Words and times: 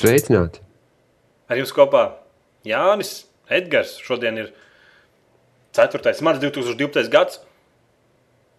Sveicināti! 0.00 0.62
Ar 1.50 1.58
jums 1.60 1.74
kopā 1.76 2.06
Jānis, 2.64 3.26
Edgars. 3.52 3.98
Šodien 4.00 4.38
ir 4.40 4.46
4. 5.76 6.14
marts 6.24 6.40
2012. 6.40 7.10
gads. 7.12 7.40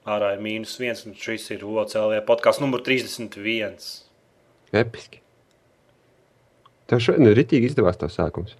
Ārā 0.05 0.35
ir 0.35 0.43
mīnus 0.43 0.75
viens, 0.81 1.01
un 1.07 1.15
šis 1.17 1.47
ir 1.55 1.63
OCLV 1.65 2.19
podkāsts 2.27 2.61
numur 2.61 2.83
31. 2.85 3.73
Episki! 4.83 5.21
Tev 6.89 7.01
šodien 7.01 7.31
ir 7.31 7.37
ritīgi 7.39 7.71
izdevās 7.71 7.97
tavs 7.97 8.19
sākums. 8.19 8.53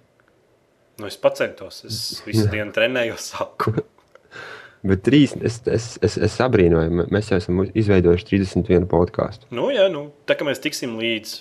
Nu, 0.98 1.06
es 1.06 1.18
pacentos, 1.20 1.84
es 1.86 2.00
visu 2.26 2.48
dienu 2.50 2.74
trenējos 2.74 3.30
sāku. 3.34 3.76
Bet 4.90 5.04
trīs, 5.06 5.36
es, 5.38 5.60
es, 5.70 5.88
es, 6.02 6.18
es 6.18 6.36
abrīnoju, 6.42 7.06
mēs 7.14 7.30
jau 7.30 7.38
esam 7.38 7.62
izveidojuši 7.62 8.28
31 8.32 8.90
podkāstu. 8.90 9.46
Nu, 9.54 9.70
jā, 9.70 9.86
nu, 9.92 10.08
tā 10.26 10.34
kā 10.38 10.46
mēs 10.46 10.62
tiksim 10.62 10.96
līdz, 10.98 11.36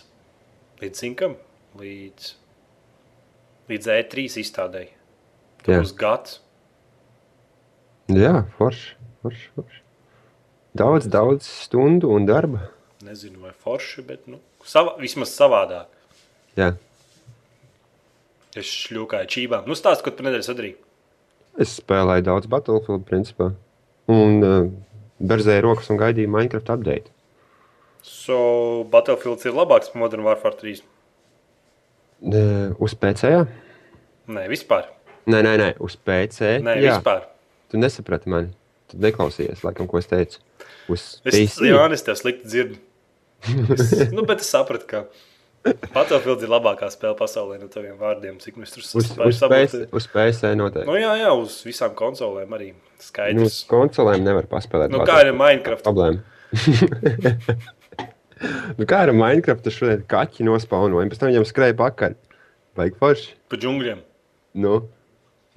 līdz 0.82 1.04
cinkam, 1.04 1.36
līdz, 1.80 2.32
līdz 3.70 3.92
E3 3.96 4.26
izstādēji. 4.42 4.92
Tas 5.62 5.84
būs 5.86 5.94
gads. 5.98 6.40
Jā, 8.12 8.42
forši, 8.58 8.96
forši, 9.22 9.50
forši. 9.56 9.82
Daudz, 10.82 11.08
daudz 11.12 11.48
stundu 11.68 12.10
un 12.16 12.26
darba. 12.26 12.66
Nezinu, 13.06 13.44
vai 13.46 13.52
forši, 13.64 14.04
bet 14.08 14.26
nu, 14.32 14.40
savā, 14.68 14.96
vismaz 15.02 15.34
savādāk. 15.36 15.92
Jā. 16.58 16.74
Es 18.58 18.68
šļūkāju 18.68 19.30
čībām. 19.32 19.68
Nu, 19.70 19.78
stāst, 19.80 20.04
ko 20.04 20.12
tu 20.12 20.26
nedēļas 20.26 20.50
sadarīji. 20.52 20.80
Es 21.62 21.78
spēlēju 21.80 22.26
daudz 22.28 22.50
Battlefield, 22.52 23.06
principā. 23.08 23.52
Un 24.12 24.44
uh, 24.44 24.70
berzēju 25.24 25.66
rokas 25.68 25.92
un 25.94 26.00
gaidīju 26.02 26.32
Minecraft 26.32 26.72
update. 26.74 27.11
So, 28.02 28.84
Battlefield 28.92 29.44
ir 29.46 29.54
labāks 29.56 29.92
par 29.92 30.02
Modern 30.04 30.26
Warfare 30.26 30.58
3. 30.58 30.82
Uh, 32.22 32.74
uz 32.82 32.94
PC? 32.98 33.32
Jā? 33.34 33.44
Nē, 34.32 34.46
vispār. 34.52 34.88
Nē, 35.30 35.42
nē, 35.46 35.56
nē, 35.62 35.70
uz 35.86 35.96
PC. 35.98 36.58
Nē, 36.66 36.78
jā. 36.82 36.96
vispār. 36.98 37.26
Tu 37.72 37.80
nesaprati 37.82 38.30
mani. 38.32 38.54
Tu 38.92 39.00
neklausījies, 39.02 39.64
laikam, 39.66 39.88
ko 39.90 40.00
es 40.02 40.10
teicu. 40.10 40.42
Uz 40.92 41.06
Es 41.26 41.34
PC. 41.36 41.68
Jānis, 41.72 42.04
tev 42.06 42.18
slikti 42.20 42.50
dzirdu. 42.50 42.80
Es, 43.74 43.94
nu, 44.16 44.26
bet 44.30 44.44
es 44.44 44.50
sapratu, 44.54 44.86
ka 44.90 45.04
Battlefield 45.94 46.42
ir 46.46 46.50
labākā 46.50 46.90
spēle 46.94 47.14
pasaulē 47.18 47.60
no 47.62 47.68
taviem 47.74 47.98
vārdiem, 48.02 48.38
cik 48.42 48.58
mēs 48.58 48.74
tur 48.74 48.86
spēju 48.86 49.30
uz, 49.94 50.08
PC, 50.10 50.56
noteikti. 50.58 50.88
Nu, 50.90 50.98
jā, 50.98 51.14
jā, 51.22 51.30
uz 51.38 51.60
visām 51.66 51.94
konsolēm 51.98 52.54
arī 52.58 52.72
Nu, 52.74 52.80
uz 53.02 53.10
skaidrs. 53.10 53.60
konsolēm 53.70 54.26
nevar 54.26 54.50
paspēlēt. 54.50 54.94
Nu, 54.94 55.02
kā 55.06 55.20
ar 55.22 55.30
Minecraft? 55.38 55.86
problēma? 55.86 56.22
nu, 58.78 58.88
kā 58.90 59.04
ar 59.06 59.12
Minecraft? 59.16 59.70
Šodien 59.74 60.06
kaķi 60.10 60.48
nospaunoja, 60.48 61.06
un 61.06 61.12
pēc 61.12 61.22
tam 61.22 61.32
viņam 61.32 61.48
skrēja 61.50 61.78
pakaļ. 61.80 62.16
Vajag 62.80 62.96
forši. 63.02 63.36
Pa 63.52 63.60
džungļiem. 63.60 64.00
Nu, 64.64 64.74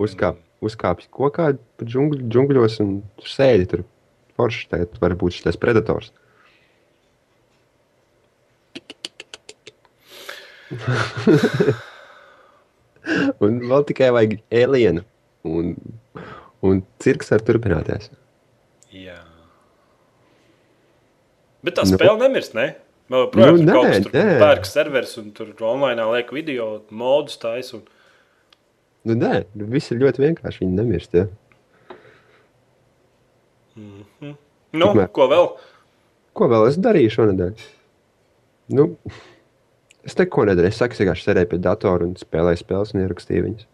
uzkāp, 0.03 0.37
uzkāpj 0.65 1.09
kokā 1.15 1.47
pa 1.55 1.83
džungļ, 1.87 2.27
džungļos 2.27 2.81
un 2.85 2.89
tur 3.21 3.29
sēdi 3.31 3.65
tur. 3.71 3.81
Forši 4.35 4.69
tagad 4.73 4.91
var 5.03 5.13
būt 5.19 5.33
šis 5.39 5.61
predators. 5.63 6.09
un 13.45 13.61
vēl 13.69 13.83
tikai 13.89 14.11
vajag 14.15 14.33
alienu. 14.63 15.03
Un, 15.45 15.75
un 16.65 16.83
cirks 17.05 17.31
var 17.31 17.41
turpināties. 17.47 18.11
Jā. 18.95 19.21
Bet 21.65 21.79
tā 21.79 21.85
Nu. 21.89 21.97
spēle 21.97 22.19
nemirst, 22.21 22.55
ne? 22.57 22.75
Vēl 23.13 23.27
projām 23.33 23.57
Nu, 23.59 23.65
nu, 23.65 23.73
kaut 23.73 23.85
nē, 23.87 23.91
kas 23.99 24.07
tur 24.07 24.15
nē. 24.17 24.39
pērk 24.41 24.67
serveris 24.69 25.17
un 25.21 25.31
tur 25.37 25.51
online 25.65 26.05
liek 26.13 26.31
video, 26.33 26.83
modus 26.91 27.37
tais 27.41 27.73
un 27.77 27.83
Nu, 29.05 29.13
nē, 29.21 29.45
nu, 29.55 29.67
viss 29.69 29.91
ir 29.93 29.99
ļoti 30.01 30.23
vienkārši. 30.23 30.63
Viņi 30.65 30.77
nemirst. 30.79 31.13
Ja? 31.19 31.27
Nu, 33.77 34.35
Tikmēr. 34.73 35.11
ko 35.15 35.27
vēl? 35.29 35.49
Ko 36.35 36.49
vēl 36.51 36.69
es 36.71 36.79
darīju 36.83 37.13
šonadēļ? 37.15 37.65
Nu, 38.75 38.87
es 40.09 40.17
neko 40.19 40.47
nedarīju. 40.49 40.73
Es 40.73 40.81
vienkārši 41.03 41.27
sēdēju 41.29 41.51
pie 41.53 41.61
datora 41.67 42.07
un 42.09 42.15
spēlēju 42.19 42.63
spēles 42.63 42.95
un 42.95 43.05
ierakstīju 43.05 43.45
viņas. 43.49 43.67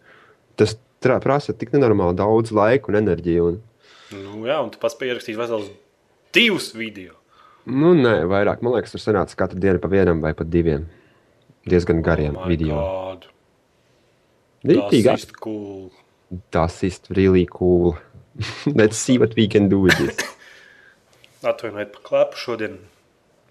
Tas 0.59 0.75
prasa 1.23 1.55
tik 1.57 1.71
nenormāli 1.73 2.19
daudz 2.19 2.51
laika 2.53 2.91
un 2.91 2.99
enerģiju. 3.01 3.47
Un, 3.53 3.61
Nu, 4.11 4.41
jā, 4.43 4.57
un 4.59 4.67
tu 4.73 4.75
pats 4.81 4.97
pierakstīt 4.99 5.37
veselus 5.39 5.69
divus 6.35 6.73
video. 6.75 7.13
Nu, 7.65 7.93
nē, 7.97 8.15
vairāk. 8.29 8.61
Man 8.65 8.73
liekas, 8.75 8.91
tur 8.95 9.01
sanāca 9.03 9.35
katru 9.37 9.59
dienu 9.61 9.79
pa 9.83 9.87
vienam 9.91 10.21
vai 10.23 10.33
pat 10.37 10.49
diviem. 10.49 10.87
Diezgan 11.69 12.01
gariem 12.01 12.35
Oh 12.35 12.41
oh 12.41 12.45
my 12.47 12.49
video. 12.55 12.75
God. 12.75 13.27
Rītīgi, 14.65 15.03
Tas 15.09 15.23
ir 15.27 15.33
cool. 15.41 15.91
tas 16.53 16.79
ir 16.83 16.93
really 17.17 17.45
cool. 17.45 17.95
Let's 18.65 18.97
see 18.97 19.17
what 19.17 19.35
we 19.35 19.47
can 19.47 19.69
do 19.69 19.79
with 19.81 19.97
this. 19.97 20.17
Atvainojiet 21.43 21.91
par 21.93 22.01
klepu 22.05 22.37
šodien. 22.37 22.77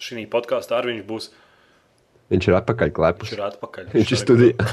Šī 0.00 0.24
podkāstā 0.32 0.78
arī 0.80 0.94
viņš 0.96 1.06
būs. 1.10 1.30
Viņš 2.30 2.46
ir 2.48 2.54
atpakaļ 2.60 2.88
Viņš 2.90 2.96
klepus. 2.96 3.32
ir 3.34 3.42
atpakaļ. 3.46 3.88
Viņš 3.94 4.10
ir 4.10 4.16
arī- 4.16 4.22
studijā. 4.22 4.70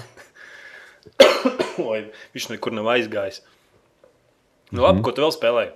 Oi, 1.92 2.02
viņš 2.36 2.46
nekur 2.54 2.74
nav 2.78 2.90
aizgājis. 2.94 3.42
Nu, 4.72 4.84
labi, 4.84 5.02
ko 5.06 5.12
tu 5.16 5.24
vēl 5.24 5.34
spēlēji? 5.34 5.72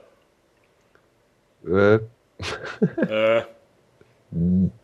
Ē, 1.71 1.89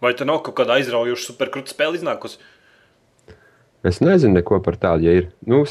Vai 0.04 0.12
tu 0.18 0.28
nav 0.28 0.42
kaut 0.44 0.58
kāda 0.60 0.76
aizraujoša 0.76 1.30
superkrūta 1.30 1.72
spēle 1.72 1.96
iznākusi? 2.00 2.42
Es 3.88 4.02
nezinu 4.04 4.36
neko 4.36 4.60
par 4.66 4.76
tādu, 4.82 5.06
ja 5.08 5.14
ir. 5.22 5.30
Nu, 5.48 5.62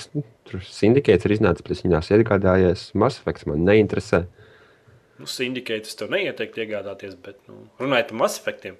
tur 0.48 0.62
sindikēts 0.64 1.26
ir 1.26 1.36
iznācis, 1.36 1.64
bet 1.66 1.74
es 1.74 1.82
viņās 1.84 2.08
iegādājies. 2.16 2.86
Mass 2.96 3.20
Effect 3.20 3.48
man 3.50 3.66
neinteresē. 3.66 4.22
Nu, 5.20 5.28
Sindikētas 5.28 5.96
tev 5.98 6.12
neieteiktu 6.12 6.62
iegādāties, 6.64 7.16
bet 7.20 7.40
nu, 7.50 7.66
runājot 7.80 8.12
par 8.12 8.20
Mass 8.22 8.40
Effectiem. 8.40 8.78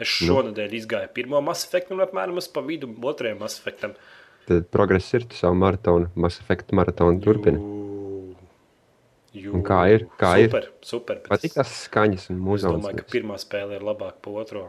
Es 0.00 0.08
šonadēļ 0.08 0.78
izgāju 0.78 1.12
pirmo 1.16 1.42
Mass 1.44 1.66
Effect 1.68 1.92
un 1.92 2.00
apmēram 2.04 2.40
pa 2.54 2.64
vidu 2.64 2.88
otrajam 3.10 3.42
Mass 3.42 3.60
Effectam. 3.60 3.92
Tad 4.48 4.70
progress 4.72 5.12
ir, 5.16 5.26
tu 5.28 5.36
savu 5.36 5.58
maratonu, 5.60 6.08
Mass 6.16 6.40
Effect 6.40 6.72
maratonu 6.76 7.20
turpini. 7.24 7.60
Jū, 7.60 7.79
jū, 9.36 9.54
Un 9.54 9.64
kā 9.66 9.80
ir? 9.92 10.06
Kā 10.20 10.34
ir? 10.40 10.50
super, 10.50 10.68
Super, 10.82 11.20
bet 11.22 11.32
Patīk 11.32 11.56
tās 11.56 11.72
skaņas 11.86 12.30
un 12.32 12.42
Es 12.54 12.66
domāju, 12.66 13.00
ka 13.00 13.08
pirmā 13.12 13.38
spēle 13.40 13.78
ir 13.78 13.86
labāka 13.86 14.18
par 14.24 14.40
otro. 14.42 14.64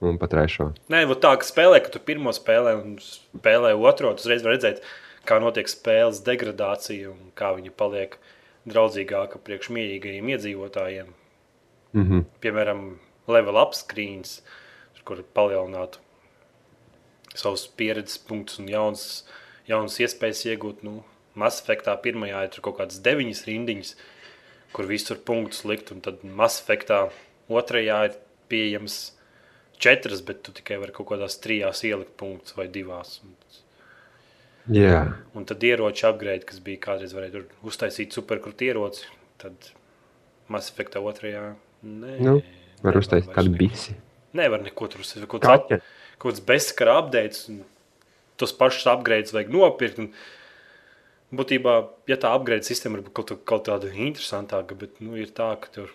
Un 0.00 0.16
pat 0.16 0.32
trešo. 0.32 0.70
Nē, 0.88 1.04
tā, 1.20 1.34
ka 1.36 1.44
spēlē, 1.44 1.82
ka 1.84 1.92
tu 1.92 2.00
pirmo 2.00 2.32
spēlē 2.32 2.72
un 2.78 2.96
spēlē 3.04 3.74
otro, 3.76 4.14
tu 4.16 4.24
uzreiz 4.24 4.46
redzēt, 4.48 4.80
kā 5.28 5.36
notiek 5.42 5.68
spēles 5.68 6.22
degradācija 6.24 7.10
un 7.12 7.32
kā 7.36 7.52
viņi 7.58 7.72
paliek 7.76 8.16
draudzīgāka 8.70 9.40
priekš 9.44 9.68
mierīgajiem 9.76 10.32
iedzīvotājiem. 10.32 11.12
Mhm. 11.92 12.24
Piemēram, 12.40 12.84
level 13.28 13.60
up 13.60 13.74
screens, 13.76 14.40
kur 15.04 15.20
palielinātu 15.34 15.98
savus 17.34 17.66
pieredzes 17.78 18.18
punktus 18.18 18.60
un 18.62 18.68
jaunas, 18.70 19.04
jaunas 19.68 19.98
iespējas 20.02 20.44
iegūt. 20.50 20.84
Nu, 20.86 21.00
Mass 21.40 21.62
Effectā 21.62 21.94
pirmajā 22.04 22.42
ir 22.46 22.60
kaut 22.64 22.78
kādas 22.80 23.00
deviņas 23.04 23.44
rindiņas, 23.48 23.94
kur 24.76 24.88
visur 24.90 25.18
punktus 25.26 25.64
likt, 25.68 25.92
un 25.94 26.02
tad 26.04 26.22
Mass 26.24 26.62
Effectā 26.62 27.06
otrajā 27.50 28.02
ir 28.08 28.18
pieejams 28.50 29.00
četras, 29.80 30.22
bet 30.26 30.44
tu 30.46 30.54
tikai 30.54 30.78
vari 30.82 30.94
kaut 30.94 31.08
kādās 31.10 31.38
trijās 31.42 31.82
ielikt 31.88 32.16
punktus 32.20 32.56
vai 32.58 32.68
divās. 32.72 33.18
Un, 33.24 33.36
Jā, 34.70 35.00
un 35.34 35.46
tad 35.48 35.64
ieroči 35.66 36.04
upgrade, 36.06 36.44
kas 36.46 36.60
bija 36.62 36.78
kādreiz 36.84 37.14
varēja 37.16 37.40
uztaisīt 37.66 38.14
superkrūti 38.14 38.68
ieroci, 38.68 39.08
tad 39.40 39.72
Mass 40.52 40.70
Effectā 40.70 41.00
otrajā 41.02 41.54
nē. 41.82 42.16
nu, 42.22 42.36
var 42.84 42.98
uztaisīt 43.00 43.32
kādu 43.34 43.54
bisi. 43.56 43.96
Nevar 44.36 44.62
neko 44.62 44.90
tur 44.92 45.02
uztaisīt. 45.02 45.26
Kaut 45.30 45.72
kāds 46.20 46.44
bezskara 46.44 46.98
updates, 47.00 47.48
un 47.50 47.64
tos 48.38 48.52
pašus 48.56 48.86
upgrades 48.92 49.34
vajag 49.34 49.50
nopirkt. 49.54 49.98
Un, 50.04 50.12
būtībā, 51.34 51.74
ja 52.10 52.18
tā 52.20 52.32
upgrade 52.36 52.66
sistēma 52.66 53.00
ir 53.00 53.10
kaut, 53.14 53.32
kaut 53.46 53.66
tāda 53.68 53.90
interesantāka, 53.92 54.76
bet 54.78 54.98
nu, 55.04 55.14
ir 55.20 55.32
tā, 55.34 55.52
ka 55.62 55.70
tur 55.74 55.92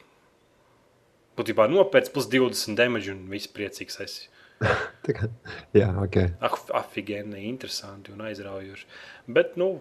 būtībā 1.39 1.67
nopērts 1.71 2.13
plus 2.13 2.29
20 2.31 2.77
damage 2.79 3.11
un 3.11 3.25
viss 3.31 3.51
priecīgs 3.51 3.99
esi. 4.05 4.29
Jā, 5.75 5.89
ok. 5.99 6.21
Ah, 6.39 6.55
afigēni, 6.79 7.43
interesanti 7.49 8.13
un 8.15 8.23
aizraujoši. 8.25 8.87
Bet, 9.35 9.57
nu, 9.59 9.73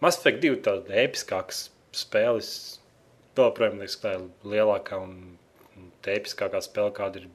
Mass 0.00 0.16
Effect 0.16 0.40
2 0.46 0.62
tāda 0.64 0.96
episkākas 1.02 1.66
spēles. 1.92 2.50
Vēl, 3.36 3.52
protams, 3.56 3.82
liekas, 3.82 3.98
ka 4.00 4.08
tā 4.08 4.14
ir 4.16 4.54
lielākā 4.54 4.96
un 5.04 5.14
episkākā 6.08 6.62
spēle, 6.64 6.94
kāda 6.96 7.22
ir 7.22 7.28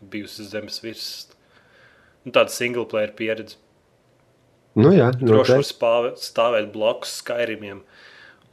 bijusi 0.00 0.42
uz 0.44 0.52
zemes 0.54 0.80
virsmas. 0.84 1.36
Nu, 2.24 2.32
tāda 2.32 2.50
single 2.50 2.86
player 2.90 3.12
pieredze. 3.16 3.60
Nu 4.76 4.92
jā, 4.92 5.08
Droši 5.16 5.56
var 5.56 5.64
spāvēt, 5.64 6.20
stāvēt 6.20 6.66
blakus 6.74 7.14
Skyrimiem 7.22 7.80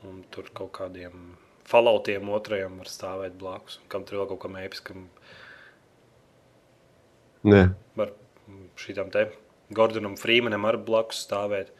un 0.08 0.22
tur 0.32 0.48
kaut 0.56 0.72
kādiem 0.78 1.34
falautiem 1.68 2.30
otrajam 2.32 2.78
var 2.80 2.92
stāvēt 2.92 3.36
blakus. 3.40 3.80
Un 3.82 3.90
kam 3.92 4.06
tur 4.08 4.22
vēl 4.22 4.30
kaut 4.32 4.44
kam 4.46 4.56
episkam 4.62 5.08
Nē, 7.44 7.66
var 8.00 8.14
šitam 8.80 9.10
te 9.12 9.26
Gordonam 9.76 10.16
Freemanam 10.20 10.64
ar 10.70 10.78
blakus 10.80 11.26
stāvēt. 11.26 11.74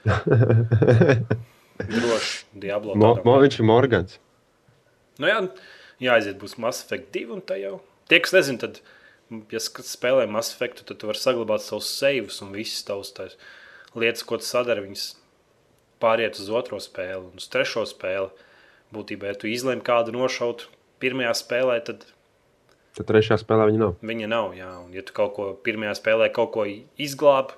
Droši, 1.94 2.44
Diablo. 2.66 2.98
Mo, 3.00 3.14
mo, 3.24 3.38
viņš 3.44 3.60
ir 3.60 3.68
Morgans. 3.68 4.20
Nu, 5.22 5.30
jā, 5.30 5.40
jāaiziet 6.04 6.40
būs 6.42 6.58
Mass 6.62 6.84
Effect 6.84 7.14
2, 7.16 7.26
un 7.38 7.44
tā 7.48 7.58
jau. 7.62 7.78
Tie, 8.12 8.20
kas 8.24 8.36
nezina, 8.36 8.60
tad, 8.66 8.82
ja 9.54 9.62
spēlē 9.64 10.28
Mass 10.32 10.52
Effect, 10.56 10.84
tad 10.88 11.00
tu 11.00 11.10
vari 11.10 11.22
saglabāt 11.22 11.64
savus 11.64 11.92
savus 11.96 12.42
un 12.44 12.52
visas 12.56 12.84
tavas 12.88 13.14
tās 13.16 13.38
lietas, 14.00 14.24
ko 14.28 14.38
tu 14.42 14.48
sadari, 14.48 14.84
viņas 14.88 15.06
pāriet 16.04 16.40
uz 16.42 16.50
otro 16.52 16.80
spēli 16.84 17.22
un 17.30 17.38
uz 17.40 17.48
trešo 17.52 17.86
spēli. 17.88 18.30
Būtībā, 18.94 19.32
ja 19.32 19.38
tu 19.40 19.48
izlēmi 19.50 19.82
kādu 19.86 20.14
nošaut 20.14 20.68
pirmajā 21.02 21.32
spēlē, 21.40 21.80
tad 21.86 22.04
Tad 22.94 23.08
trešajā 23.10 23.40
spēlē 23.42 23.66
viņa 23.72 23.80
nav. 23.82 23.94
viņa 24.06 24.28
nav. 24.30 24.52
Jā. 24.54 24.68
Un, 24.84 24.92
ja 24.94 25.02
tu 25.02 25.16
kaut 25.18 25.32
ko 25.34 25.46
pirmajā 25.66 25.96
spēlē 25.98 26.28
kaut 26.36 26.52
ko 26.54 26.66
izglābi, 26.70 27.56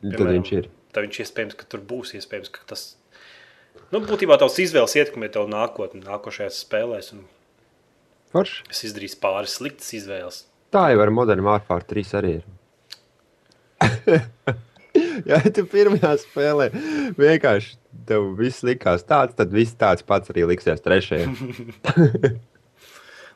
Tad 0.00 0.22
viņš 0.24 0.52
ir. 0.56 0.68
tad 0.94 1.04
viņš 1.04 1.18
iespējams, 1.24 1.56
ka 1.58 1.66
tur 1.68 1.80
būs 1.84 2.14
iespējams, 2.16 2.48
ka 2.54 2.60
tas. 2.70 2.86
Nu, 3.92 4.00
būtībā 4.00 4.38
tavs 4.40 4.56
izvēles 4.62 4.94
ietekmē 4.96 5.28
tev 5.34 5.50
nākotnē, 5.52 6.00
nākošajās 6.06 6.62
spēlēs. 6.64 7.12
Un 7.18 7.26
Forši. 8.32 8.64
es 8.70 8.84
izdarīju 8.88 9.18
pāris 9.20 9.58
sliktas 9.58 9.92
izvēles. 9.98 10.46
Tā 10.72 10.86
jau 10.94 11.00
ar 11.04 11.10
Modern 11.12 11.44
Warfare 11.44 11.84
3 11.88 12.14
arī 12.20 12.32
ir. 12.38 12.46
ja 15.30 15.40
tu 15.54 15.64
pirmajā 15.70 16.14
spēlē 16.24 16.68
vienkārši 17.18 17.76
tev 18.08 18.30
viss 18.38 18.64
likās 18.66 19.04
tāds, 19.08 19.36
tad 19.38 19.52
viss 19.54 19.76
tāds 19.78 20.04
pats 20.06 20.30
arī 20.32 20.46
liksies 20.50 20.80
trešajā. 20.84 21.28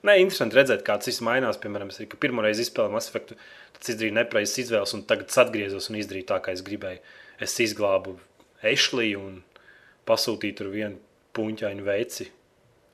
Nē, 0.02 0.16
interesanti 0.18 0.58
redzēt, 0.58 0.80
kā 0.82 0.96
tas 0.98 1.20
mainās. 1.22 1.60
Piemēram, 1.62 1.92
es 1.92 2.00
arī 2.00 2.08
pirmo 2.18 2.42
reizi 2.42 2.64
izspēlēju 2.66 2.94
Mass 2.96 3.10
Effect, 3.12 3.36
tad 3.76 3.90
izdarīju 3.92 4.16
nepareizas 4.16 4.58
izvēles, 4.64 4.94
un 4.96 5.04
tagad 5.06 5.30
es 5.30 5.38
atgriezos 5.38 5.86
un 5.92 6.00
izdarīju 6.00 6.26
tā, 6.26 6.40
kā 6.42 6.54
es 6.56 6.64
gribēju. 6.66 6.98
Es 7.42 7.54
izglābu 7.62 8.16
Ešliju 8.66 9.20
un 9.22 9.36
pasūtīju 10.10 10.58
tur 10.58 10.72
vienu 10.74 10.98
puņķainu 11.38 11.86
veici, 11.86 12.26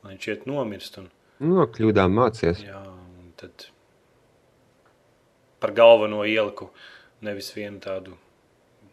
lai 0.04 0.14
viņš 0.14 0.28
iet 0.34 0.46
nomirst. 0.50 1.00
Un, 1.00 1.08
No 1.38 1.64
kļūdām 1.70 2.12
mācies. 2.18 2.60
jā, 2.66 2.80
un 2.82 3.32
tad 3.38 3.68
par 5.62 5.70
galveno 5.74 6.24
ieliku 6.26 6.68
nevis 7.22 7.52
vienu 7.54 7.78
tādu 7.82 8.16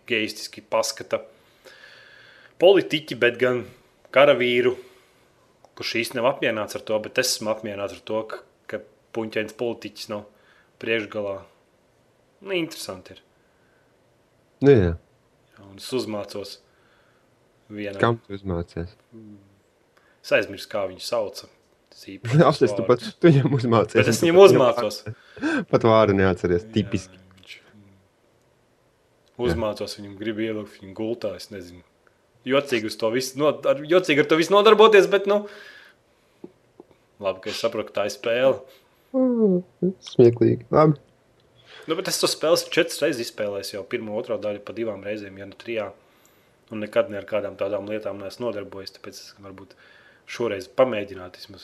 geistiski 0.10 0.62
paskata 0.62 1.22
politiķi, 2.62 3.18
bet 3.20 3.40
gan 3.42 3.64
karavīru, 4.16 4.76
kurš 5.76 5.96
īstenībā 6.02 6.24
nav 6.24 6.36
apmierināts 6.36 6.78
ar 6.78 6.86
to, 6.88 7.00
bet 7.04 7.20
es 7.22 7.34
esmu 7.36 7.52
apmierināts 7.52 7.98
ar 7.98 8.04
to, 8.08 8.22
ka, 8.32 8.42
ka 8.72 8.82
puņķains 9.18 9.58
politiķis 9.60 10.12
nav 10.14 10.28
priekšgalā. 10.84 11.40
Nu, 12.46 12.54
interesanti 12.56 13.16
ir. 13.16 13.26
Nu, 14.64 14.72
jā. 14.72 14.94
Jā, 15.56 15.66
un 15.66 15.82
es 15.82 15.90
uzmācos 15.96 16.58
vienam. 17.72 18.00
Kam 18.02 18.22
tu 18.24 18.36
uzmācies? 18.38 18.96
Es 20.24 20.34
aizmirsu, 20.36 20.70
kā 20.72 20.86
viņu 20.90 21.04
sauca. 21.06 21.52
Apsies, 22.44 22.74
tu 22.76 22.84
pat 22.88 23.00
tu 23.00 23.30
viņam 23.30 23.54
uzmācies. 23.56 24.00
Bet 24.00 24.10
es 24.12 24.20
viņam 24.24 24.42
uzmācos. 24.44 25.04
Pat 25.72 25.86
vārdu 25.88 26.16
neatceries. 26.18 26.66
Tipiski. 26.76 27.16
Jā, 27.16 27.25
Uzmācos 29.42 29.98
viņam, 29.98 30.16
gribu 30.20 30.46
ielikt 30.46 30.80
viņu 30.80 30.94
gultā. 30.96 31.34
Es 31.40 31.50
nezinu. 31.52 31.82
Jocīgi, 32.48 32.92
visu, 33.12 33.40
no, 33.42 33.50
ar, 33.68 33.82
jocīgi 33.90 34.22
ar 34.22 34.30
to 34.30 34.38
visu 34.40 34.54
nodarboties, 34.54 35.10
bet, 35.12 35.26
nu, 35.28 35.42
labi, 37.20 37.42
ka 37.42 37.52
es 37.52 37.60
saprotu, 37.60 37.90
ka 37.90 38.00
tā 38.00 38.06
ir 38.08 38.14
spēle. 38.14 38.60
Smieklīgi. 40.12 40.66
Labi. 40.76 41.00
Nu, 41.86 41.94
bet 41.98 42.10
es 42.10 42.20
to 42.22 42.28
spēli 42.30 42.58
esmu 42.58 42.72
četras 42.74 43.02
reizes 43.04 43.28
izspēlējis 43.28 43.74
jau 43.76 43.84
pirmo, 43.90 44.12
otro 44.18 44.36
daļu 44.42 44.60
pa 44.66 44.72
divām 44.78 45.02
reizēm, 45.06 45.36
ja 45.42 45.48
ne 45.50 45.58
trijā. 45.60 45.88
Un 46.74 46.78
nekad 46.82 47.12
ne 47.14 47.18
ar 47.20 47.28
kādām 47.30 47.56
tādām 47.60 47.90
lietām 47.90 48.22
neesmu 48.22 48.44
nodarbojies, 48.48 48.96
tāpēc 48.96 49.16
es 49.20 49.28
varbūt 49.42 49.72
šoreiz 50.26 50.66
pamēģināt 50.80 51.34
vismaz. 51.38 51.64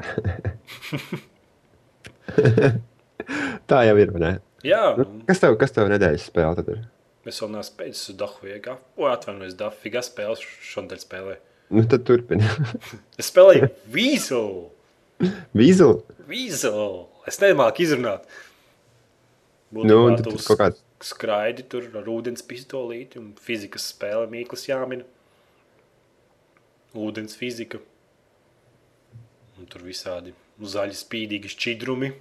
Tā 3.68 3.78
jau 3.88 3.96
ir. 4.00 4.08
Ne? 4.20 4.32
Jā, 4.64 4.82
Nu, 4.96 5.06
Kas 5.28 5.40
tev, 5.42 5.56
kas 5.60 5.74
tev 5.76 5.90
nedēļas 5.92 6.28
spēle 6.30 6.54
tad 6.60 6.70
ir? 6.72 6.84
es 7.28 7.38
vēl 7.40 7.50
neesmu 7.54 7.70
spēļus 7.72 8.04
uz. 8.12 8.76
O, 9.00 9.06
atvainojos, 9.08 9.54
Dahu 9.60 9.76
figā 9.80 10.02
spēles 10.04 10.42
šodien 10.64 11.00
spēlēju. 11.00 11.40
Nu, 11.74 11.84
tad 11.88 12.04
turpini. 12.08 12.44
Es 13.20 13.30
spēlēju 13.32 13.70
Weasel. 13.92 14.50
Vīzeli. 15.56 16.02
Weasel. 16.28 17.06
Es 17.28 17.38
nemāku 17.40 17.84
izrunāt. 17.86 18.26
Nu, 19.74 19.96
un 20.06 20.16
tad 20.20 20.28
kaut 20.44 20.60
kāds. 20.60 20.82
skraidi 21.04 21.64
tur 21.68 21.86
ar 21.98 22.06
ūdens 22.12 22.44
pistolīti 22.46 23.18
un 23.20 23.32
fizikas 23.40 23.88
spēle 23.94 24.28
mīklas 24.30 24.68
jāmina. 24.68 25.04
Ūdens 26.94 27.34
fizika. 27.40 27.80
Un 29.58 29.66
tur 29.70 29.82
visādi 29.86 30.34
zaļi 30.60 30.94
spīdīgi 30.98 31.50
šķidrumi, 31.50 32.12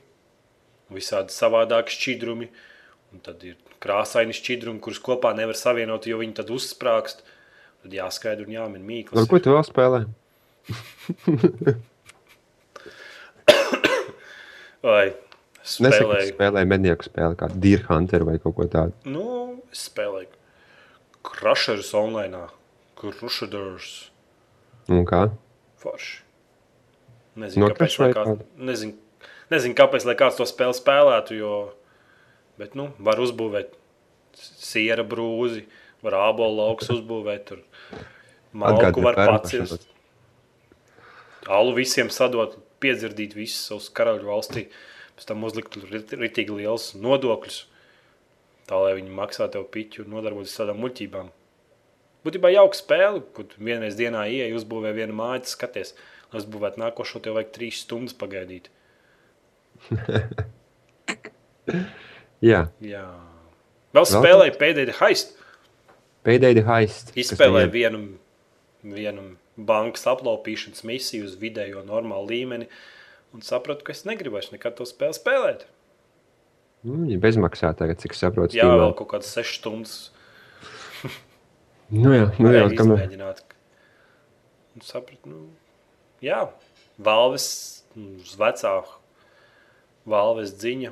visādi 0.91 1.33
savādāki 1.35 1.93
šķidrumi. 1.95 2.49
Un 3.13 3.21
tad 3.23 3.43
ir 3.45 3.55
krāsaini 3.83 4.33
šķidrumi, 4.35 4.81
kurus 4.83 4.99
kopā 5.03 5.35
nevar 5.37 5.55
savienot, 5.59 6.07
jo 6.09 6.17
viņi 6.21 6.37
tad 6.41 6.51
uzsprāgst. 6.53 7.23
Tad 7.83 7.93
jāskaidro 7.93 8.47
un 8.47 8.53
jāmin 8.55 8.85
mīklas. 8.87 9.19
Labi, 9.21 9.29
ko 9.29 9.39
tu 9.43 9.53
vēl 9.55 9.65
spēlē? 9.67 10.03
Vai 14.83 15.03
spēlēju? 15.63 16.33
spēlēju 16.33 16.69
mednieku 16.69 17.07
spēli, 17.07 17.37
kā 17.39 17.47
Deer 17.55 17.85
Hunter 17.87 18.25
vai 18.27 18.37
kaut 18.43 18.57
ko 18.57 18.67
tādu. 18.71 18.95
Nu, 19.07 19.61
es 19.71 19.85
spēlēju 19.89 20.31
Crushers 21.23 21.93
online. 21.95 22.47
Crushers. 22.99 23.93
Un 24.91 25.05
kā? 25.07 25.21
Forši. 25.79 26.19
Nezinu, 27.39 27.63
No 27.63 27.69
kāpēc, 27.71 27.95
kāds, 28.13 28.43
nezinu, 28.61 28.93
nezinu, 29.53 29.77
kāpēc 29.77 30.05
lai 30.09 30.17
kāds 30.19 30.39
to 30.39 30.47
spēli 30.49 30.75
spēlētu, 30.77 31.37
jo, 31.37 31.53
bet, 32.59 32.75
nu, 32.79 32.89
var 33.03 33.21
uzbūvēt 33.23 33.73
siera 34.37 35.05
brūzi, 35.05 35.65
var 36.03 36.17
ābolu 36.27 36.59
lauks 36.59 36.89
uzbūvēt, 36.93 37.45
tur 37.51 37.63
malku 38.53 39.03
var 39.05 39.17
pacirst. 39.19 39.87
Alu 41.51 41.73
visiem 41.75 42.09
sadot, 42.13 42.57
piedzirdīt 42.83 43.35
visus 43.35 43.67
savus 43.69 43.89
karaļu 43.95 44.27
valstī, 44.29 44.65
pēc 45.17 45.29
tam 45.29 45.43
uzlikt 45.47 45.77
rit- 45.91 46.15
ritīgi 46.19 46.55
liels 46.55 46.91
nodokļus, 46.99 47.63
tā 48.69 48.79
lai 48.79 48.93
viņi 48.99 49.15
maksā 49.15 49.49
tev 49.51 49.67
piķu 49.71 50.05
un 50.05 50.15
nodarbojas 50.17 50.55
ar 50.55 50.65
tādām 50.65 50.83
muļķībām. 50.83 51.31
Būtībā 52.23 52.53
jauka 52.53 52.79
spēle, 52.79 53.23
kur 53.35 53.51
vienreiz 53.59 53.97
dienā 53.99 54.23
ieej, 54.31 54.53
uzbūvē 54.55 54.93
vienu 54.95 55.15
māju, 55.17 55.43
skaties, 55.51 55.91
lai 56.31 56.39
uzbūvētu 56.39 56.79
nākošo, 56.79 57.19
tev 57.23 57.35
vajag 57.35 57.51
trīs 57.57 57.81
stundas 57.83 58.15
pagaidīt. 58.15 58.69
Jā, 62.43 62.65
Jā. 62.83 63.03
Vēl 63.93 64.07
spēlēju 64.09 64.55
pēdējo 64.59 64.95
haistu. 64.99 65.37
kas 67.13 67.19
Izspēlēju 67.23 67.69
viņiem- 67.69 67.75
vienu, 67.77 67.99
vienu 68.97 69.23
bankas 69.57 70.05
aplaupīšanas 70.09 70.83
misiju 70.87 71.27
uz 71.27 71.35
vidējo 71.39 71.83
normālu 71.85 72.27
līmeni 72.31 72.67
un 73.33 73.41
sapratu, 73.45 73.83
ka 73.83 73.91
es 73.93 74.03
negribu 74.05 74.33
vairs 74.39 74.51
nekad 74.51 74.75
to 74.75 74.83
spēli 74.89 75.13
spēlēt. 75.17 75.65
Nu, 76.83 76.97
Viņi 77.05 77.19
bezmaksā 77.21 77.71
tagad, 77.77 77.99
cik 78.01 78.13
saprotu. 78.17 78.57
Jā, 78.57 78.65
vēl 78.67 78.93
kaut 78.97 79.07
kādas 79.13 79.29
sešas 79.31 79.59
stundas 79.61 79.93
Nu, 81.93 82.09
jā, 82.11 82.25
nu, 82.39 82.49
jā, 82.51 82.65
kamēr. 82.75 82.97
izmēģināt. 83.05 83.43
Un 84.75 84.81
sapratu, 84.81 85.29
nu, 85.29 85.43
jā, 86.23 86.49
valves 86.97 87.83
mm, 87.95 88.15
uz 88.25 88.35
vecāku 88.39 88.97
valves 90.09 90.53
dziņa. 90.59 90.91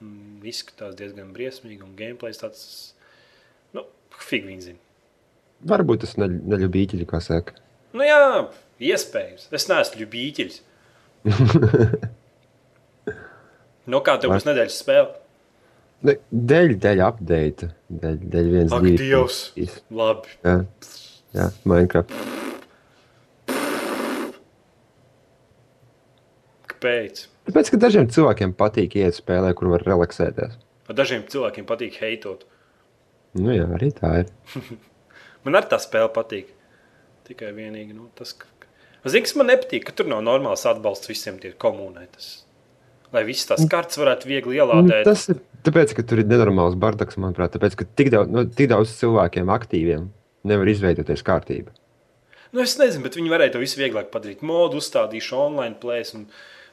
mm, 0.00 0.40
Izskatās 0.48 0.94
diezgan 0.96 1.32
briesmīgi, 1.36 1.82
un 1.84 1.94
gameplay 1.96 2.32
tāds- 2.32 2.92
nu, 3.76 3.84
fig 4.16 4.44
viņi 4.48 4.62
zina. 4.62 4.78
Varbūt 5.66 6.00
tas 6.00 6.14
neļ- 6.16 6.40
neļubīķi, 6.48 7.04
kā 7.06 7.20
saka. 7.20 7.52
Nu, 7.92 8.00
jā, 8.06 8.48
iespējams. 8.80 9.48
Es 9.52 9.68
neesmu 9.68 10.00
ļubīķis. 10.00 10.60
no 13.92 14.00
kā 14.00 14.14
tev 14.20 14.30
būs 14.32 14.46
nedēļas 14.48 14.78
spēle? 14.82 15.10
Ne, 16.02 16.14
Dēļ, 16.32 16.78
dēļ 16.80 17.02
update. 17.04 17.66
Dēļ, 17.92 18.16
dēļ 18.32 18.46
viens, 18.54 18.72
Ak, 18.72 18.82
divi, 18.86 18.96
Dievs! 19.02 19.40
trīs. 19.52 19.74
Labi. 19.92 20.28
Jā, 20.46 20.54
jā 21.36 21.50
Minecraft. 21.68 22.14
Kāpēc? 26.70 27.26
Tāpēc, 27.50 27.72
ka 27.74 27.80
dažiem 27.82 28.06
cilvēkiem 28.14 28.54
patīk 28.58 28.94
iet 29.00 29.18
spēlē, 29.18 29.50
kur 29.58 29.72
var 29.72 29.82
relaksēties. 29.86 30.54
Dažiem 30.94 31.26
cilvēkiem 31.30 31.66
patīk 31.66 31.98
heitot. 32.02 32.46
Nu, 33.38 33.50
jā, 33.54 33.66
arī 33.74 33.90
tā 33.94 34.12
ir. 34.22 34.30
Man 35.44 35.58
arī 35.58 35.70
tā 35.70 35.78
spēle 35.82 36.10
patīk. 36.14 36.54
Tikai 37.26 37.50
vienīgi 37.56 37.94
nu, 37.94 38.08
tas, 38.18 38.34
ka. 38.38 38.46
Zini, 39.06 39.24
kas 39.24 39.32
man 39.38 39.48
nepatīk, 39.48 39.86
ka 39.86 39.94
tur 39.96 40.10
nav 40.10 40.20
normāls 40.26 40.66
atbalsts 40.68 41.08
visiem 41.08 41.38
tiem 41.40 41.54
komunai. 41.62 42.04
Tas 42.12 42.40
lai 43.14 43.24
visas 43.26 43.48
tās 43.50 43.66
kartes 43.70 43.98
varētu 44.00 44.30
viegli 44.30 44.60
ielādēt. 44.60 45.04
Tas 45.08 45.26
ir 45.32 45.40
tāpēc, 45.66 45.94
ka 45.96 46.04
tur 46.06 46.22
ir 46.22 46.30
nenormāls 46.30 46.76
bardaks, 46.80 47.18
manuprāt, 47.20 47.54
tāpēc, 47.54 47.76
ka 47.80 47.86
tik 47.98 48.12
daudz, 48.14 48.32
no, 48.32 48.46
tik 48.46 48.70
daudz 48.72 48.94
cilvēkiem 49.00 49.50
aktīviem 49.56 50.08
nevar 50.50 50.70
izveidoties 50.72 51.24
kārtība. 51.26 51.74
Nu, 52.50 52.62
es 52.64 52.74
nezinu, 52.80 53.04
bet 53.06 53.18
viņi 53.18 53.30
varēja 53.30 53.54
to 53.54 53.62
visu 53.62 53.78
vieglāk 53.78 54.10
padarīt. 54.14 54.42
Modu 54.46 54.80
uzstādīšu 54.80 55.36
online 55.38 55.76
plēs. 55.82 56.16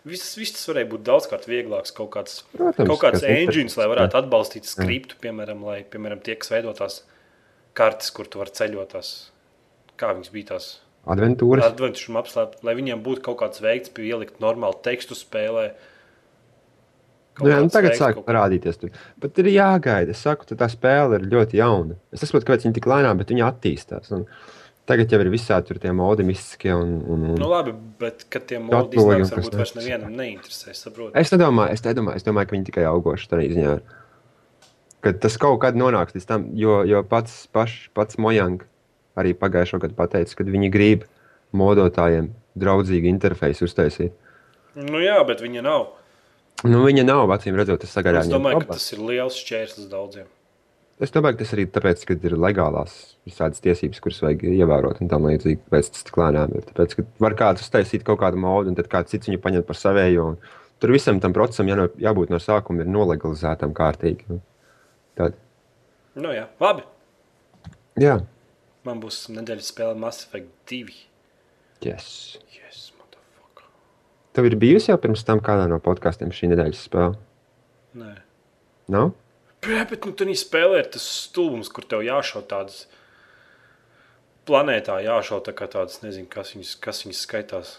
Viss, 0.07 0.33
viss 0.39 0.53
tas 0.55 0.65
varēja 0.69 0.87
būt 0.93 1.03
daudzkārt 1.07 1.47
vieglāks. 1.49 1.91
Kaut 1.97 2.11
kāds, 2.15 2.41
Protams, 2.53 2.87
kaut 2.89 3.01
kāds 3.01 3.23
engines, 3.27 3.75
lai 3.79 3.87
varētu 3.91 4.19
atbalstīt 4.21 4.67
skriptu, 4.69 5.17
piemēram, 5.23 5.63
lai, 5.67 5.81
piemēram, 5.83 6.21
tie, 6.23 6.35
kas 6.39 6.51
veido 6.53 6.71
tās 6.77 7.01
kartes, 7.77 8.09
kur 8.15 8.29
tu 8.31 8.39
vari 8.41 8.53
ceļot 8.57 8.93
tās, 8.95 9.11
kā 9.99 10.13
viņas 10.15 10.31
bija 10.33 10.51
tās 10.53 10.69
Adventūras. 11.07 11.63
adventure 11.69 12.17
apslēpt, 12.21 12.63
lai 12.67 12.73
viņiem 12.79 13.03
būtu 13.05 13.21
kaut 13.29 13.37
kāds 13.43 13.61
veids, 13.63 13.89
pie 13.95 14.09
ielikt 14.09 14.41
normālu 14.43 14.75
tekstu 14.83 15.15
spēlē. 15.15 15.69
Nu, 17.37 17.51
jā, 17.51 17.59
nu, 17.61 17.69
tagad 17.69 17.93
sāk 17.99 18.15
kaut- 18.17 18.25
parādīties. 18.25 18.79
Tur. 18.81 18.89
Bet 19.21 19.37
ir 19.37 19.45
jāgaida. 19.53 20.09
Es 20.15 20.23
saku, 20.25 20.47
tā 20.57 20.67
spēle 20.73 21.19
ir 21.19 21.27
ļoti 21.29 21.59
jauna. 21.59 21.95
Es 22.11 22.23
saprotu, 22.25 22.47
kāpēc 22.49 22.65
viņa 22.65 22.73
tik 22.79 22.87
lēnām, 22.89 23.19
bet 23.21 23.29
viņa 23.29 23.45
attīstās. 23.51 24.09
Un 24.11 24.25
tagad 24.87 25.11
jau 25.11 25.19
ir 25.23 25.29
visādi 25.33 25.69
tur 25.69 25.79
tie 25.83 25.91
modi 25.95 26.25
mistiskie. 26.27 26.71
Un, 26.73 26.97
un, 27.03 27.25
un... 27.31 27.37
Nu, 27.39 27.49
labi, 27.51 27.73
bet 28.01 28.25
kad 28.33 28.47
tie 28.49 28.61
modi 28.63 28.99
iznāks, 28.99 29.33
varbūt 29.35 29.59
vairs 29.59 29.75
nevienam 29.77 30.15
neinteresē. 30.15 30.75
Saprot? 30.77 31.11
Es 31.19 31.33
nedomāju, 31.33 31.75
es 31.75 31.83
nedomāju, 31.85 32.21
es 32.21 32.27
domāju, 32.27 32.49
ka 32.49 32.57
viņi 32.57 32.69
tikai 32.71 32.87
augoši 32.89 33.31
tādā 33.33 33.49
ziņā. 33.51 33.75
Kad 35.05 35.19
tas 35.23 35.37
kaut 35.41 35.59
kad 35.63 35.77
nonāks 35.77 36.17
līdz 36.17 36.27
tam, 36.27 36.47
jo, 36.57 36.79
jo 36.87 37.03
pats, 37.07 37.43
paš, 37.53 37.77
pats 37.97 38.17
Mojang 38.21 38.63
arī 39.17 39.33
pagājušā 39.37 39.81
gada 39.83 39.97
pateica, 39.97 40.39
ka 40.39 40.47
viņi 40.47 40.71
grib 40.73 41.05
modotājiem 41.57 42.31
draudzīgu 42.57 43.09
interfeisu 43.11 43.67
uztaisīt. 43.67 44.15
Nu, 44.77 45.01
jā, 45.01 45.17
bet 45.25 45.41
viņa 45.41 45.63
nav. 45.65 45.87
Nu, 46.65 46.81
viņa 46.85 47.05
nav, 47.05 47.29
acīm 47.33 47.57
redzot, 47.57 47.83
tas 47.83 47.93
sagaidām. 47.93 48.25
Es 48.25 48.33
domāju, 48.33 48.63
ka 48.63 48.77
tas 48.77 48.87
ir 48.93 49.01
liels 49.05 49.37
šķērslis 49.37 49.89
daudziem. 49.91 50.29
Es 50.97 51.11
domāju, 51.13 51.37
ka 51.37 51.43
tas 51.43 51.51
arī 51.53 51.67
tāpēc, 51.69 52.03
ka 52.09 52.15
ir 52.25 52.33
legālās 52.41 52.93
visādas 53.27 53.61
tiesības, 53.61 53.99
kuras 54.01 54.21
vajag 54.23 54.47
ievērot 54.49 55.01
un 55.03 55.09
tam 55.11 55.27
līdzīgi. 55.29 55.59
Tāpēc 55.67 55.89
tas 55.93 56.05
tik 56.07 56.15
lēnām 56.17 56.55
ir. 56.57 56.63
Tāpēc, 56.71 56.95
ka 56.97 57.05
var 57.21 57.35
kāds 57.37 57.61
uztaisīt 57.61 58.05
kaut 58.07 58.17
kādu 58.23 58.39
modu, 58.41 58.71
un 58.71 58.77
tad 58.79 58.89
kāds 58.89 59.13
cits 59.13 59.29
viņu 59.29 59.41
paņem 59.43 59.65
par 59.67 59.77
savējo. 59.77 60.25
Tur 60.81 60.93
visam 60.95 61.19
tam 61.21 61.33
procesam 61.37 61.69
jāno, 61.69 61.85
jābūt 62.01 62.33
no 62.33 62.39
sākuma 62.41 62.81
ir 62.81 62.89
nolegalizētam 62.93 63.75
kārtīgi. 63.77 64.25
Nu, 64.31 64.39
Tad, 65.17 65.37
Nu, 66.17 66.31
jā, 66.33 66.47
labi. 66.61 66.81
jā, 68.01 68.15
Man 68.85 68.99
būs 69.03 69.27
nedēļas 69.33 69.69
spēle 69.73 69.97
Mass 69.99 70.25
Effect 70.25 70.49
2. 70.71 70.93
yes. 71.85 72.37
Yes, 72.57 72.91
motherfucker. 72.97 73.65
Tev 74.33 74.45
ir 74.49 74.55
bijusi 74.57 74.89
jau 74.91 74.97
pirms 75.01 75.21
tam 75.27 75.41
kādā 75.45 75.67
no 75.69 75.77
podkāstiem 75.83 76.29
šī 76.33 76.49
nedēļas 76.53 76.83
spēle? 76.89 77.17
Nē. 77.97 78.15
Nav? 78.93 79.11
Pē, 79.11 79.26
bet 79.89 80.05
nu, 80.05 80.13
tur 80.15 80.29
spēlē 80.37 80.83
tas 80.93 81.05
stulbums, 81.25 81.69
kur 81.73 81.85
tev 81.87 82.05
jāšauj 82.05 82.45
tādas 82.51 82.85
planētā, 84.47 84.99
jāšauj 85.03 85.43
tā 85.47 85.53
kā 85.57 85.67
tādas, 85.71 86.01
nezinu, 86.03 86.29
kas 86.31 86.53
viņas, 86.55 86.73
kas 86.83 87.03
viņas 87.05 87.23
skaitās. 87.27 87.73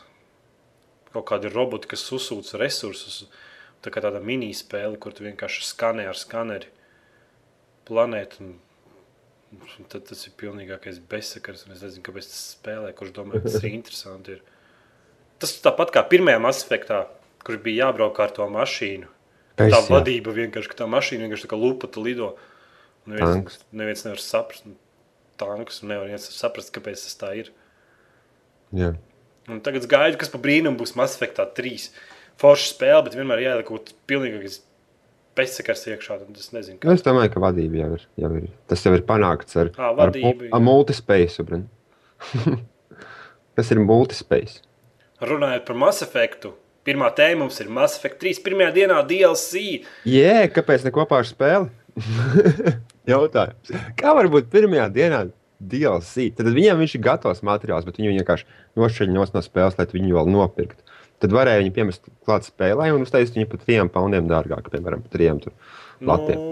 Kaut 1.15 1.25
kādi 1.31 1.51
roboti, 1.53 1.89
kas 1.89 2.05
uzsūc 2.13 2.51
resursus. 2.61 3.23
Tā 3.81 3.93
kā 3.95 4.03
tāda 4.05 4.21
mini-spēle, 4.21 4.99
kur 5.01 5.15
tu 5.15 5.25
vienkārši 5.25 5.65
skanē 5.65 6.09
ar 6.11 6.19
skaneri 6.19 6.69
planētu. 7.89 8.43
Un, 8.45 8.57
un 9.55 9.89
tad 9.89 10.09
tas 10.11 10.27
ir 10.27 10.35
pilnīgākais 10.41 10.99
bezsakars. 11.09 11.65
Es 11.73 11.85
nezinu, 11.85 12.05
kāpēc 12.05 12.29
tas 12.29 12.43
spēlē, 12.59 12.93
kurš 12.99 13.15
domā, 13.17 13.39
ka 13.39 13.47
tas 13.47 13.63
ir 13.63 13.71
interesanti. 13.79 14.37
Ir. 14.37 14.43
Tas 15.41 15.55
tāpat 15.65 15.95
kā 15.95 16.03
pirmajā 16.11 16.43
aspektā, 16.51 17.05
kur 17.47 17.61
bija 17.63 17.87
jābrauk 17.87 18.19
ar 18.21 18.35
to 18.35 18.49
mašīnu. 18.53 19.09
Es, 19.59 19.73
tā 19.75 19.81
jā. 19.83 19.89
vadība 19.91 20.35
vienkārši, 20.37 20.71
ka 20.71 20.79
tā 20.83 20.89
mašīna 20.91 21.27
vienkārši 21.27 21.47
tā 21.47 21.53
kā 21.53 21.59
lupata 21.59 22.03
lido. 22.05 22.33
Neviens, 23.09 23.59
neviens 23.73 24.05
nevar 24.05 24.21
saprast, 24.23 24.67
nu, 24.69 24.77
tankus, 25.41 25.81
un 25.83 25.95
nevar 25.95 26.13
saprast, 26.23 26.73
kāpēc 26.75 27.03
tas 27.07 27.19
tā 27.19 27.33
ir. 27.41 27.51
Jā. 28.77 28.93
Un 29.49 29.63
tagad 29.65 29.87
es 29.87 29.91
gaidu, 29.91 30.19
kas 30.21 30.31
pa 30.33 30.41
brīnumu 30.45 30.77
būs 30.81 30.93
Mass 30.99 31.17
Effect 31.17 31.41
3. 31.57 31.89
Forša 32.39 32.75
spēle, 32.75 33.05
bet 33.07 33.17
vienmēr 33.17 33.41
jāieliek 33.43 33.67
kaut 33.67 33.89
kas 33.89 33.97
pilnīgākais 34.11 34.61
bezsakars 35.39 35.87
iekšā. 35.89 36.19
Es 36.37 36.53
nezinu, 36.55 36.79
Nu, 36.85 36.95
Es 36.95 37.05
domāju, 37.07 37.33
ka 37.35 37.43
vadība 37.43 37.83
jau 37.83 37.91
ir. 37.97 38.07
Jau 38.21 38.33
ir. 38.39 38.49
Tas 38.71 38.85
jau 38.85 38.93
ir 38.97 39.05
panākts 39.09 39.59
ar, 39.59 39.73
ar, 39.75 39.97
vadība, 39.99 40.49
jā. 40.49 40.53
ar 40.55 40.65
multispēju. 40.65 41.63
Tas 43.59 43.73
ir 43.75 43.83
multispējas. 43.83 44.61
runājot 45.25 45.65
par 45.67 45.79
Mass 45.79 46.05
Effect. 46.05 46.51
Pirmā 46.89 47.11
tēma 47.13 47.43
mums 47.45 47.59
ir 47.61 47.69
Mass 47.69 47.99
Effect 47.99 48.17
3. 48.23 48.39
Pirmajā 48.47 48.71
dienā 48.79 49.03
DLC. 49.09 49.83
Jē, 50.09 50.47
kāpēc 50.55 50.87
ne 50.87 50.93
kopā 50.95 51.19
ar 51.21 51.29
spēli? 51.29 51.69
Jautājums. 53.13 53.75
Kā 53.99 54.15
var 54.17 54.31
būt 54.33 54.49
pirmajā 54.53 54.87
dienā 54.95 55.27
DLC? 55.61 56.31
Tad 56.39 56.49
viņiem 56.49 56.81
viņš 56.81 56.95
ir 56.97 57.05
gatavs 57.05 57.45
materiāls, 57.45 57.85
bet 57.85 58.01
viņi 58.01 58.15
vienkārši 58.15 58.49
nošķiļ 58.81 59.13
no 59.13 59.27
spēles, 59.45 59.77
lai 59.77 59.89
viņu 59.93 60.17
vēl 60.17 60.33
nopirktu. 60.33 60.97
Tad 61.19 61.35
varēja 61.35 61.65
viņu 61.65 61.75
piemest 61.75 62.09
klāt 62.25 62.47
spēlē 62.47 62.93
un 62.95 63.05
uztaisīt 63.05 63.37
viņu 63.37 63.51
par 63.51 63.63
trim 63.65 63.93
poundiem 63.93 64.29
dārgāk, 64.31 64.71
piemēram, 64.71 65.03
par 65.03 65.17
trim 65.17 65.41
tur 65.43 65.55
latiem. 66.09 66.43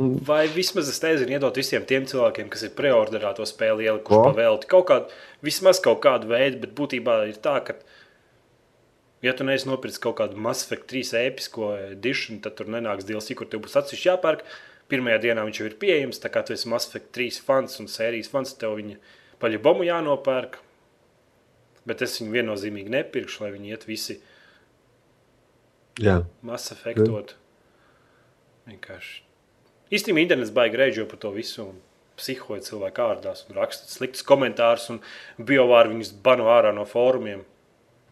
Nu, 0.00 0.06
vai 0.24 0.46
vismaz 0.48 0.88
es 0.88 1.02
nezinu, 1.04 1.36
iedot 1.36 1.60
visiem 1.60 1.84
tiem 1.86 2.06
cilvēkiem, 2.08 2.48
kas 2.52 2.64
ir 2.64 2.72
preorderā 2.78 3.34
to 3.36 3.44
spēli 3.48 3.84
ielikuši 3.84 4.16
Ko? 4.16 4.22
pa 4.30 4.38
velti. 4.38 4.70
Kaut 4.70 4.88
kādu, 4.88 5.18
vismaz 5.44 5.82
kaut 5.84 6.00
kādu 6.04 6.32
veidu, 6.32 6.62
bet 6.64 6.72
būtībā 6.78 7.18
ir 7.28 7.36
tā, 7.44 7.58
ka, 7.66 7.76
ja 9.24 9.32
tu 9.36 9.46
neesi 9.46 9.68
nopircis 9.70 10.02
kaut 10.04 10.18
kādu 10.20 10.38
Mass 10.40 10.66
Effect 10.66 10.86
3 10.92 11.24
episko 11.24 11.72
edition, 11.94 12.42
tad 12.44 12.58
tur 12.58 12.70
nenāks 12.72 13.06
DLC, 13.08 13.36
kur 13.38 13.48
tev 13.50 13.64
būs 13.64 13.76
atsevišķi 13.80 14.10
jāpērk. 14.10 14.44
Pirmajā 14.92 15.22
dienā 15.22 15.46
viņš 15.46 15.60
jau 15.60 15.68
ir 15.70 15.78
pieejams, 15.80 16.20
tā 16.20 16.30
kā 16.32 16.44
tu 16.44 16.52
esi 16.52 16.68
Mass 16.68 16.90
Effect 16.90 17.10
3 17.16 17.40
fans 17.46 17.80
un 17.80 17.88
sērijas 17.88 18.28
fans, 18.32 18.52
tev 18.60 18.76
viņa 18.80 19.00
paļabomu 19.42 19.88
jānopērk. 19.88 20.60
Bet 21.88 22.04
es 22.04 22.18
viņu 22.20 22.36
viennozīmīgi 22.36 22.92
nepirkšu, 22.92 23.44
lai 23.44 23.52
viņi 23.56 23.74
iet 23.74 23.88
visi 23.88 24.20
Jā, 26.02 26.24
Mass 26.42 26.72
Effectot. 26.74 27.36
Vienkārši. 28.66 29.20
Īstenībā 29.94 30.24
internets 30.24 30.50
baigi 30.54 30.80
reģio 30.80 31.04
par 31.06 31.20
to 31.22 31.30
visu. 31.34 31.68
Un 31.70 31.82
psihoja 32.18 32.62
cilvēku 32.62 33.02
ārdās 33.02 33.44
un 33.48 33.58
raksta 33.58 33.90
sliktus 33.90 34.24
komentārus 34.26 34.88
un 34.92 35.00
biovāri 35.38 35.92
viņus 35.94 36.14
banu 36.24 36.48
ārā 36.50 36.72
no 36.74 36.86
fórumiem. 36.88 37.44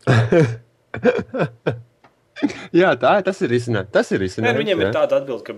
jā 2.83 2.95
tā 3.01 3.13
tas 3.27 3.43
ir 3.45 3.55
izcinājums. 3.59 3.93
Tas 3.95 4.13
ir 4.15 4.25
nu, 4.25 4.55
viņiem 4.59 4.83
jā. 4.83 4.89
ir 4.89 4.97
tāda 4.97 5.21
atbilde, 5.21 5.45
ka, 5.47 5.57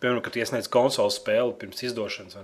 piemēram, 0.00 0.22
kad 0.24 0.40
iesniedz 0.40 0.70
konsoles 0.72 1.20
spēli 1.20 1.56
pirms 1.60 1.84
izdošanas, 1.88 2.40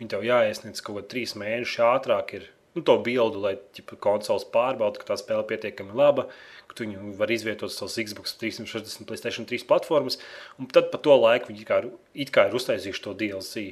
viņi 0.00 0.12
tev 0.12 0.26
jāiesniedz 0.26 0.84
kaut 0.84 1.00
kādā 1.00 1.12
trīs 1.14 1.34
mēnešu 1.38 1.84
ātrāk. 1.88 2.36
Ir, 2.38 2.46
nu, 2.76 2.84
to 2.86 2.98
bildu, 3.04 3.42
lai 3.44 3.56
ķipa, 3.76 3.98
konsoles 4.04 4.46
pārbaudītu, 4.54 5.02
ka 5.02 5.12
tā 5.12 5.18
spēle 5.20 5.44
ir 5.44 5.50
pietiekami 5.50 5.98
laba, 5.98 6.28
ka 6.68 6.78
tu 6.78 6.86
viņu 6.86 7.16
var 7.18 7.32
izvietot 7.32 7.72
savas 7.74 7.98
Xbox 7.98 8.36
360, 8.40 9.08
PlayStation 9.08 9.48
3 9.48 9.66
platformas, 9.68 10.20
un 10.60 10.70
tad 10.70 10.92
pa 10.92 11.00
to 11.02 11.16
laiku 11.16 11.52
viņi 11.52 11.64
it 11.64 11.68
kā, 11.68 11.82
it 12.26 12.32
kā 12.34 12.48
ir 12.48 12.58
uztaisījuši 12.58 13.04
to 13.04 13.14
DLC. 13.18 13.68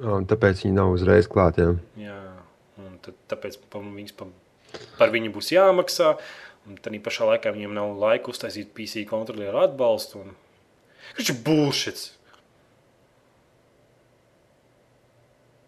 Un 0.00 0.24
tāpēc 0.28 0.62
viņi 0.64 0.76
nav 0.78 0.94
uzreiz 0.94 1.28
klātiem. 1.28 1.76
Jā, 2.00 2.16
un 2.80 2.94
tad, 3.04 3.18
tāpēc 3.28 3.58
pa, 3.68 3.82
viņas 3.84 4.14
pa, 4.16 4.30
par 4.96 5.12
viņu 5.12 5.32
būs 5.34 5.52
jāmaksā. 5.52 6.14
Un 6.68 6.76
tad 6.76 6.96
pašā 7.04 7.26
laikā 7.32 7.52
viņiem 7.54 7.72
nav 7.76 7.94
laika 7.98 8.32
uztaisīt 8.32 8.74
PC 8.76 9.06
kontrolieru 9.08 9.62
atbalstu. 9.62 10.24
Un... 10.24 10.34
Viņš 11.16 11.32
ir 11.32 11.38
bullshit. 11.46 12.02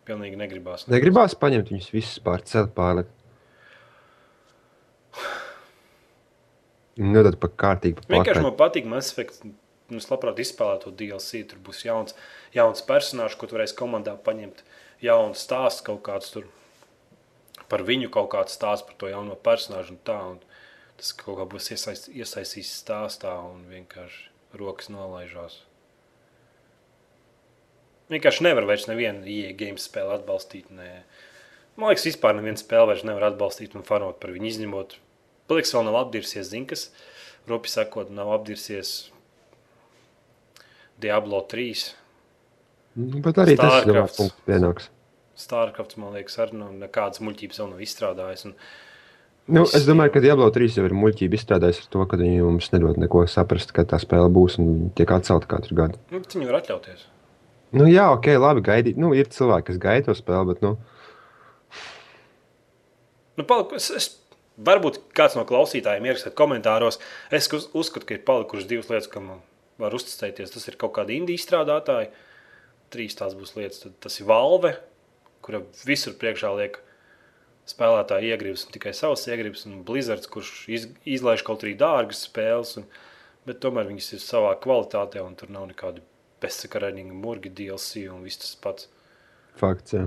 Pilnīgi 0.06 0.38
negribās. 0.38 0.84
Negribās 0.90 1.34
paņemt 1.38 1.72
viņus 1.72 1.90
visus 1.94 2.22
pār 2.22 2.42
celu 2.46 2.70
pārlikt. 2.74 3.12
Nodot 7.02 7.38
pa 7.40 7.48
kārtīgi. 7.48 8.02
Pa 8.04 8.18
Vienkārši 8.18 8.44
man 8.44 8.56
patīk 8.58 8.88
Mass 8.88 9.14
Effect. 9.14 9.44
Nu, 9.46 9.56
Es 9.98 10.08
labprāt 10.08 10.38
izspēlētu 10.40 10.88
to 10.88 10.94
DLC. 11.02 11.42
Tur 11.48 11.60
būs 11.64 11.82
jauns, 11.84 12.14
jauns 12.54 12.84
personāžs, 12.86 13.36
ko 13.36 13.48
tu 13.48 13.58
varēsi 13.58 13.76
komandā 13.76 14.14
paņemt. 14.24 14.62
Jauns 15.04 15.42
stāsts 15.44 15.84
kaut 15.84 16.00
kāds 16.06 16.30
tur 16.32 16.46
par 17.68 17.84
viņu, 17.84 18.08
kaut 18.14 18.30
kāds 18.32 18.56
stāsts 18.56 18.86
par 18.88 18.96
to 19.00 19.10
jauno 19.10 19.36
personāžu. 19.36 19.96
Un 19.96 20.00
tā, 20.06 20.16
un 20.34 20.38
tas 21.02 21.10
kaut 21.18 21.40
kā 21.40 21.48
būs 21.50 21.72
iesaist, 21.74 22.06
iesaistīts 22.14 22.70
stāstā 22.78 23.32
un 23.42 23.64
vienkārši 23.66 24.58
rokas 24.60 24.86
nolaižās. 24.92 25.56
Vienkārši 28.12 28.44
nevar 28.46 28.68
vairs 28.68 28.86
nevienu 28.86 29.26
IE 29.26 29.50
game 29.58 29.80
spēli 29.82 30.14
atbalstīt. 30.14 30.68
Nē. 30.70 30.90
Man 31.74 31.90
liekas, 31.90 32.06
vispār 32.06 32.36
nevienu 32.38 32.60
spēli 32.60 32.92
vairs 32.92 33.02
nevar 33.08 33.32
atbalstīt 33.32 33.74
un 33.74 33.86
fanot 33.86 34.20
par 34.22 34.30
viņu 34.34 34.50
izņemot. 34.52 34.94
Pliks 35.50 35.74
vēl 35.74 35.88
nav 35.88 35.98
apdirsies, 36.04 36.52
zin, 36.52 36.68
kas 36.70 36.86
rupi 37.50 37.72
sakot, 37.72 38.12
nav 38.14 38.30
apdirsies 38.36 39.10
Diablo 41.02 41.42
3. 41.50 41.82
Nu, 43.00 43.24
Bet 43.24 43.42
arī 43.42 43.56
tas 43.58 43.88
ir 43.88 44.30
pienāks. 44.46 44.86
Starcraft, 45.42 45.96
man 45.98 46.14
liekas, 46.14 46.38
arī 46.44 46.60
nu, 46.60 46.70
nekādas 46.84 47.24
muļķības 47.24 47.62
vēl 47.62 47.72
nav 47.72 47.82
izstrādājis. 47.82 48.46
Un 48.50 48.58
Nu, 49.50 49.64
es 49.66 49.86
domāju, 49.88 50.12
ka 50.14 50.22
Diablo 50.22 50.46
3 50.54 50.76
jau 50.78 50.84
ir 50.86 50.92
muļķība 50.94 51.34
izstrādājis 51.34 51.80
ar 51.82 51.88
to, 51.90 52.04
ka 52.06 52.18
viņi 52.20 52.44
mums 52.44 52.70
nedod 52.70 53.00
neko 53.02 53.24
saprast, 53.30 53.72
kad 53.74 53.90
tā 53.90 53.98
spēle 53.98 54.30
būs 54.30 54.60
un 54.62 54.92
tiek 54.94 55.10
atcelta 55.10 55.50
katru 55.50 55.78
gadu. 55.80 55.98
Nu, 56.14 56.22
viņi 56.22 56.46
var 56.46 56.60
atļauties. 56.60 57.08
Nu, 57.74 57.88
jā, 57.90 58.06
ok, 58.14 58.28
labi, 58.38 58.62
gaidīt. 58.64 59.00
Nu, 59.00 59.10
ir 59.16 59.32
cilvēki, 59.32 59.72
kas 59.72 59.80
gaida 59.82 60.10
to 60.10 60.14
spēli, 60.18 60.52
bet, 60.52 60.62
nu, 60.62 60.76
Nu, 63.38 63.44
paliku, 63.48 63.78
es, 63.80 63.88
es, 63.96 64.08
varbūt 64.60 64.98
kāds 65.16 65.36
no 65.38 65.46
klausītājiem 65.48 66.10
ierakstīt 66.10 66.36
komentāros. 66.36 67.00
Es 67.32 67.48
uz, 67.56 67.70
uzskatu, 67.78 68.06
ka 68.08 68.16
ir 68.16 68.26
palikušas 68.28 68.68
divas 68.68 68.90
lietas, 68.92 69.08
kam 69.12 69.30
var 69.80 69.96
uzticēties. 69.96 70.52
Tas 70.52 70.68
ir 70.68 70.76
kaut 70.80 70.94
kādi 70.98 71.16
indīgi 71.16 71.40
izstrādātāji. 71.40 72.10
Trīs 72.92 73.16
tās 73.16 73.36
būs 73.38 73.54
lietas. 73.56 73.80
Tad 73.86 73.96
tas 74.04 74.20
ir 74.20 74.28
Valve, 74.28 74.74
kura 75.44 75.62
visur 75.88 76.16
priekšā 76.20 76.52
liek 76.58 76.76
spēlētāji 77.72 78.32
iegribas 78.32 78.66
un 78.66 78.74
tikai 78.74 78.92
savas 78.96 79.24
iegribas. 79.28 79.64
Un 79.68 79.82
Blizzards, 79.86 80.30
kurš 80.30 80.52
iz, 80.72 80.88
izlaiž 81.08 81.44
kaut 81.46 81.64
arī 81.64 81.74
dārgas 81.78 82.24
spēles, 82.28 82.76
un, 82.80 82.88
bet 83.48 83.60
tomēr 83.64 83.88
viņas 83.90 84.12
ir 84.16 84.22
savā 84.24 84.52
kvalitātē 84.62 85.22
un 85.24 85.36
tur 85.38 85.52
nav 85.52 85.68
nekādi 85.72 86.04
bezsakarēnīgi 86.42 87.16
murgi 87.16 87.52
DLC 87.62 88.06
un 88.12 88.24
viss 88.26 88.40
tas 88.42 88.54
pats. 88.58 88.88
fakts, 89.60 89.92
jā. 89.92 90.06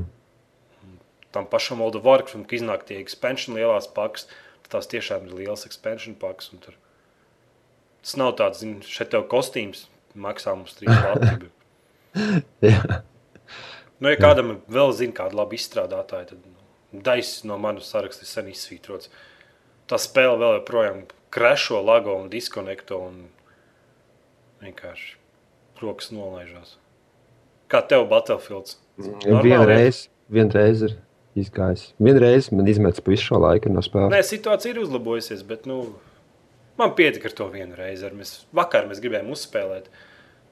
tam 1.31 1.45
pašam 1.51 1.81
World 1.83 1.99
of 1.99 2.07
Warcraft, 2.07 2.47
kad 2.47 2.57
iznāk 2.59 2.85
tie 2.87 2.97
expansion 2.99 3.57
lielās 3.57 3.87
pakas, 3.91 4.27
tad 4.63 4.77
tās 4.77 4.89
tiešām 4.91 5.27
ir 5.27 5.35
liels 5.41 5.65
expansion 5.67 6.15
pakas. 6.15 6.51
un 6.53 6.63
Tur... 6.63 6.77
Tas 8.01 8.15
nav 8.21 8.35
tāds, 8.39 8.61
zin, 8.63 8.79
šeit 8.81 9.11
tev 9.13 9.27
kostīms 9.31 9.87
maksā 10.15 10.55
mums 10.55 10.77
3 10.79 10.95
lati. 11.05 11.51
jā. 12.71 13.01
Nu, 13.99 14.11
ja 14.11 14.17
kādam 14.19 14.57
vēl 14.71 14.91
zina, 14.95 15.15
kāda 15.15 15.39
laba 15.39 15.55
izstrādātāja, 15.55 16.33
tad 16.33 16.43
daļs 17.05 17.43
no 17.49 17.57
manas 17.61 17.89
saraksta 17.91 18.25
ir 18.25 18.31
sen 18.31 18.49
izsvītrots. 18.51 19.11
Tā 19.89 19.99
spēle 20.01 20.37
vēl 20.41 20.59
joprojām 20.59 21.03
krešo, 21.33 21.81
lago 21.85 22.15
un 22.21 22.29
diskonekto 22.31 22.99
un 23.09 23.21
vienkārši 24.63 25.15
rokas 25.81 26.11
nolaižās. 26.15 26.77
Kā 27.71 27.81
tev 27.85 28.07
Battlefields? 28.09 28.79
Normāli 29.01 29.51
Vienreiz, 29.51 30.05
vienreiz 30.31 30.83
ir 30.87 30.95
izgājis. 31.35 31.89
Vienreiz 31.99 32.49
man 32.55 32.69
izmetis 32.71 33.03
pa 33.03 33.11
visu 33.11 33.29
šo 33.31 33.41
laiku 33.43 33.71
no 33.73 33.83
spēles. 33.85 34.13
Nē, 34.13 34.21
situācija 34.25 34.71
ir 34.71 34.81
uzlabojusies, 34.85 35.43
bet 35.47 35.67
nu, 35.69 35.81
man 36.79 36.93
pietika 36.97 37.29
ar 37.29 37.35
to 37.37 37.49
vienu 37.51 37.77
reizi. 37.77 38.11
Mēs, 38.15 38.35
vakar 38.55 38.87
mēs 38.89 39.01
gribējām 39.03 39.33
uzspēlēt. 39.35 39.89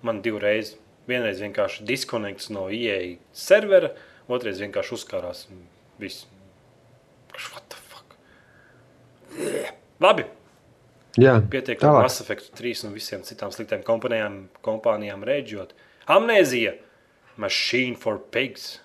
Man 0.03 0.19
divreiz, 0.25 0.73
vienreiz 1.07 1.39
vienkārši 1.43 1.85
diskonekts 1.87 2.49
no 2.51 2.67
IEA 2.73 3.15
servera, 3.31 3.93
otrreiz 4.27 4.59
vienkārši 4.63 4.97
uzkārās. 4.97 5.47
un 5.53 5.63
Viss. 6.01 6.27
What 7.53 7.65
the 7.69 7.79
fuck? 7.89 8.15
Labi, 10.03 10.25
Jā, 11.21 11.35
pietiek 11.45 11.81
ar. 11.85 11.99
Mass 12.07 12.21
Effect 12.23 12.51
3 12.57 12.87
un 12.87 12.93
visiem 12.95 13.21
citām 13.25 13.51
sliktām 13.53 13.83
kompānijām, 13.85 14.39
kompānijām 14.65 15.21
rēģot. 15.29 15.75
Amnēzija, 16.13 16.73
Machine 17.37 17.95
for 18.01 18.17
Pigs. 18.33 18.79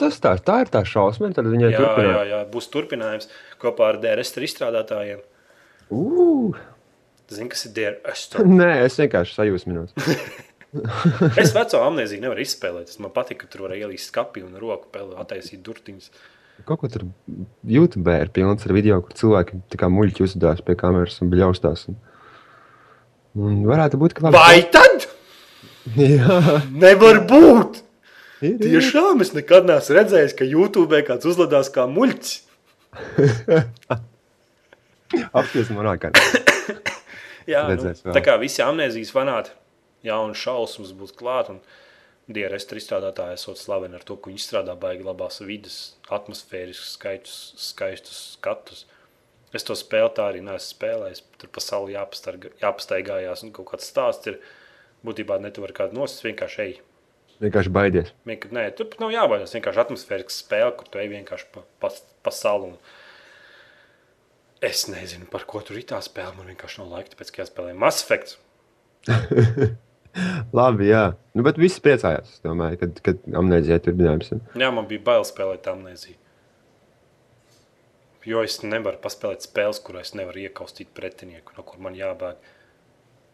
Tas 0.00 0.18
tā, 0.18 0.32
tā 0.42 0.56
ir 0.64 0.70
tā 0.74 0.82
šausma, 0.82 1.30
tad 1.34 1.46
viņai 1.46 1.68
Jā, 1.68 1.76
jā, 1.76 1.78
turpināt. 1.78 2.24
jā, 2.32 2.40
būs 2.50 2.66
turpinājums 2.74 3.28
kopā 3.62 3.92
ar 3.92 4.00
DRS 4.02 4.34
izstrādātājiem. 4.48 5.22
Ū, 5.94 6.56
Zini, 7.30 7.48
kas 7.52 7.62
ir 7.68 7.74
DRS? 7.76 8.24
Nē, 8.60 8.70
es 8.88 8.98
vienkārši 8.98 9.38
sajūsminos. 9.38 9.94
Es 11.34 11.50
veco 11.50 11.80
amnēziju 11.82 12.22
nevaru 12.22 12.44
izspēlēt. 12.44 12.92
Es 12.92 12.98
man 13.02 13.10
patīk, 13.10 13.40
ka 13.40 13.48
tur 13.50 13.64
var 13.64 13.72
ielīst 13.74 14.12
skati 14.12 14.38
un 14.46 14.52
roku 14.62 14.86
peli, 14.94 15.16
attaisīt 15.18 15.64
durtiņus. 15.66 16.12
Kaut 16.68 16.82
ko 16.82 16.90
tur 16.92 17.06
YouTube 17.66 18.14
ir 18.20 18.30
pilns 18.34 18.66
ar 18.66 18.74
video, 18.76 19.00
kur 19.04 19.16
cilvēki 19.18 19.60
tā 19.72 19.80
kā 19.80 19.88
muļķi 19.92 20.24
uzvedās 20.26 20.62
pie 20.66 20.76
kameras 20.78 21.20
un 21.24 21.30
bļaustās. 21.32 21.86
Un, 21.90 21.98
un 23.38 23.60
varētu 23.68 24.00
būt, 24.00 24.16
ka 24.16 24.26
labi. 24.26 24.36
Vai 24.38 24.58
tad? 24.74 25.06
Jā, 25.96 26.60
Nevar 26.76 27.22
būt! 27.30 27.80
ir, 28.44 28.54
ir. 28.54 28.60
Tiešām 28.62 29.24
es 29.24 29.32
nekad 29.36 29.68
neesmu 29.68 29.96
redzējis, 29.96 30.36
ka 30.38 30.48
YouTube 30.48 31.00
kāds 31.06 31.28
uzlādās 31.28 31.70
kā 31.72 31.86
muļķis. 31.90 32.34
Apskatās 35.34 35.70
manā 35.74 35.96
kā. 36.00 36.12
Jā, 37.50 37.64
Redzēs 37.70 38.02
nu, 38.04 38.10
vēl. 38.10 38.14
tā 38.14 38.22
kā 38.24 38.36
visi 38.40 38.62
amnēzijas 38.62 39.10
fanāti, 39.14 39.50
jauns 40.06 40.38
šausmas 40.38 40.92
būs 40.96 41.14
klāt. 41.16 41.50
Un 41.50 41.58
DRS 42.30 42.68
izstrādātāji 42.78 43.34
esot 43.34 43.58
slaveni 43.58 43.96
ar 43.98 44.04
to, 44.06 44.14
ka 44.16 44.30
viņi 44.30 44.38
izstrādā 44.38 44.76
baigi 44.78 45.06
labās 45.06 45.40
vidas, 45.42 45.78
atmosfēriskus, 46.14 46.92
skaistus, 46.94 47.40
skaistus 47.70 48.20
skatus. 48.36 48.84
Es 49.56 49.66
to 49.66 49.74
spēlēju, 49.74 50.12
tā 50.14 50.28
arī 50.30 50.44
neesmu 50.46 50.76
spēlējis. 50.76 51.24
Tur 51.42 51.50
pasaulē 51.56 51.96
jāpastarga- 51.96 52.52
jāpastaigājās 52.62 53.42
un 53.42 53.50
kaut 53.56 53.72
kāds 53.72 53.90
stāsts 53.90 54.30
ir. 54.30 54.38
Būtībā 55.02 55.40
ne 55.42 55.50
tu 55.50 55.64
vari 55.64 55.74
kādu 55.74 55.98
nosist, 55.98 56.22
vienkārši 56.22 56.62
ej. 56.66 56.78
Vienkārši 57.40 57.72
baidies. 57.72 58.12
Vienkār, 58.28 58.52
nē, 58.54 58.68
tur 58.76 58.94
nav 59.00 59.10
jābaidās. 59.10 59.56
Vienkārši 59.56 59.82
atmosfērisks 59.82 60.42
spēle, 60.44 60.76
kur 60.76 60.86
tu 60.86 61.02
ej 61.02 61.08
vienkārši 61.16 61.50
pa, 61.56 61.64
pa, 61.82 61.90
pa 62.22 62.34
salu. 62.36 62.74
Un... 62.74 62.78
Es 64.62 64.86
nezinu, 64.92 65.26
par 65.32 65.48
ko 65.50 65.64
tur 65.64 65.80
ir 65.80 65.88
tā 65.88 65.98
spēle. 66.04 66.36
Man 66.36 66.52
vienkārši 66.52 66.84
nav 66.84 66.94
laika, 66.94 67.16
tāpēc, 67.16 67.32
ka 67.32 67.42
jāspēlē 67.42 67.74
Mass 67.74 68.04
Effect. 68.04 68.38
Labi, 70.58 70.88
jā. 70.90 71.04
Nu, 71.36 71.44
bet 71.46 71.58
viss 71.60 71.80
priecājās. 71.82 72.38
Domāju, 72.44 72.80
kad, 72.82 73.00
kad 73.06 73.20
amnēzija 73.40 73.80
turpinājums. 73.84 74.32
Jā, 74.58 74.70
man 74.74 74.88
bija 74.90 75.04
bail 75.06 75.26
spēlēt 75.28 75.68
amnēziju. 75.70 76.16
Jo 78.28 78.42
es 78.44 78.58
nevaru 78.66 78.98
paspēlēt 79.00 79.46
spēles, 79.46 79.78
kurās 79.80 80.12
nevaru 80.18 80.42
iekaustīt 80.42 80.90
pretinieku, 80.96 81.54
no 81.56 81.64
kur 81.64 81.80
man 81.80 81.94
jābēg. 81.96 82.36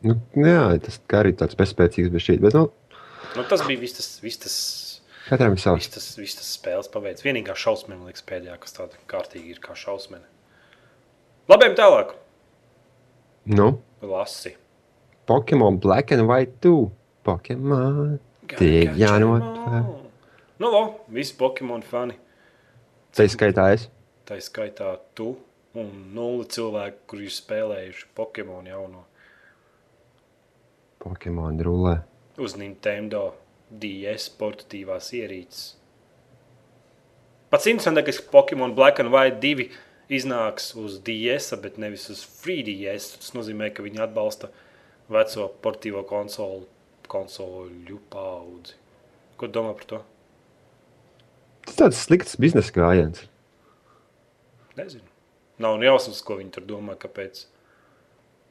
Nu, 0.06 0.14
jā, 0.38 0.60
tas 0.84 1.00
arī 1.18 1.32
tāds 1.40 1.56
bezspēcīgs 1.58 2.12
bez 2.14 2.26
šī. 2.28 2.36
Bet, 2.44 2.54
nu, 2.58 2.68
Nu, 3.36 3.42
tas 3.44 3.60
bija 3.66 3.80
viss 3.82 3.96
tas, 3.98 4.06
viss 4.22 4.38
tas, 4.40 4.54
katram 5.26 5.56
ir 5.56 5.60
savs. 5.60 5.88
tas, 5.92 6.04
viss 6.16 6.38
tas 6.38 6.46
spēles 6.56 6.86
paveids. 6.92 7.24
Vienīgā 7.26 7.56
šausmene, 7.58 7.98
man 7.98 8.08
liekas, 8.08 8.22
pēdējā, 8.24 8.54
kas 8.62 8.76
tāda 8.78 8.96
kārtīgi 9.10 9.50
ir 9.52 9.58
kā 9.60 9.74
šausmene. 9.76 10.24
Labiem 11.50 11.74
tālāk, 11.78 12.14
Nu, 13.46 13.66
lasi. 14.02 14.54
Pokemon 15.26 15.80
Black 15.80 16.12
and 16.12 16.28
White 16.28 16.60
2. 16.62 16.90
Pokemon. 17.26 18.18
Tie 18.58 18.84
jānotver. 18.94 19.82
Nu, 20.58 20.70
lo, 20.70 20.82
visi 21.10 21.34
Pokemon 21.36 21.82
fani. 21.82 22.14
Tā 23.16 23.26
skaitā 23.32 23.72
es. 23.74 23.88
Tā 24.28 24.38
skaitā 24.42 24.92
tu 25.18 25.32
un 25.76 25.90
nulli 26.14 26.46
cilvēki, 26.52 27.02
kuri 27.10 27.26
ir 27.26 27.34
spēlējuši 27.34 28.06
Pokemon 28.16 28.68
jauno 28.70 29.02
Pokemon 31.02 31.58
rulē. 31.62 31.96
uz 32.38 32.56
Nintendo 32.58 33.34
DS 33.70 34.28
portatīvās 34.38 35.10
ierīces. 35.16 35.74
Pats 37.50 37.68
interesantākais, 37.70 38.18
ka 38.20 38.30
Pokemon 38.32 38.74
Black 38.74 39.00
and 39.00 39.12
White 39.14 39.38
2 39.42 39.68
iznāks 40.12 40.72
uz 40.78 40.98
DS, 41.06 41.54
bet 41.62 41.78
nevis 41.78 42.08
uz 42.10 42.24
3DS. 42.42 43.16
Tas 43.22 43.34
nozīmē, 43.36 43.70
ka 43.74 43.84
viņi 43.86 44.02
atbalsta 44.02 44.50
veco 45.12 45.48
portīvo 45.64 46.02
konsolu, 46.08 46.64
konsoļu 47.10 47.98
paudzi. 48.10 48.74
Ko 49.36 49.48
domā 49.52 49.74
par 49.78 49.88
to? 49.90 49.98
Tas 51.66 51.76
tāds 51.80 52.00
slikts 52.06 52.38
biznesa 52.40 52.72
gājiens. 52.74 53.24
Nezinu. 54.78 55.04
Nav 55.62 55.78
ne 55.80 55.88
jausmas, 55.88 56.18
ko 56.24 56.36
viņi 56.38 56.52
tur 56.56 56.66
domā, 56.68 56.96
kāpēc. 57.00 57.46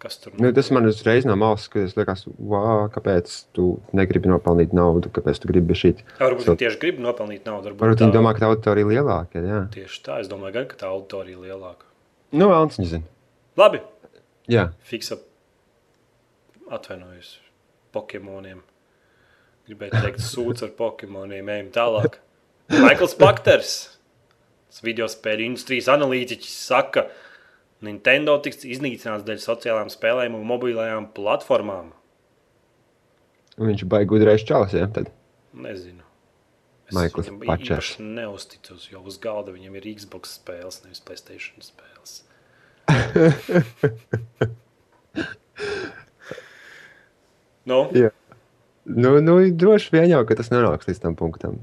Kas 0.02 0.18
tur 0.20 0.34
Nu, 0.42 0.50
tas 0.54 0.68
man 0.76 0.86
uzreiz 0.90 1.24
no 1.26 1.38
malas, 1.40 1.70
liekas, 1.72 2.26
wow, 2.36 2.90
kāpēc 2.92 3.32
tu 3.56 3.78
negribi 3.96 4.28
nopelnīt 4.28 4.74
naudu, 4.76 5.10
kāpēc 5.16 5.40
tu 5.40 5.48
gribi 5.50 5.78
šī. 5.78 5.94
Varbūt 6.20 6.50
viņi 6.50 6.60
tieši 6.66 6.80
grib 6.82 7.00
nopelnīt 7.02 7.46
naudu. 7.48 7.72
Varbūt 7.80 8.04
viņi 8.04 8.16
domā, 8.18 8.34
ka 8.36 8.44
tā 8.44 8.50
auditorija 8.52 8.90
ir 8.90 8.92
lielāka. 8.98 9.40
Jā, 9.46 9.62
Tieši 9.74 10.02
tā, 10.06 10.18
es 10.26 10.28
domāju, 10.32 10.58
gan, 10.58 10.68
ka 10.74 10.82
tā 10.82 10.90
auditorija 10.92 11.38
ir 11.38 11.46
lielāka. 11.48 11.88
nu, 12.36 12.50
Alans 12.52 12.82
nezina. 12.82 13.08
Labi, 13.56 13.80
Jā, 14.52 14.68
fiksa. 14.86 15.16
Atvainojos 16.72 17.40
Pokemoniem. 17.94 18.62
Gribēju 19.66 20.02
teikt, 20.02 20.22
sūdz 20.22 20.66
ar 20.68 20.72
Pokemoniem, 20.78 21.50
ejam 21.54 21.70
tālāk. 21.74 22.20
Maikls 22.74 23.16
Pakters, 23.18 23.74
video 24.84 25.08
spēļu 25.10 25.46
industrijas 25.52 25.90
analītiķis, 25.94 26.56
saka, 26.68 27.06
Nintendo 27.86 28.34
tiks 28.42 28.66
iznīcināts 28.66 29.26
dēļ 29.28 29.40
sociālām 29.44 29.92
spēlēm 29.94 30.38
un 30.38 30.48
mobilajām 30.50 31.12
platformām. 31.16 31.92
viņš 33.62 33.86
baigi 33.92 34.10
gudrais 34.10 34.46
čalis. 34.48 34.74
Jā, 34.74 34.88
tad. 34.92 35.12
Nezinu. 35.54 36.04
Es 36.90 36.98
Maikls 36.98 37.30
Pačers. 37.46 37.96
neusticos, 38.00 38.90
jo 38.92 39.00
uz 39.06 39.20
galda 39.22 39.54
viņam 39.54 39.78
ir 39.80 39.90
Xbox 39.96 40.24
spēles, 40.40 40.82
nevis 40.86 41.02
Playstation 41.06 41.66
spēles. 41.66 42.12
nu, 47.70 47.82
Jā. 47.96 48.12
Nu, 48.86 49.20
nu, 49.20 49.40
droši 49.50 49.90
vien 49.96 50.12
jau, 50.12 50.22
ka 50.30 50.38
tas 50.38 50.52
nenāks 50.54 50.86
līdz 50.86 51.00
tam 51.02 51.16
punktam. 51.18 51.58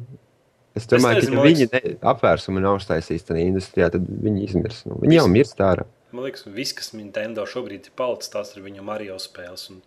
Es 0.75 0.88
domāju, 0.91 1.21
nezinu, 1.21 1.37
ka 1.37 1.43
ja 1.43 1.47
viņi 1.47 1.67
ne, 1.71 1.81
apvērsumu 2.12 2.62
nav 2.65 2.81
uztaisījis 2.81 3.29
tajā 3.29 3.45
industrijā, 3.47 3.91
tad 3.95 4.09
viņi 4.25 4.43
izmirs. 4.49 4.83
Nu, 4.88 4.99
viņi 5.05 5.21
jau 5.21 5.29
mirst 5.31 5.62
ārā. 5.62 5.87
Man 6.12 6.27
liekas, 6.27 6.49
viss, 6.51 6.75
kas 6.77 6.91
Nintendo 6.97 7.45
šobrīd 7.49 7.87
ir 7.88 7.95
palicis, 7.97 8.33
tās 8.33 8.51
ir 8.57 8.65
viņa 8.65 8.85
Mario 8.85 9.21
spēles 9.23 9.69
un 9.71 9.83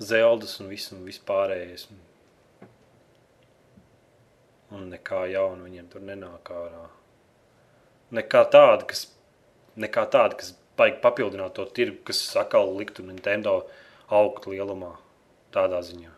Zeldas 0.00 0.56
un 0.62 0.72
viss 0.72 0.94
un 0.96 1.04
vispārējais. 1.04 1.88
Un, 1.92 2.02
un 4.78 4.90
nekā 4.94 5.26
jauna 5.34 5.66
viņiem 5.66 5.92
tur 5.92 6.08
nenāk 6.08 6.52
ārā. 6.56 6.88
Nekā 8.16 8.46
tāda, 8.54 8.86
kas, 8.88 9.08
nekā 9.76 10.06
tāda, 10.08 10.38
kas 10.40 10.54
baigi 10.78 11.02
papildināt 11.04 11.58
to 11.58 11.66
tirgu, 11.76 12.00
kas 12.08 12.22
atkal 12.38 12.72
liktu 12.78 13.04
Nintendo 13.04 13.64
augt 14.08 14.48
lielumā. 14.48 14.94
Tādā 15.56 15.80
ziņā. 15.84 16.12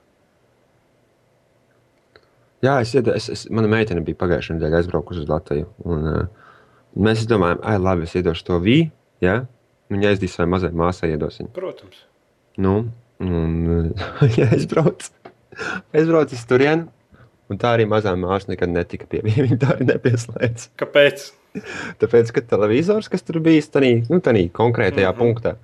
Jā, 2.64 2.81
es, 2.83 2.90
es, 2.98 3.29
es, 3.31 3.44
mana 3.55 3.70
meitene 3.70 4.03
bija 4.03 4.18
pagājušajā 4.18 4.57
nedēļā 4.57 4.81
aizbraukusi 4.83 5.22
uz 5.22 5.29
Latviju. 5.31 5.68
Un, 5.87 6.07
uh, 6.11 6.48
mēs 6.98 7.22
domājam, 7.31 7.61
ah, 7.62 7.79
labi, 7.79 8.09
es 8.09 8.16
iedošu 8.18 8.48
to 8.48 8.59
vīnu. 8.64 8.90
Ja? 9.22 9.44
Viņa 9.92 10.12
aizdīs 10.12 10.35
savai 10.35 10.51
mazai 10.57 10.72
māsai, 10.77 11.12
iedos 11.14 11.38
viņu. 11.38 11.53
Protams. 11.55 12.03
Nu, 12.59 12.74
un 13.22 13.92
ja 14.38 14.48
es 14.57 14.66
braucu, 14.70 15.12
es 15.94 16.11
braucu 16.11 16.35
uz 16.35 16.46
turieni. 16.51 16.88
Un 17.48 17.57
tā 17.57 17.70
arī 17.72 17.87
mazā 17.88 18.12
māsa 18.18 18.51
nekad 18.51 18.68
netika 18.74 19.07
pie 19.09 19.22
viņa. 19.24 19.57
Tā 19.62 19.70
arī 19.77 19.87
nepieslēdz. 19.88 20.66
Kāpēc? 20.83 21.29
Tāpēc, 22.03 22.33
ka 22.35 22.42
televizors, 22.44 23.09
kas 23.09 23.24
tur 23.24 23.38
bija, 23.44 23.62
tādā 23.72 23.94
nu, 24.11 24.18
tādā 24.20 24.42
konkrētajā 24.53 25.09
mm. 25.09 25.14
-hmm. 25.14 25.22
punktā, 25.22 25.55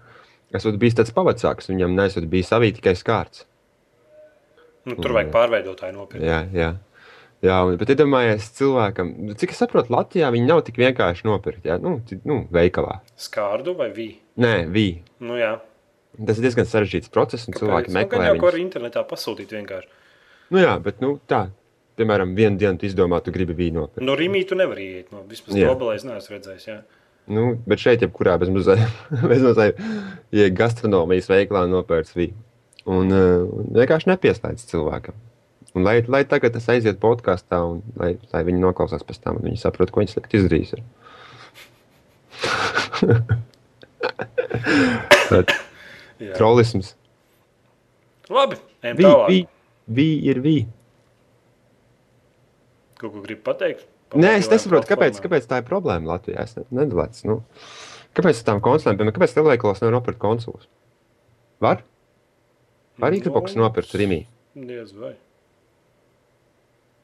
esot 0.55 0.79
bijis 0.81 0.97
tāds 0.97 1.13
pavacāks, 1.13 1.69
viņam 1.69 1.99
nesot 1.99 2.25
bijis 2.31 2.49
savī 2.55 2.73
tikai 2.73 2.95
skārts. 2.97 3.45
Nu, 4.85 4.97
tur 5.01 5.15
vajag 5.17 5.31
pārveidotāju 5.35 5.97
nopirkt. 5.97 6.25
Jā, 6.27 6.43
jā. 6.53 6.75
Jā, 7.45 7.59
un, 7.67 7.75
bet 7.81 7.91
iedomājieties, 7.93 8.47
cilvēkam, 8.57 9.11
nu, 9.27 9.35
cik 9.37 9.53
es 9.53 9.59
saprotu, 9.61 9.93
Latvijā 9.93 10.31
viņi 10.33 10.49
nav 10.49 10.63
tik 10.65 10.79
vienkārši 10.81 11.27
nopirkt. 11.29 11.67
Jā, 11.69 11.77
nu, 11.83 11.99
nu 12.25 12.39
veikalā. 12.53 13.03
Skārdu 13.21 13.75
vai 13.77 13.91
vīnu? 13.93 14.17
Nē, 14.41 14.55
vīna. 14.73 15.05
Nu, 15.25 15.37
jā. 15.37 15.59
Tas 16.15 16.39
ir 16.39 16.47
diezgan 16.47 16.69
sarežģīts 16.71 17.13
process, 17.13 17.49
un 17.51 17.57
cilvēki 17.59 17.91
Nu, 17.91 17.99
meklē 17.99 18.23
gan 18.23 18.39
jau 18.39 18.49
arī 18.49 18.63
internetā 18.65 19.03
pasūtīt 19.09 19.53
vienkārši. 19.57 19.91
Nu, 20.55 20.61
jā, 20.63 20.73
bet 20.85 21.03
nu, 21.05 21.17
tā, 21.29 21.47
piemēram, 21.99 22.33
vienu 22.39 22.61
dienu 22.61 22.81
tu 22.81 22.89
izdomā, 22.89 23.21
tu 23.25 23.35
gribi 23.35 23.57
vīnu 23.59 23.83
nopirkt. 23.83 24.05
No 24.07 24.17
Rīgas 24.19 24.49
tu 24.49 24.59
nevari 24.61 24.87
iet. 25.01 25.13
No, 25.13 25.25
Jā. 25.29 25.69
globālā 25.69 25.99
es 25.99 26.07
neesmu 26.07 26.37
redzējis. 26.37 26.69
Jā. 26.71 26.79
Nu, 27.35 27.45
bet 27.67 27.81
šeit, 27.81 28.05
jebkurā 28.05 28.37
bezmazliet, 28.41 29.81
ja 30.39 30.49
gastronomijas 30.53 31.29
veikalā 31.33 31.65
nopērts 31.73 32.17
vīnu. 32.17 32.37
Un 32.91 33.13
uh, 33.15 33.47
vienkārši 33.79 34.11
nepieslēdz 34.13 34.67
cilvēkam. 34.69 35.15
Un 35.75 35.83
lai, 35.87 35.97
lai 36.07 36.23
tagad 36.29 36.53
tas 36.55 36.69
aiziet 36.71 37.01
podkāstā, 37.03 37.59
un 37.67 37.81
lai, 37.99 38.13
lai 38.31 38.43
viņi 38.47 38.61
noklausās 38.63 39.03
pēc 39.07 39.19
tam, 39.25 39.41
viņi 39.43 39.59
saprot, 39.59 39.91
ko 39.91 40.03
viņi 40.03 40.13
slikti 40.13 40.39
izdarīs. 40.39 40.75
Trolisms. 46.37 46.95
Labi, 48.33 48.57
ejam 48.85 49.01
tālāk. 49.01 49.29
vī, 49.33 49.39
vī 49.99 50.07
ir 50.31 50.41
vī. 50.45 50.55
Kaut 53.01 53.11
ko 53.17 53.25
gribi 53.25 53.43
pateikt? 53.45 53.89
Nē, 54.15 54.37
es 54.39 54.49
nesaprotu, 54.53 54.87
kāpēc, 54.93 55.19
kāpēc 55.25 55.49
tā 55.51 55.59
ir 55.61 55.67
problēma 55.67 56.15
Latvijā. 56.15 56.45
Es 56.47 56.55
ne- 56.57 56.69
nedalīts. 56.71 57.25
Nu, 57.27 57.41
kāpēc 58.17 58.45
tām 58.47 58.63
konsolēm, 58.65 59.01
piemēram, 59.01 59.17
kāpēc 59.17 59.35
lielveikalos 59.37 59.83
nevar 59.83 59.97
nopirkt 59.99 60.21
konsoles? 60.23 60.69
Var? 61.65 61.83
Nu, 62.99 63.11
Xbox 63.11 63.57
nopirkt 63.59 63.95
Rīgā? 63.99 64.23
Diez 64.55 64.93
vai. 64.95 65.17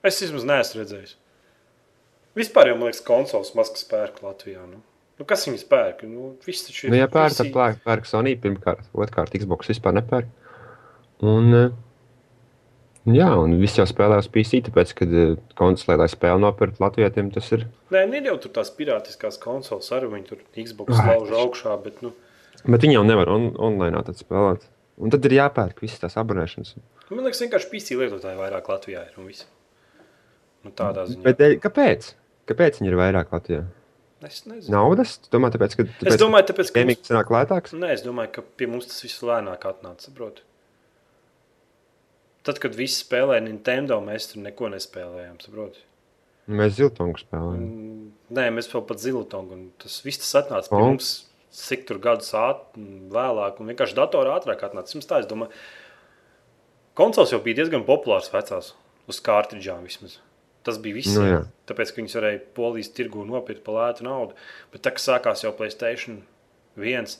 Es 0.06 0.20
vismaz 0.22 0.46
neesmu 0.48 0.80
redzējis. 0.80 1.16
Vispār 2.38 2.70
jau, 2.70 2.76
man 2.78 2.88
liekas, 2.88 3.02
konsoles 3.04 3.50
maskas 3.58 3.82
pērk 3.90 4.22
Latvijā. 4.22 4.62
Nu. 4.70 4.78
Nu, 5.20 5.26
kas 5.28 5.44
viņas 5.48 5.66
pērk? 5.68 6.04
Nu, 6.08 6.30
viss 6.46 6.64
taču 6.64 6.86
ir. 6.86 6.94
Nu, 6.94 7.00
ja 7.02 7.10
pērk, 7.10 7.36
tad 7.36 7.50
pērk, 7.52 7.82
pērk 7.84 8.08
Sony 8.08 8.36
pirmkārt, 8.40 8.86
otrkārt 8.94 9.34
Xbox 9.36 9.68
vispār 9.72 9.98
nepērk. 9.98 10.30
Un, 11.26 11.50
eh, 11.58 11.74
jā, 13.18 13.28
un 13.42 13.58
viss 13.60 13.76
jau 13.76 13.84
spēlē 13.90 14.22
uz 14.22 14.30
PC, 14.32 14.62
tāpēc, 14.70 14.94
kad 15.02 15.12
eh, 15.12 15.34
konsolē, 15.58 15.98
lai 16.00 16.08
spēli 16.08 16.46
nopirkt 16.46 16.80
Latvijiem, 16.80 17.28
tas 17.34 17.50
ir. 17.52 17.66
Nē, 17.92 18.06
ne 18.08 18.22
jau 18.30 18.38
tur 18.40 18.54
tās 18.56 18.72
pirātiskās 18.78 19.36
konsoles 19.42 19.90
arī 19.92 20.08
viņi 20.14 20.28
tur 20.30 20.40
Xbox 20.54 21.02
lauž 21.02 21.34
augšā, 21.42 21.76
bet, 21.84 22.00
nu, 22.06 22.14
Bet 22.68 22.84
viņi 22.84 22.98
jau 22.98 23.06
nevar 23.06 23.30
on, 23.32 23.50
online 23.56 24.02
tad 24.04 24.18
spēlēt. 24.20 24.66
Un 25.00 25.12
tad 25.12 25.24
ir 25.28 25.36
jāpērk 25.38 25.80
visas 25.82 26.02
tās 26.02 26.16
abonēšanas. 26.20 26.74
man 27.10 27.24
liekas, 27.26 27.40
vienkārši 27.44 27.70
PC 27.72 27.96
lietotāji 28.00 28.38
vairāk 28.38 28.68
Latvijā 28.68 29.06
ir 29.08 29.18
un 29.20 29.28
viss. 29.30 29.46
Nu, 30.64 30.72
tādā 30.76 31.06
ziņā. 31.08 31.22
Bet 31.24 31.40
eh, 31.40 31.56
kāpēc? 31.62 32.10
Kāpēc 32.50 32.80
viņi 32.80 32.92
ir 32.92 32.98
vairāk 33.00 33.32
Latvijā? 33.32 33.64
Es 34.26 34.42
nezinu. 34.44 34.74
Naudas? 34.74 35.14
Tu 35.24 35.32
Domā, 35.32 35.48
tāpēc, 35.54 35.78
ka 35.78 35.86
Es 36.10 36.18
domāju, 36.20 36.50
tāpēc, 36.50 36.72
ka 36.74 36.82
Gaming 36.82 37.00
sanāk 37.08 37.30
lētāks? 37.32 37.72
Nē, 37.72 37.94
es 37.96 38.04
domāju, 38.04 38.34
ka 38.36 38.44
pie 38.60 38.68
mums 38.68 38.90
tas 38.90 39.00
viss 39.06 39.22
lēnāk 39.24 39.64
atnāca. 39.70 40.10
Saproti? 40.10 40.44
Tad, 42.44 42.60
kad 42.60 42.76
viss 42.76 43.00
spēlēja 43.00 43.44
Nintendo, 43.46 44.00
mēs 44.04 44.28
tur 44.32 44.42
neko 44.44 44.68
nespēlējām. 44.74 45.40
Saproti? 45.44 45.80
Mēs 46.50 46.76
ziltongu 46.76 47.20
spēlējam. 47.20 47.64
Mm, 47.64 48.06
Nē, 48.36 48.46
mēs 48.54 48.68
vēl 48.72 48.84
pat 48.88 49.00
zilotongu. 49.00 49.56
un 49.56 49.66
Tas 49.80 50.00
viss 50.04 50.20
tas 50.22 50.36
atnāca 50.42 50.68
pie 50.72 50.76
O. 50.80 50.86
mums 50.92 51.10
cik 51.54 51.86
tur 51.88 51.98
gadus 52.02 52.32
āt, 52.38 52.64
vēlāk. 53.12 53.60
Un 53.60 53.70
vienkārši 53.72 53.96
datorā 53.98 54.36
ātrāk 54.38 54.62
atnāca. 54.66 54.96
Mums 54.96 55.08
tā, 55.10 55.20
es 55.22 55.28
domāju, 55.30 55.50
konsoles 56.98 57.32
jau 57.34 57.40
bija 57.44 57.60
diezgan 57.62 57.86
populārs 57.88 58.30
vecās, 58.32 58.72
uz 59.10 59.20
kārtridžām 59.26 59.82
vismaz. 59.86 60.18
Tas 60.66 60.76
bija 60.82 60.98
viss. 60.98 61.14
Nu, 61.16 61.24
jā. 61.24 61.42
tāpēc, 61.70 61.90
ka 61.92 62.02
viņas 62.02 62.16
varēja 62.18 62.40
polijas 62.56 62.90
tirgu 62.96 63.24
nopirkt 63.24 63.64
par 63.64 63.78
lētu 63.78 64.04
naudu. 64.04 64.36
Bet 64.72 64.84
tā, 64.84 64.92
kas 64.96 65.08
sākās 65.08 65.44
jau 65.46 65.54
Playstation 65.56 66.20
1, 66.76 67.14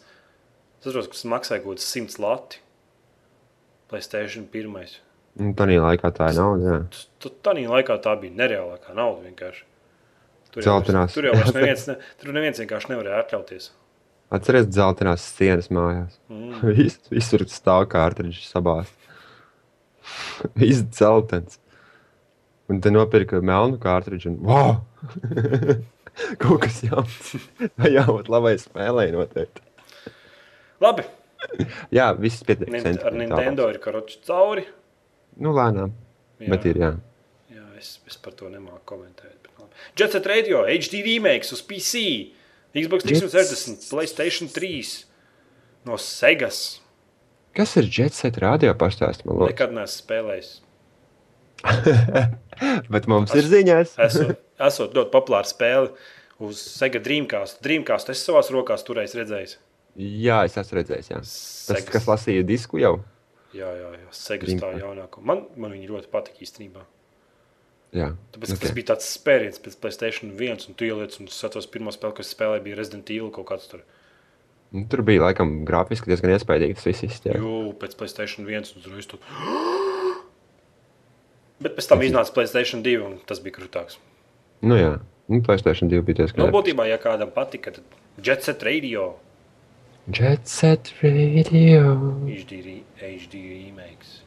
tas 0.85 0.99
tas 0.99 1.25
maksāja 1.33 1.64
kaut 1.64 1.79
kāds 1.79 1.88
100 1.88 2.21
lati. 2.21 2.61
Playstation 3.90 4.45
1. 4.53 5.01
Un 5.40 5.55
tā 5.57 5.66
laikā 5.71 6.11
tā 6.14 6.29
ir 6.31 6.38
nauda. 6.38 6.79
Tā 7.23 7.55
laikā 7.57 7.97
tā 8.05 8.14
bija 8.21 8.37
nereālākā 8.43 8.95
nauda 8.99 9.25
vienkārši. 9.25 9.64
Tur 10.51 10.64
jau, 10.64 10.66
Zeltainās. 10.66 11.14
vairs- 11.14 11.14
tur 11.14 11.29
jau 11.31 11.35
neviens, 11.57 11.87
ne, 11.88 11.97
tur 12.21 12.33
neviens 12.35 12.59
vienkārši 12.61 12.90
nevarēja 12.93 13.23
atļauties. 13.25 13.71
Atcerieties, 14.31 14.71
dzeltenās 14.75 15.25
sienas 15.37 15.71
mājās. 15.75 16.19
Mm. 16.31 16.59
Vis, 16.79 16.99
visur 17.11 17.45
stāv 17.51 17.88
kārtiņš 17.93 18.43
sabāzt. 18.49 18.97
Viss 20.61 20.85
dzeltens. 20.87 21.59
Un 22.71 22.79
te 22.83 22.93
nopirka 22.95 23.40
melnu 23.43 23.81
kārtiņu. 23.83 24.31
Un, 24.31 24.43
wow! 24.47 24.77
Kaut 26.43 26.61
kas 26.66 26.83
jauns. 26.85 27.33
Jā, 27.87 28.05
vat 28.07 28.29
labai 28.31 28.55
spēlēji 28.61 29.14
noteikti. 29.14 29.64
Labi, 30.81 31.05
Jā, 31.93 32.11
viss 32.19 32.45
pietiek. 32.47 32.71
Nint 32.73 33.05
ar 33.05 33.16
Nintendo 33.16 33.69
ir 33.73 33.79
karoči 33.83 34.21
cauri. 34.27 34.66
Nu, 35.40 35.55
lēnām. 35.57 35.95
Jā. 36.40 36.51
Bet 36.53 36.66
ir, 36.69 36.81
jā. 36.83 36.90
Jā, 37.53 37.64
es, 37.81 37.95
es 38.09 38.19
par 38.21 38.35
to 38.38 38.51
nemāku 38.53 38.83
komentēt. 38.93 39.37
bet 39.45 39.53
labi. 39.59 39.73
Jet 39.99 40.14
Set 40.16 40.29
Radio, 40.31 40.62
HD 40.69 41.03
remakes 41.07 41.53
uz 41.57 41.62
PC, 41.66 42.03
Xbox 42.76 43.06
360, 43.06 43.88
Playstation 43.90 44.50
3 44.52 45.06
no 45.88 45.96
Segas. 45.98 46.80
Kas 47.56 47.74
ir 47.80 47.88
Jetset 47.90 48.38
radio 48.38 48.74
pastāst, 48.78 49.24
man 49.26 49.40
liekas? 49.40 49.56
Nekad 49.56 49.74
neesmu 49.74 50.04
spēlējis. 50.04 50.50
Bet 52.94 53.09
mums 53.11 53.35
ir 53.37 53.48
ziņas. 53.50 53.96
Esot, 54.06 54.38
esot 54.62 54.94
ļoti 54.96 55.12
populāra 55.12 55.48
spēle 55.50 55.90
uz 56.40 56.61
Sega 56.62 57.02
Dreamcast. 57.02 57.59
Dreamcast 57.64 58.12
es 58.14 58.22
savās 58.24 58.52
rokās 58.54 58.87
turēju 58.87 59.18
redzējis. 59.18 59.59
Jā, 60.00 60.44
es 60.46 60.54
esmu 60.61 60.78
redzējis. 60.78 61.11
Jā. 61.11 61.18
Tas, 61.24 61.35
Segas. 61.66 61.90
kas 61.96 62.06
lasīja 62.09 62.46
disku 62.46 62.78
jau. 62.80 62.94
Jā, 63.50 63.66
jā, 63.74 63.90
jā. 63.98 64.09
Segas 64.14 64.54
tā 64.54 64.61
Dreamcast. 64.62 64.85
jaunākā. 64.87 65.26
Man, 65.26 65.44
man 65.59 65.74
viņa 65.74 65.90
ļoti 65.90 66.12
patika 66.14 66.46
īstenībā. 66.46 66.87
Jā. 67.96 68.12
Tāpēc, 68.35 68.53
okay. 68.53 68.57
Ok. 68.57 68.62
tas 68.62 68.74
bija 68.76 68.88
tāds 68.92 69.09
spēriens 69.11 69.59
pēc 69.62 69.76
Playstation 69.83 70.35
1, 70.37 70.68
un 70.70 70.76
tu 70.79 70.87
ieliec, 70.87 71.16
un 71.18 71.26
es 71.31 71.38
atceros, 71.46 71.66
pirmā 71.70 71.90
spēle, 71.94 72.14
ko 72.14 72.22
es 72.22 72.31
spēlēju, 72.37 72.62
bija 72.68 72.79
Resident 72.79 73.11
Evil 73.11 73.33
kaut 73.35 73.48
kāds 73.50 73.66
tur. 73.70 73.83
Nu, 74.70 74.85
Tur 74.87 75.03
bija 75.03 75.24
laikam 75.24 75.64
grafiski 75.66 76.12
diezgan 76.12 76.37
iespaidīgi 76.37 76.76
tas 76.79 76.87
viss. 76.87 77.03
izsties. 77.09 77.35
Jū, 77.42 77.72
pēc 77.81 77.96
Playstation 77.98 78.46
1, 78.46 78.70
un 78.76 78.85
uzreiz 78.85 79.11
tur. 79.11 79.18
Bet 81.64 81.74
pēc 81.76 81.90
tam 81.90 82.05
iznāca 82.07 82.33
Playstation 82.37 82.85
2, 82.87 82.94
un 83.09 83.18
tas 83.29 83.42
bija 83.42 83.59
krūtāks. 83.59 83.98
Nu, 84.62 84.79
jā, 84.79 84.92
nu, 85.26 85.42
Playstation 85.44 85.90
2 85.90 86.05
bija 86.07 86.22
diezgan. 86.22 86.46
Nu, 86.46 86.55
būtībā, 86.55 86.87
ja 86.88 87.00
kādam 87.03 87.35
patika, 87.35 87.74
tad 87.74 87.98
Jet 88.22 88.46
Set 88.46 88.62
Radio, 88.66 89.11
Jet 90.11 90.48
set 90.48 90.88
radio. 91.03 91.90
HD, 92.26 92.57
re- 92.64 92.85
HD 92.98 93.42
remakes 93.66 94.22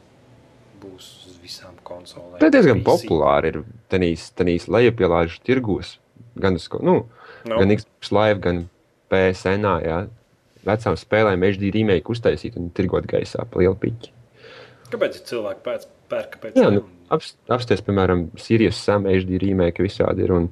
būs 0.84 1.08
uz 1.30 1.38
visām 1.42 1.74
konsolēm. 1.86 2.38
Tā 2.42 2.50
diezgan 2.52 2.80
PC. 2.82 2.86
populāra 2.86 3.50
ir 3.52 3.62
tenīs, 3.92 4.30
lejupielāžu 4.68 5.40
tirgos. 5.46 5.96
Gan, 6.40 6.56
uz, 6.60 6.68
nu, 6.82 7.04
Nu, 7.44 7.58
gan 7.60 7.72
Xbox 7.76 8.12
Live, 8.14 8.40
gan 8.44 8.62
PSN. 9.12 9.66
Jā. 9.84 9.98
Vecām 10.64 10.94
spēlēm 10.96 11.42
HD 11.44 11.68
remake 11.74 12.08
uztaisīt 12.08 12.54
un 12.56 12.70
tirgot 12.72 13.04
gaisā 13.10 13.44
pa 13.44 13.60
lielu 13.60 13.76
piķi. 13.82 14.12
Kāpēc 14.94 15.18
cilvēki 15.28 15.60
pēc, 15.66 15.84
pērk? 16.12 16.38
Kāpēc 16.38 16.56
Jā, 16.56 16.70
ne? 16.72 16.78
nu, 16.80 17.02
aps- 17.12 17.34
apsties, 17.52 17.82
piemēram, 17.84 18.30
Sirijas 18.40 18.80
Sam 18.80 19.04
HD 19.10 19.36
remake 19.42 19.84
visādi 19.84 20.24
ir 20.24 20.32
un, 20.32 20.48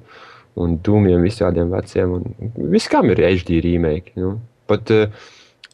un 0.59 0.75
Dūmiem 0.85 1.25
visādiem 1.25 1.73
veciem. 1.73 2.13
Un 2.19 2.69
viss 2.75 2.91
kam 2.93 3.09
ir 3.09 3.23
HD 3.25 3.57
remake. 3.65 4.13
Nu. 4.19 4.35
Pat 4.69 4.93
uh, 4.93 5.07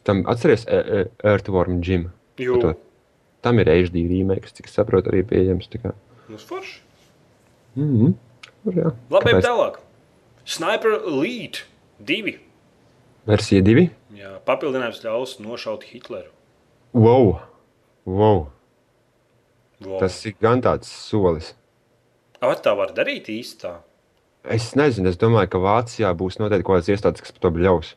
tam 0.08 0.24
atceries 0.30 0.64
uh, 0.72 1.04
Earthworm 1.20 1.82
Jim. 1.84 2.08
Jū, 2.40 2.56
Tam 3.40 3.58
ir 3.58 3.70
HD 3.72 4.04
remake, 4.08 4.52
cik 4.52 4.68
es 4.68 4.76
saprotu, 4.76 5.12
arī 5.12 5.22
pieejams. 5.24 5.68
nu 6.28 6.36
forši. 6.36 6.80
Mm 7.76 7.98
-hmm. 7.98 8.14
Jā. 8.74 8.92
Labi, 9.10 9.30
Kāpēc? 9.30 9.44
tālāk. 9.44 9.78
Sniper 10.44 11.00
Elite 11.06 11.58
2. 12.04 12.38
Versija 13.26 13.62
2. 13.62 13.90
Jā, 14.16 14.38
papildinājums 14.44 15.04
ļaus 15.04 15.38
nošaut 15.40 15.84
Hitleru. 15.84 16.30
Wow! 16.92 17.40
wow. 18.04 18.48
Wow. 19.80 19.98
Tas 20.00 20.26
ir 20.26 20.34
gan 20.40 20.60
tāds 20.60 20.90
solis. 20.90 21.54
Vai 22.40 22.56
tā 22.56 22.74
var 22.76 22.92
darīt 22.96 23.28
īstā? 23.32 23.78
Es 24.44 24.74
nezinu, 24.76 25.08
es 25.08 25.18
domāju, 25.20 25.50
ka 25.52 25.60
Vācijā 25.60 26.10
būs 26.16 26.38
noteikti 26.40 26.64
kaut 26.64 26.80
kādas 26.80 26.88
iestādes, 26.88 27.20
kas 27.20 27.32
par 27.36 27.50
to 27.50 27.60
ļaus. 27.60 27.94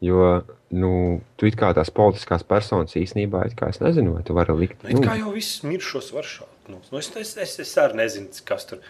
Jo, 0.00 0.40
nu, 0.72 0.90
tu 1.36 1.48
it 1.48 1.58
kā 1.60 1.74
tās 1.76 1.90
politiskās 1.92 2.44
personas 2.48 2.96
īstenībā, 2.96 3.42
kā 3.58 3.68
es 3.68 3.82
nezinu, 3.82 4.14
vai 4.16 4.22
tu 4.24 4.36
vari 4.36 4.54
likt. 4.56 4.84
Nu, 4.86 4.94
it 4.94 5.04
kā 5.04 5.18
jau 5.20 5.32
viss 5.34 5.60
miršos 5.66 6.08
var 6.16 6.24
šādi. 6.24 6.54
Nu, 6.72 6.78
nu, 6.80 7.00
es, 7.02 7.10
es, 7.20 7.34
es, 7.36 7.58
es 7.60 7.72
arī 7.82 7.98
nezinu, 8.00 8.32
kas 8.48 8.64
tur. 8.70 8.80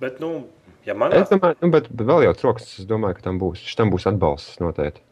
Bet, 0.00 0.22
nu, 0.24 0.46
ja 0.88 0.96
manā 0.96 1.20
Es 1.20 1.28
domāju, 1.28 1.58
nu, 1.60 1.70
bet, 1.74 1.90
bet 1.92 2.08
vēl 2.08 2.24
jau 2.28 2.32
troksnis, 2.40 2.78
es 2.80 2.88
domāju, 2.88 3.18
ka 3.18 3.26
tam 3.28 3.42
būs, 3.42 3.66
tam 3.76 3.92
būs 3.92 4.08
atbalsts 4.08 4.56
noteikti. 4.62 5.04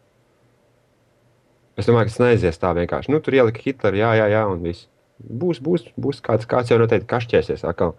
Es 1.77 1.89
domāju, 1.89 2.09
ka 2.09 2.15
tas 2.15 2.23
neaizies 2.25 2.61
tā 2.61 2.73
vienkārši. 2.77 3.13
Nu, 3.13 3.21
tur 3.25 3.37
ielika 3.37 3.61
Hitleru, 3.65 4.01
jā, 4.01 4.13
jā, 4.23 4.27
jā, 4.33 4.43
un 4.49 4.65
viss. 4.65 4.89
Būs, 5.23 5.61
būs, 5.63 5.87
būs 6.01 6.21
kāds, 6.25 6.49
kāds 6.49 6.73
jau 6.73 6.81
noteikti 6.81 7.09
kašķēsies 7.13 7.65
atkal. 7.69 7.95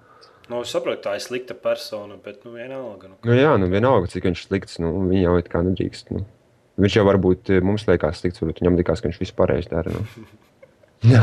nu, 0.50 0.62
es 0.62 0.74
saprotu, 0.74 1.06
tā 1.06 1.16
ir 1.18 1.24
slikta 1.24 1.56
persona, 1.58 2.18
bet, 2.22 2.44
nu, 2.46 2.58
vienalga. 2.58 3.14
Nu, 3.14 3.18
Nu, 3.30 3.38
jā, 3.38 3.54
nu 3.62 3.70
vienalga, 3.72 4.10
cik 4.12 4.28
viņš 4.30 4.48
slikts, 4.48 4.80
nu, 4.84 4.92
viņa 5.10 5.24
jau 5.24 5.38
it 5.40 5.50
kā 5.54 5.62
nedrīkst. 5.66 6.14
Nu. 6.14 6.26
Viņš 6.82 6.96
jau 6.98 7.04
varbūt 7.06 7.52
eh, 7.54 7.62
mums 7.62 7.86
liekas 7.88 8.22
slikts, 8.24 8.42
varbūt 8.42 8.64
viņam 8.64 8.78
likās, 8.80 9.02
ka 9.04 9.10
viņš 9.12 9.20
visu 9.22 9.36
pareizi 9.38 9.70
dara. 9.70 9.94
Nu. 9.94 10.06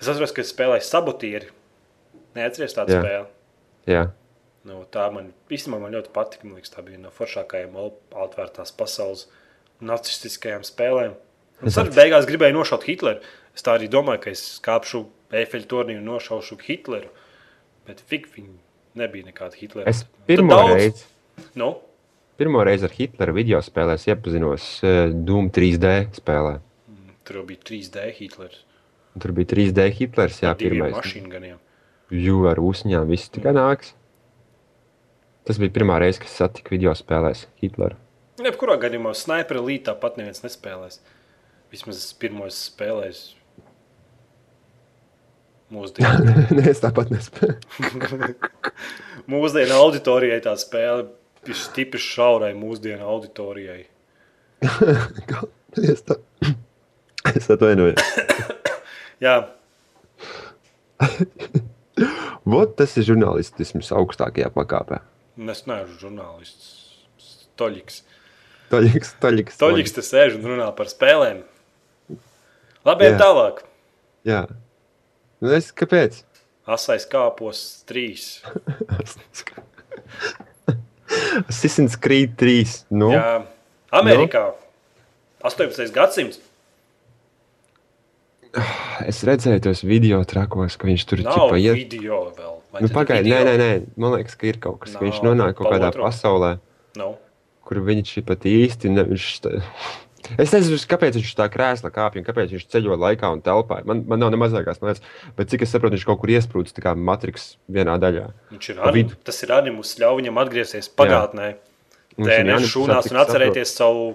es 0.00 0.08
atceros, 0.08 0.32
ka 0.32 0.40
es 0.44 0.52
spēlēju 0.54 0.86
sabotieri. 0.86 1.50
Neatceries 2.36 2.76
tādu 2.76 2.96
Jā. 2.96 3.02
spēli. 3.02 3.26
Jā, 3.92 4.04
Nu, 4.66 4.80
tā 4.90 5.04
man 5.14 5.28
īstenībā 5.52 5.78
man 5.78 5.94
ļoti 5.94 6.10
patika. 6.14 6.46
Man 6.48 6.56
liekas, 6.58 6.72
tā 6.74 6.82
bija 6.82 6.98
no 6.98 7.12
foršākajām 7.14 7.76
atvērtās 8.24 8.72
pasaules 8.74 9.28
nacistiskajām 9.78 10.64
spēlēm. 10.66 11.12
Un 11.62 11.70
es 11.70 11.76
arī 11.80 11.92
beigās 11.94 12.26
gribēju 12.28 12.56
nošaut 12.58 12.86
Hitleru. 12.88 13.22
Es 13.54 13.62
tā 13.64 13.76
arī 13.78 13.86
domāju, 13.92 14.24
ka 14.26 14.32
es 14.34 14.42
kāpšu 14.64 15.04
Eifeļa 15.36 15.68
turnī 15.70 15.96
un 16.00 16.08
nošaušu 16.10 16.58
Hitleru. 16.66 17.12
Bet 17.86 18.02
fik, 18.10 18.26
viņi 18.34 18.56
nebija 18.98 19.28
nekāda 19.28 19.54
Hitlera. 19.58 19.86
es 19.90 20.02
pirmo 20.26 20.54
daudz- 20.58 20.74
reizi. 20.74 21.06
Nu, 21.54 21.76
Pirmo 22.36 22.60
reizi 22.64 22.84
ar 22.84 22.92
Hitlera 22.92 23.32
video 23.32 23.58
spēlēs 23.64 24.02
iepazinos 24.10 24.64
uh, 24.84 25.06
Doom 25.08 25.46
3D 25.56 25.92
spēlē. 26.18 26.58
tur 27.24 27.38
jau 27.40 27.44
bija 27.48 27.62
3D 27.64 28.10
Hitlers. 28.18 28.58
Tur 29.16 29.32
bija 29.32 29.48
3D 29.54 29.86
Hitlers, 29.96 30.42
jā, 30.44 30.52
mašīnu 30.52 31.32
ganiem. 31.32 31.56
Jū 32.12 32.42
ar 32.50 32.60
usņām, 32.60 33.08
viss 33.08 33.32
tikai 33.32 33.56
nāks. 33.56 33.94
Tas 35.48 35.56
bija 35.62 35.72
pirmā 35.78 35.96
reize, 36.02 36.20
kad 36.20 36.28
satiku 36.28 36.76
video 36.76 36.92
spēlēs 36.92 37.46
Hitleru. 37.62 37.96
Jebkurā 38.44 38.76
gadījumā 38.84 39.16
Sniper 39.16 39.62
Elite 39.62 39.88
tāpat 39.88 40.20
neviens 40.20 40.44
nespēlēs. 40.44 41.00
Vismaz 41.72 42.04
pirmos 42.20 42.60
spēlēs. 42.68 43.30
Mūsdienu, 45.72 46.34
Nē, 46.58 46.68
es 46.68 46.84
tāpat 46.84 47.08
nespēju. 47.16 47.56
mūsdienu 49.32 49.80
auditorijai 49.80 50.44
tā 50.44 50.52
spēle 50.60 51.08
ir 51.52 51.58
stipri 51.58 52.00
šaurai 52.02 52.52
mūsdienu 52.58 53.06
auditorijai. 53.06 53.84
es, 55.92 56.02
tā... 56.06 56.18
es 57.36 57.50
atvainojos. 57.52 58.02
Jā, 59.24 59.36
Vot 62.52 62.76
tas 62.78 62.94
ir 62.98 63.06
žurnālistisms 63.08 63.92
augstākajā 63.94 64.50
pakāpē. 64.54 65.00
un 65.36 65.52
es 65.52 65.64
neesmu 65.68 65.98
žurnālists. 66.00 66.68
Toļiks. 67.60 68.02
Toļiks, 68.70 69.10
toļiks. 69.22 69.58
Toļiks 69.60 69.96
te 69.96 70.02
sēž 70.04 70.38
un 70.38 70.48
runā 70.52 70.68
par 70.76 70.90
spēlēm. 70.90 71.42
Labi, 72.86 73.08
ejam 73.08 73.20
tālāk. 73.20 73.62
Jā. 74.26 74.42
Nu, 75.40 75.52
es, 75.56 75.70
kāpēc? 75.76 76.12
Asais 76.66 77.06
kāpos 77.10 77.62
trīs. 77.86 78.22
Assassin's 81.50 81.96
Creed 82.00 82.36
3. 82.40 82.86
Nu, 82.96 83.10
Jā, 83.14 83.42
Amerikā. 83.92 84.48
18. 85.46 85.92
gadsimts. 85.94 86.40
es 89.10 89.20
redzēju 89.26 89.62
tos 89.66 89.82
video 89.86 90.22
trakos, 90.28 90.76
ka 90.80 90.88
viņš 90.88 91.04
tur 91.10 91.22
Nav 91.26 91.36
čipa 91.36 91.58
iet. 91.60 91.76
video 91.84 92.22
vēl. 92.36 92.54
Vai 92.72 92.82
Nu, 92.82 92.88
ir 92.90 92.94
pagaidi, 92.94 93.30
nē, 93.32 93.40
nē, 93.46 93.54
nē, 93.60 93.68
man 94.00 94.16
liekas, 94.18 94.34
ka 94.36 94.48
ir 94.50 94.58
kaut 94.60 94.80
kas, 94.84 94.96
ka 94.96 95.04
viņš 95.04 95.20
Nav, 95.22 95.28
nonāk 95.30 95.56
kaut 95.58 95.70
kādā 95.72 95.88
otro. 95.92 96.04
pasaulē, 96.08 96.50
Nav. 97.00 97.14
kur 97.64 97.80
viņš 97.86 98.16
ir 98.20 98.24
pat 98.28 98.44
īsti. 98.48 98.90
Ne, 98.92 99.04
viņš. 99.08 99.28
Es 100.40 100.52
nezinu, 100.54 100.78
kāpēc 100.90 101.18
viņš 101.18 101.32
tā 101.38 101.46
krēsla 101.52 101.92
kāpj 101.94 102.20
un 102.20 102.26
kāpēc 102.26 102.54
viņš 102.54 102.66
ceļo 102.72 102.98
laikā 103.00 103.30
un 103.34 103.42
telpā. 103.44 103.80
Man, 103.88 104.04
man 104.10 104.22
nav 104.22 104.32
ne 104.34 104.40
mazākās 104.40 104.82
lietas, 104.82 105.04
bet 105.38 105.52
cik 105.52 105.66
es 105.66 105.74
saprotu, 105.74 105.96
viņš 105.96 106.06
kaut 106.08 106.20
kur 106.22 106.32
iesprūdis 106.34 106.76
kā 106.82 106.94
Matrix 106.98 107.54
vienā 107.72 107.98
daļā. 108.02 108.28
Viņš 108.54 108.70
ir 108.72 108.82
vidu. 108.96 109.18
tas 109.26 109.42
ir 109.46 109.54
animus, 109.56 109.96
ļauj 110.02 110.20
viņam 110.22 110.42
atgriezties 110.44 110.90
pagātnē. 110.98 111.52
Mums 112.16 112.32
Tēnēs 112.32 112.68
šūnās 112.72 113.10
un 113.10 113.18
es 113.18 113.22
atcerēties 113.26 113.76
savu 113.76 114.10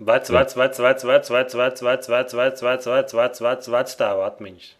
vecu, 0.00 0.34
vecu, 0.36 0.60
vecu, 0.64 0.84
vecu, 0.86 1.08
vecu, 1.12 1.32
vecu, 1.32 1.56
vecu, 1.62 1.86
vecu, 1.86 2.16
vecu, 2.16 2.38
vecu, 2.40 2.66
vecu, 2.66 2.92
vecu, 2.96 3.16
vecu, 3.20 3.48
vecu, 3.48 3.74
vecu 3.76 3.98
tēvu 4.00 4.24
atmiņas. 4.26 4.70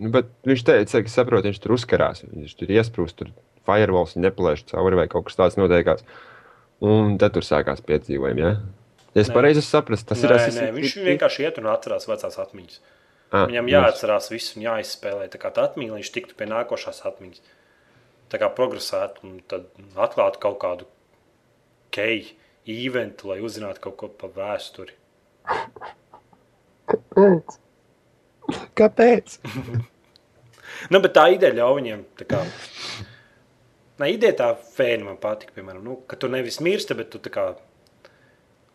Nu, 0.00 0.08
bet 0.14 0.30
viņš 0.48 0.62
teica, 0.64 1.02
ka 1.04 1.12
saprot, 1.12 1.44
viņš 1.44 1.60
tur 1.60 1.76
uzkarās. 1.76 2.24
Viņš 2.24 2.56
tur 2.56 2.72
iesprūst, 2.72 3.18
tur 3.20 3.32
firewalls 3.68 4.16
nepalaiž 4.16 4.64
cauri 4.72 4.96
vai 4.96 5.06
kaut 5.12 5.28
kas 5.28 5.36
tāds 5.36 5.58
notiekās. 5.60 6.04
Un 6.80 7.18
tad 7.20 7.34
tur 7.34 7.44
sākās 7.44 7.82
piedzīvojumi. 7.84 8.40
Ja, 8.40 8.54
ja 9.14 9.22
es 9.24 9.28
Nē. 9.30 9.34
pareizi 9.34 9.62
sapratu, 9.66 10.04
tas 10.12 10.22
ir 10.24 10.30
Nē, 10.30 10.36
Assassin's 10.36 10.66
nē, 10.66 10.72
viņš 10.78 10.94
Creed? 10.96 11.06
vienkārši 11.12 11.46
iet 11.46 11.58
un 11.62 11.68
atcerās 11.72 12.08
vecās 12.10 12.38
atmiņas. 12.44 12.80
Ah, 13.30 13.46
Viņam 13.46 13.68
jāatcerās 13.70 14.30
viss 14.32 14.56
un 14.56 14.64
jāizspēlē 14.66 15.28
tā 15.30 15.38
kā 15.38 15.50
tā 15.54 15.64
atmiņa, 15.68 15.92
lai 15.94 16.00
viņš 16.02 16.12
tiktu 16.16 16.34
pie 16.38 16.48
nākošās 16.50 17.02
atmiņas. 17.10 17.42
Tā 18.30 18.38
kā 18.42 18.48
progresētu 18.54 19.24
un 19.26 19.36
tad 19.50 19.68
atklātu 19.94 20.40
kaut 20.42 20.58
kādu 20.62 20.88
keju, 21.94 22.34
eventu, 22.70 23.30
lai 23.30 23.40
uzzinātu 23.42 23.82
kaut 23.86 23.96
ko 24.02 24.08
par 24.22 24.30
vēsturi. 24.36 24.94
Kāpēc? 28.78 29.38
Nu, 30.90 30.96
bet 31.04 31.12
tā 31.12 31.26
ideja 31.34 31.52
ļauj 31.58 31.74
viņiem. 31.76 32.02
tā 32.16 32.24
Kā, 32.30 32.38
Nē, 34.00 34.06
ideja 34.14 34.32
tā 34.38 34.46
fēna 34.56 35.10
man 35.10 35.18
patika. 35.20 35.52
Piemēram, 35.52 35.82
nu, 35.84 35.96
ka 36.08 36.16
tu 36.16 36.30
nevis 36.32 36.56
mirsti, 36.64 36.94
bet 36.96 37.10
tu 37.12 37.18
tā 37.20 37.28
kā 37.34 37.44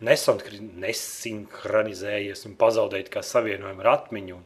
nesinhronizējies 0.04 2.44
un 2.50 2.56
pazaudēji 2.60 3.06
tā 3.08 3.12
kā 3.18 3.22
savienojumu 3.26 3.82
ar 3.86 3.90
atmiņu. 3.94 4.36
Un, 4.36 4.44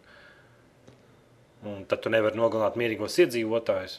un 1.72 1.78
tad 1.90 2.00
tu 2.04 2.08
nevari 2.14 2.38
nogalināt 2.38 2.76
mierīgos 2.80 3.16
iedzīvotājus. 3.26 3.94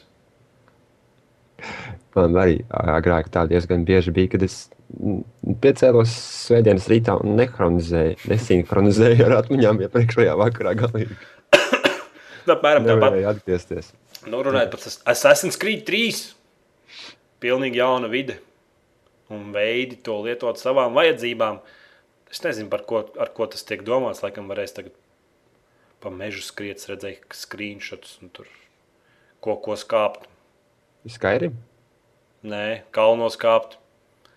Man 2.15 2.31
arī 2.41 2.55
agrāk 2.73 3.25
tā 3.33 3.41
diezgan 3.49 3.81
bieži 3.85 4.11
bija, 4.15 4.31
kad 4.33 4.41
es 4.47 4.55
piecēlos 5.61 6.11
svētdienas 6.47 6.87
rītā 6.91 7.13
un 7.21 7.27
neharonizēju, 7.37 8.15
nesinhronizēju 8.31 9.21
ar 9.27 9.33
atmiņām 9.43 9.75
iepriekšējā 9.87 10.33
vakarā. 10.45 10.71
Nu, 12.41 12.55
Apmēram 12.55 12.83
tāpat. 12.89 13.13
atgriezties. 13.35 13.85
Nu, 14.25 14.41
runājot 14.41 14.73
par 14.73 14.81
Assassin's 15.13 15.57
Creed 15.61 15.85
3. 15.85 16.33
Pilnīgi 17.37 17.77
jauna 17.77 18.09
vide 18.09 18.41
un 19.33 19.51
veidi 19.55 19.97
to 20.05 20.17
lietot 20.25 20.59
savām 20.61 20.95
vajadzībām. 20.97 21.61
Es 22.31 22.43
nezinu, 22.45 22.69
par 22.71 22.85
ko, 22.87 23.03
ar 23.19 23.31
ko 23.35 23.47
tas 23.51 23.65
tiek 23.67 23.83
domāts. 23.87 24.23
Laikam 24.23 24.51
varēs 24.51 24.75
tagad 24.77 24.95
pa 26.01 26.11
mežu 26.13 26.43
skriet, 26.45 26.81
redzēt 26.89 27.35
screenshots 27.37 28.17
un 28.21 28.31
tur 28.33 28.47
ko, 29.43 29.57
ko 29.61 29.77
skāpt. 29.77 30.29
Skairim? 31.09 31.57
Nē, 32.45 32.83
kalnos 32.95 33.37
kāpt. 33.41 33.77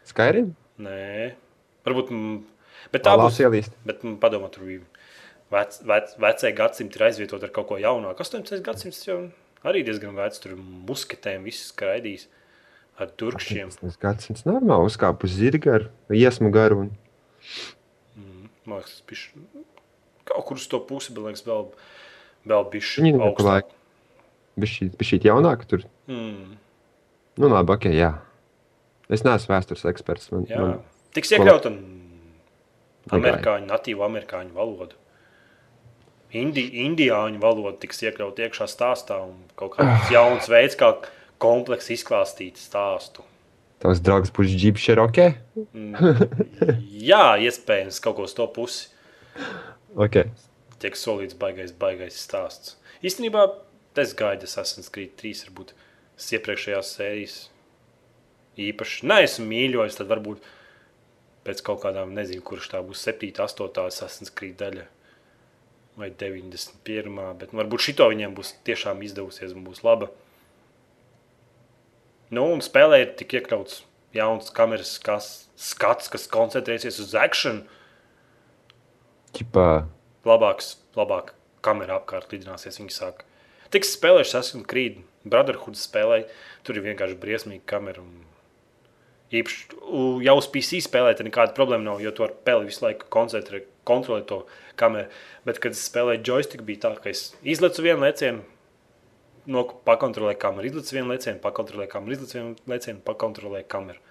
Skairim? 0.08 0.52
Nē, 0.80 1.34
varbūt. 1.86 2.10
Bet 2.92 3.06
tā 3.06 3.14
būs. 3.20 3.40
ielīst. 3.40 3.76
Bet 3.88 4.02
padomā, 4.20 4.50
tur 4.52 4.66
bija 4.68 4.84
vec, 5.54 5.78
vec, 5.86 6.14
vecē 6.20 6.52
gadsimta 6.56 6.98
ir 6.98 7.06
aizvietot 7.08 7.44
ar 7.44 7.52
kaut 7.54 7.68
ko 7.70 7.78
jaunāku. 7.80 8.24
18. 8.24 8.60
gadsimts 8.64 9.02
jau 9.06 9.18
arī 9.66 9.84
diezgan 9.86 10.16
vecs. 10.16 10.42
Tur 10.42 10.56
musketēm 10.58 11.46
viss 11.48 11.70
skraidīs 11.72 12.28
ar 13.00 13.12
turkšiem. 13.20 13.72
Tas 13.80 13.98
gadsimts 14.00 14.46
normāli 14.48 14.90
uzkāpa 14.90 15.26
uz 15.28 15.36
zirga 15.38 15.78
ar 15.80 15.86
iesmu 16.14 16.50
garu. 16.54 16.86
Un... 16.86 16.90
Mm, 18.18 18.50
man 18.66 18.82
liekas, 18.82 18.98
tas 19.00 19.06
bija 19.10 19.64
Kaut 20.24 20.46
kur 20.48 20.56
uz 20.56 20.64
to 20.72 20.78
pusi, 20.80 21.12
bet 21.12 21.26
liekas, 21.26 21.42
vēl, 21.44 21.66
vēl 22.48 22.62
bišķi 22.72 23.02
Viņi 23.04 23.18
augstāk. 23.26 23.72
šī 25.04 25.18
jaunāka 25.26 25.68
tur. 25.68 25.84
Mm, 26.08 26.54
Nu, 27.34 27.48
labi, 27.50 27.74
ok, 27.74 27.88
jā. 27.90 28.12
Es 29.10 29.24
neesmu 29.26 29.50
vēstures 29.56 29.84
eksperts. 29.90 30.30
Man, 30.32 30.44
jā. 30.46 30.60
man, 30.60 30.76
Tiks 31.14 31.32
iekļauta 31.34 31.70
Pagāja. 31.70 33.16
amerikāņu, 33.18 33.66
natīva 33.70 34.06
amerikāņu 34.08 34.54
valoda. 34.54 34.94
Indi, 36.34 36.64
indiāņu 36.86 37.38
valoda 37.42 37.76
tiks 37.82 38.00
iekļauta 38.06 38.46
iekšā 38.46 38.66
stāstā 38.70 39.20
un 39.22 39.34
kaut 39.58 39.76
kāds 39.76 40.10
jauns 40.14 40.48
veids, 40.50 40.78
kā 40.78 40.92
kompleksi 41.42 41.96
izklāstīt 41.98 42.60
stāstu. 42.60 43.24
tavs 43.82 44.00
draugs 44.00 44.32
būs 44.32 44.54
Jeep 44.56 44.80
Cherokee. 44.80 45.34
Jā, 47.10 47.24
iespējams, 47.44 48.00
kaut 48.04 48.16
ko 48.18 48.28
uz 48.28 48.34
to 48.36 48.46
pusi. 48.48 48.88
Ok. 49.94 50.24
tiek 50.82 50.96
solīts 50.98 51.36
baigais, 51.38 51.72
baigais 51.72 52.16
stāsts. 52.20 52.76
Īstenībā 53.04 53.46
es 54.00 54.14
gaidu 54.16 54.48
Assassin's 54.48 54.90
Creed 54.92 55.14
3, 55.20 55.44
varbūt 55.48 55.74
iepriekšējās 56.36 56.90
sērijas 56.96 57.36
īpaši. 58.60 59.06
Nē, 59.10 59.20
esmu 59.26 59.46
mīļojis, 59.50 59.98
tad 60.00 60.10
varbūt 60.10 60.44
pēc 61.44 61.62
kaut 61.64 61.82
kādām, 61.84 62.14
nezinu, 62.16 62.42
kurš 62.46 62.70
tā 62.72 62.82
būs 62.84 63.04
7, 63.06 63.32
8 63.44 63.80
Assassin's 63.84 64.32
Creed 64.34 64.58
daļa. 64.60 64.86
Vai 66.00 66.10
91. 66.10 67.20
Bet 67.38 67.52
nu, 67.52 67.60
varbūt 67.62 67.88
šito 67.88 68.08
viņiem 68.10 68.34
būs 68.34 68.56
tiešām 68.66 69.02
izdevusies 69.06 69.54
un 69.54 69.66
būs 69.66 69.84
laba. 69.86 70.10
Nu, 72.34 72.48
un 72.56 72.62
spēlē 72.64 73.00
ir 73.04 73.14
tik 73.18 73.36
iekļauts 73.38 73.82
jauns 74.16 74.50
kameras 74.54 74.96
kas, 75.02 75.30
skats, 75.58 76.10
kas 76.12 76.28
koncentrēsies 76.30 77.00
uz 77.02 77.14
akciju 77.18 77.62
Ķipā, 79.34 79.68
labāks, 80.26 80.76
labāk 80.94 81.32
kamera 81.64 81.98
apkārt 81.98 82.30
lidināsies. 82.30 82.78
Viņi 82.78 82.94
saka, 82.94 83.26
tiks 83.74 83.96
spēlējuši 83.96 84.30
Assassin's 84.30 84.68
Creed, 84.70 85.00
Brotherhood 85.26 85.78
spēlē, 85.78 86.20
tur 86.62 86.78
ir 86.78 86.86
vienkārši 86.86 87.18
briesmīga 87.18 87.66
kamera. 87.74 88.04
Un... 88.04 88.22
Īpaši 89.34 89.80
jau 90.22 90.34
uz 90.38 90.46
PC 90.54 90.78
spēlēt, 90.84 91.24
nekāda 91.26 91.56
problēma 91.56 91.88
nav, 91.88 92.02
jo 92.04 92.12
tu 92.14 92.26
ar 92.26 92.34
peli 92.46 92.68
visu 92.68 92.84
laiku 92.84 93.08
koncentrē, 93.10 93.64
kontrolē 93.88 94.22
to 94.28 94.44
kameru. 94.78 95.10
Bet, 95.48 95.58
kad 95.64 95.74
es 95.74 95.82
spēlēju 95.88 96.22
joystick, 96.28 96.62
bija 96.68 96.84
tā, 96.84 96.92
ka 97.02 97.10
es 97.10 97.32
izlecu 97.42 97.82
vienu 97.82 98.06
lecienu, 98.06 98.44
no, 99.50 99.64
pakontrolēju 99.86 100.40
kameru, 100.40 100.70
izlecu 100.70 100.98
vienu 100.98 101.12
lecienu, 101.12 101.40
pakontrolēju 101.44 101.92
kameru, 101.92 102.16
izlecu 102.16 102.38
vienu 102.38 102.70
lecienu, 102.70 103.02
pakontrolēju 103.06 103.68
kameru. 103.70 104.02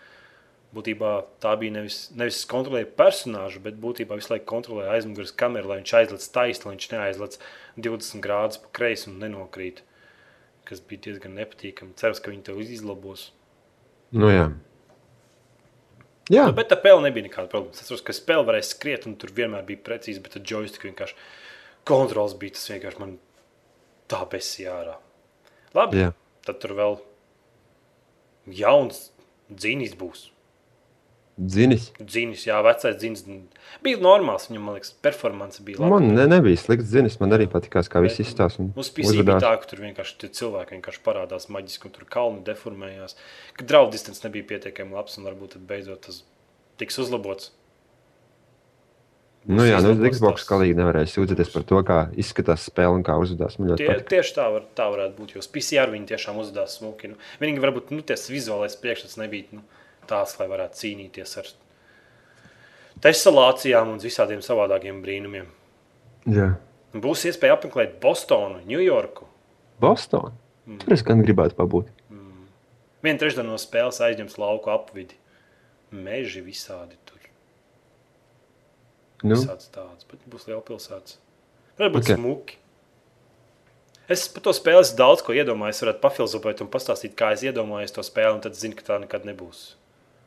Būtībā 0.73 1.09
tā 1.43 1.51
bija 1.61 1.75
nevis, 1.75 1.97
nevis 2.17 2.39
es 2.39 2.49
kontrolēju 2.49 2.89
personāžu, 2.97 3.61
bet 3.61 3.77
būtībā 3.81 4.17
visu 4.17 4.31
laiku 4.31 4.47
kontrolēju 4.49 4.89
aizmugures 4.95 5.33
kameru, 5.37 5.69
lai 5.69 5.79
viņš 5.83 5.95
aizlec 5.99 6.27
taisni, 6.33 6.65
lai 6.65 6.73
viņš 6.73 6.87
neaizlec 6.95 7.37
20 7.77 8.23
grādus 8.25 8.61
pa 8.63 8.71
kreisi 8.79 9.11
un 9.11 9.19
nenokrīt. 9.21 9.83
Kas 10.65 10.81
bija 10.89 11.09
diezgan 11.09 11.35
nepatīkami. 11.37 11.93
Ceru, 11.99 12.17
ka 12.17 12.31
viņi 12.31 12.45
to 12.47 12.57
izlabos. 12.63 13.27
nu 14.15 14.31
jā. 14.31 14.47
Jā, 16.31 16.45
Nu, 16.47 16.55
bet 16.55 16.69
tā 16.71 16.77
spēle 16.79 17.03
nebija 17.03 17.27
nekāda 17.27 17.51
problēma. 17.51 17.75
Es 17.75 17.83
saprotu, 17.83 18.05
ka 18.07 18.15
spēle 18.15 18.47
varēja 18.47 18.69
skriet, 18.69 19.07
un 19.09 19.17
tur 19.19 19.33
vienmēr 19.35 19.65
bija 19.67 19.81
precīzi, 19.83 20.23
bet 20.23 20.37
ar 20.39 20.45
joystick 20.47 20.85
vienkārši 20.87 21.17
kontrols 21.83 22.37
bija 22.39 22.55
tas 22.55 22.69
vienkārši 22.71 23.01
man 23.01 23.17
tā 24.07 24.21
besijā 24.31 24.77
ārā. 24.79 24.93
Labi, 25.73 26.03
jā. 26.05 26.11
tad 26.45 26.59
tur 26.61 26.75
vēl 26.77 26.99
jauns 28.59 29.07
dzīnis 29.49 29.97
būs. 29.97 30.29
Zinis. 31.33 31.87
Dzīnis, 31.97 32.43
jā, 32.45 32.59
vecais 32.61 32.99
dzīnis 33.01 33.23
bija 33.81 33.97
normāls. 33.97 34.45
Viņam, 34.51 34.67
man 34.67 34.75
liekas, 34.77 34.91
performance 35.01 35.63
bija 35.65 35.79
laba. 35.81 35.95
Man 35.95 36.11
ne, 36.13 36.27
nebija 36.29 36.59
slikts 36.61 36.91
zinis. 36.91 37.17
Man 37.21 37.33
arī 37.33 37.47
patīkās, 37.49 37.89
kā 37.89 38.03
viss 38.05 38.21
izstāsta. 38.21 38.67
PC 38.77 39.15
bija 39.25 39.39
tā, 39.41 39.55
ka 39.57 39.71
tur 39.71 39.81
vienkārši 39.81 40.19
tie 40.21 40.29
cilvēki 40.37 40.77
vienkārši 40.77 41.01
parādās 41.05 41.49
maģiski, 41.49 41.89
un 41.89 41.95
tur 41.95 42.05
kalni 42.13 42.45
deformējās. 42.45 43.17
Ka 43.57 43.65
draugu 43.65 43.95
distance 43.95 44.21
nebija 44.27 44.45
pietiekami 44.53 44.93
labs, 44.93 45.17
un 45.17 45.25
varbūt 45.25 45.57
tad 45.57 45.65
beidzot 45.71 46.05
tas 46.05 46.21
tiks 46.81 47.01
uzlabots. 47.01 47.49
Nu, 49.43 49.65
jā, 49.67 49.81
nu, 49.83 49.91
Xbox 50.07 50.45
galīgi 50.47 50.77
nevarēja 50.77 51.09
sūdzēties 51.11 51.49
par 51.51 51.65
to, 51.67 51.79
kā 51.83 51.97
izskatās 52.19 52.69
spēle 52.69 52.95
un 52.95 53.01
kā 53.03 53.17
uzvedās. 53.19 53.57
Tie, 53.59 53.87
patīk. 53.89 54.05
tieši 54.13 54.35
tā, 54.37 54.45
var, 54.53 54.67
tā 54.77 54.85
varētu 54.93 55.17
būt. 55.17 55.33
Jo 55.35 55.43
PC 55.43 55.81
arī 55.81 55.97
viņi 55.97 56.07
tiešām 56.13 56.39
uzvedās 56.39 56.77
smuki. 56.79 57.11
Nu, 57.11 57.19
vienīgi 57.41 57.63
varbūt 57.63 57.91
nu, 57.91 57.99
tas 58.07 58.23
vizuālais 58.31 58.77
priekšstats 58.79 59.19
nebija 59.19 59.59
nu, 59.59 59.65
tāds, 60.07 60.37
lai 60.39 60.47
varētu 60.51 60.79
cīnīties 60.79 61.35
ar 61.41 61.51
tesalācijām 63.03 63.91
un 63.91 63.99
visādiem 63.99 64.39
savādākiem 64.45 65.01
brīnumiem. 65.03 65.51
Jā. 66.31 66.53
Būs 66.93 67.25
iespēja 67.27 67.57
apmeklēt 67.57 67.97
Bostonu, 67.99 68.61
Ņujorku. 68.69 69.27
Bostonā. 69.83 70.31
Mm. 70.63 70.79
Tur 70.79 70.95
es 70.95 71.03
gan 71.03 71.19
gribētu 71.25 71.57
pabūt. 71.59 71.91
Viena 73.03 73.19
trešdaļa 73.19 73.49
no 73.49 73.59
spēles 73.59 73.99
aizņems 74.05 74.37
lauku 74.39 74.71
apvidi. 74.71 75.17
Meži 75.91 76.39
visādi 76.45 76.95
tur. 77.03 77.12
Nu, 79.23 79.37
Visāds 79.37 79.69
tāds, 79.71 80.03
bet 80.09 80.23
būs 80.27 80.49
liela 80.49 80.61
pilsēta. 80.67 81.17
Varbūt 81.79 82.03
Ok. 82.03 82.09
okay. 82.09 82.19
smuki. 82.19 82.59
Es 84.11 84.27
par 84.27 84.43
to 84.43 84.51
spēli 84.51 84.83
daudz 84.99 85.23
ko 85.23 85.33
iedomājies. 85.35 85.79
Varētu 85.85 86.03
pafilozofēt 86.03 86.61
un 86.65 86.69
pastāstīt, 86.71 87.15
kā 87.15 87.31
es 87.33 87.43
iedomājos 87.47 87.95
to 87.95 88.03
spēli, 88.03 88.35
un 88.35 88.43
tad 88.43 88.57
zinu, 88.59 88.75
ka 88.75 88.83
tā 88.89 88.99
nekad 88.99 89.23
nebūs. 89.27 89.61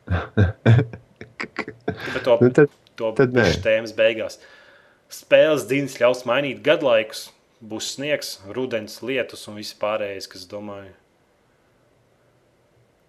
Bet 1.36 2.22
to, 2.24 2.38
nu 2.40 2.50
tad, 2.56 2.72
to 2.96 3.10
tad 3.18 3.36
tēmas 3.64 3.92
beigās. 3.96 4.40
Spēles 5.12 5.66
dzīves 5.68 5.98
ļaus 6.00 6.24
mainīt 6.26 6.62
gadlaikus, 6.66 7.28
būs 7.60 7.92
sniegs, 7.94 8.36
rudens, 8.56 9.02
lietus 9.04 9.46
un 9.50 9.60
viss 9.60 9.76
pārējais, 9.78 10.28
kas, 10.32 10.46
domāju, 10.50 10.94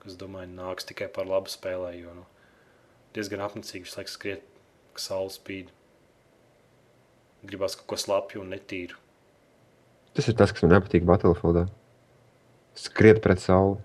kas 0.04 0.20
domāju, 0.20 0.52
nāks 0.60 0.88
tikai 0.90 1.08
par 1.14 1.26
labu 1.30 1.52
spēlē. 1.52 1.96
Jo, 1.98 2.14
nu, 2.20 2.28
diezgan 3.16 3.44
apnicīgi 3.48 3.88
visu 3.88 4.02
laiku 4.02 4.14
skriet, 4.14 4.46
ka 4.94 5.04
saule 5.08 5.34
spīd. 5.34 5.74
Gribās 7.46 7.76
kaut 7.78 7.88
ko 7.94 7.98
slapju 8.00 8.42
un 8.42 8.50
netīru. 8.56 8.96
tas 10.18 10.28
ir 10.28 10.34
tas, 10.34 10.52
kas 10.52 10.64
man 10.66 10.72
nepatīk 10.74 11.06
Battlefieldā. 11.06 11.68
Skriet 12.78 13.22
pret 13.22 13.40
sauli. 13.42 13.78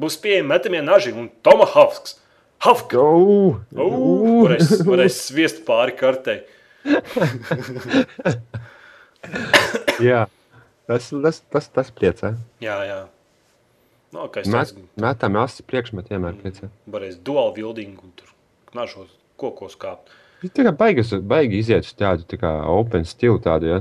Būs 0.00 0.16
pieejami 0.20 0.48
metamie 0.48 0.80
naži 0.84 1.12
un 1.12 1.28
tomahawks. 1.44 2.16
Hafka! 2.64 2.96
Go! 2.96 3.60
Varēs, 3.76 4.80
varēs 4.88 5.20
sviest 5.28 5.62
pāri 5.68 5.92
kartei. 5.96 6.42
Jā, 10.00 10.26
tas, 10.88 11.08
tas, 11.10 11.40
tas, 11.52 11.68
tas 11.72 11.90
priecē. 11.94 12.34
Jā, 12.62 12.76
jā. 12.86 12.98
No, 14.14 14.28
es 14.38 14.46
Met, 14.48 14.70
teicu, 14.70 14.84
metām 15.02 15.36
asas 15.40 15.64
priekšmetā 15.66 16.14
vienmēr 16.14 16.36
priecē. 16.40 16.68
varēs 16.92 17.16
dual 17.26 17.50
wielding 17.56 17.96
un 18.00 18.12
tur 18.16 18.30
nažos 18.76 19.10
kokos 19.40 19.74
kāpt. 19.80 20.12
Viņš 20.46 20.54
tā 20.54 20.64
kā 20.68 20.72
baigi, 20.78 21.02
uz- 21.02 21.24
baigi 21.26 21.58
iziet 21.58 21.84
uz 21.88 21.92
tādu 21.98 22.22
tā 22.30 22.38
kā 22.38 22.52
open 22.70 23.04
stilu 23.04 23.40
tādu, 23.42 23.66
ja? 23.72 23.80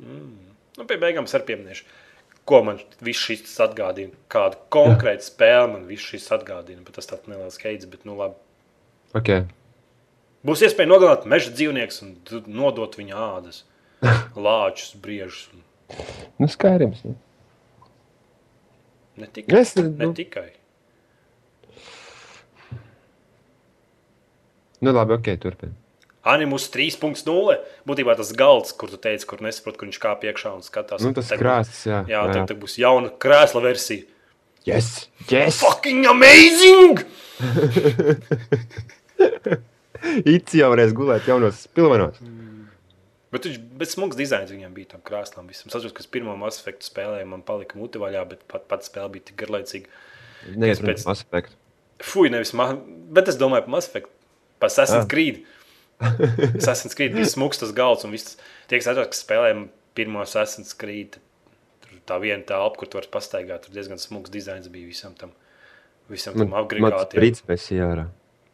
Nu, 0.00 0.84
pie 0.88 0.96
beigām 1.00 1.26
pieminēšu, 1.28 1.84
ko 2.48 2.62
man 2.64 2.80
viss 3.04 3.20
šis 3.28 3.52
atgādina. 3.60 4.12
Kādu 4.32 4.56
konkrētu 4.72 5.24
spēli 5.28 5.72
man 5.72 5.86
viss 5.86 6.04
šis 6.08 6.28
atgādina. 6.32 6.80
Bet 6.84 6.94
tas 6.96 7.06
tāds 7.06 7.28
neliels 7.28 7.58
heids, 7.60 7.84
bet 7.84 8.04
nu 8.08 8.16
labi. 8.16 8.34
Ok. 9.14 9.44
Būs 10.46 10.62
iespēja 10.62 10.88
nogalināt 10.88 11.26
meža 11.26 11.50
dzīvniekus 11.50 12.02
un 12.02 12.16
nodot 12.46 12.96
viņa 12.96 13.16
ādas, 13.36 13.64
lāčus, 14.48 14.94
briežus. 14.96 15.48
un 15.52 15.64
Nu, 16.38 16.48
skaidrs. 16.48 17.04
Nu. 17.04 17.14
Ne 19.16 19.26
tikai. 19.32 19.60
Es, 19.60 19.74
Ne 19.76 20.06
nu, 20.06 20.12
tikai. 20.14 20.50
Nu, 24.80 24.92
labi, 24.96 25.12
ok, 25.16 25.30
turpini. 25.42 25.74
Animus 26.26 26.64
3.0 26.74 27.54
būtībā 27.86 28.16
tas 28.18 28.32
galds, 28.34 28.72
kur 28.74 28.90
tu 28.90 28.98
teici, 28.98 29.22
kur 29.30 29.38
nesaproti, 29.46 29.78
kur 29.78 29.86
viņš 29.86 30.00
kāp 30.02 30.24
iekšā 30.26 30.50
un 30.56 30.64
skatās. 30.66 31.04
Nu, 31.06 31.12
tas 31.14 31.30
krāsts, 31.38 31.84
jā. 31.86 32.00
Jā, 32.10 32.24
jā. 32.26 32.32
Tad, 32.34 32.48
tad 32.50 32.58
būs 32.64 32.74
jauna 32.82 33.12
krēsla 33.22 33.62
versija. 33.62 34.02
Yes! 34.66 35.06
Yes! 35.30 35.60
Fucking 35.62 36.02
amazing! 36.10 36.98
It's 40.26 40.54
jau 40.54 40.68
varēs 40.72 40.92
gulēt 40.96 41.26
jaunos 41.28 41.64
pilvenos. 41.74 42.18
Bet 43.34 43.46
viņš 43.48 43.56
bet 43.80 43.90
smags 43.90 44.18
dizains 44.18 44.52
viņam 44.52 44.74
bija 44.76 44.92
tam 44.94 45.02
krāslam. 45.06 45.48
Visam. 45.50 45.68
Es 45.70 45.74
atceros, 45.74 45.94
ka 45.96 46.04
es 46.04 46.10
pirmo 46.10 46.36
Mass 46.38 46.60
Effect 46.62 46.86
spēlēju, 46.86 47.26
man 47.30 47.42
palika 47.46 47.78
muti 47.78 48.00
vaļā, 48.02 48.22
bet 48.30 48.44
pat, 48.50 48.66
pat 48.70 48.86
spēle 48.86 49.10
bija 49.16 49.28
tik 49.30 49.38
garlaicīga. 49.42 49.90
Neiet 50.54 50.78
pēc- 50.82 51.02
pēc 51.02 51.08
aspektu. 51.14 51.56
Fui, 52.06 52.28
nevis 52.30 52.52
man, 52.56 52.78
bet 53.16 53.30
es 53.32 53.38
domāju 53.40 53.66
par 53.66 53.74
Mass 53.78 53.90
Effect, 53.90 54.12
par 54.60 54.70
Assassin's 54.70 55.04
Ah. 55.04 55.10
Creed. 55.10 55.42
Assassin's 56.60 56.94
Creed 56.96 57.14
bija 57.16 57.28
smags 57.30 57.58
tas 57.62 57.72
galds, 57.76 58.04
un 58.04 58.12
viss 58.12 58.36
tie, 58.68 58.78
kas 58.78 58.90
atceras, 58.92 59.08
ka 59.12 59.18
spēlējām 59.18 59.68
pirmo 59.96 60.20
Assassin's 60.24 60.74
Creed. 60.76 61.16
Tur 61.84 62.00
tā 62.08 62.18
viena 62.22 62.44
telpa, 62.46 62.76
kur 62.80 62.90
tu 62.90 62.98
vari 63.00 63.10
pastaigāt, 63.12 63.64
tur 63.64 63.76
diezgan 63.76 64.00
smags 64.02 64.32
dizains 64.34 64.68
bija 64.72 64.88
visam 64.90 65.14
tam, 65.16 65.32
visam 66.12 66.34
tam 66.36 66.50
Man 66.50 66.52
pēc 67.48 67.70
jārā. 67.78 68.08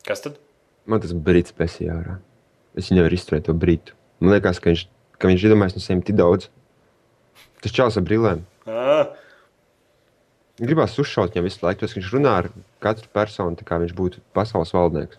Kas 0.07 0.23
tad? 0.25 0.39
Man 0.87 1.03
tas 1.03 1.15
brīdis 1.15 1.55
pēc 1.55 1.81
jārā. 1.87 2.19
Es 2.79 2.91
nevaru 2.95 3.15
izturēt 3.19 3.47
to 3.51 3.55
brītu. 3.55 3.95
Man 4.23 4.33
liekas, 4.37 4.61
ka 4.63 4.71
viņš, 4.71 4.87
ka 5.19 5.29
viņš 5.31 5.45
iedomājas 5.49 5.77
no 5.77 5.83
sevis 5.85 6.07
tik 6.09 6.17
daudz. 6.19 6.49
Tas 7.63 7.75
čels 7.75 7.99
ar 7.99 8.07
brillēm. 8.07 8.43
Ah, 8.67 9.13
Gribās 10.63 10.95
uzšaut 11.01 11.33
viņam 11.33 11.47
visu 11.47 11.63
laiku. 11.65 11.83
Tas 11.83 11.95
viņš 11.97 12.11
runā 12.13 12.33
ar 12.43 12.49
katru 12.85 13.09
personu, 13.15 13.57
tā 13.59 13.65
kā 13.67 13.79
viņš 13.83 13.95
būtu 13.99 14.21
pasaules 14.37 14.71
valdnieks. 14.75 15.19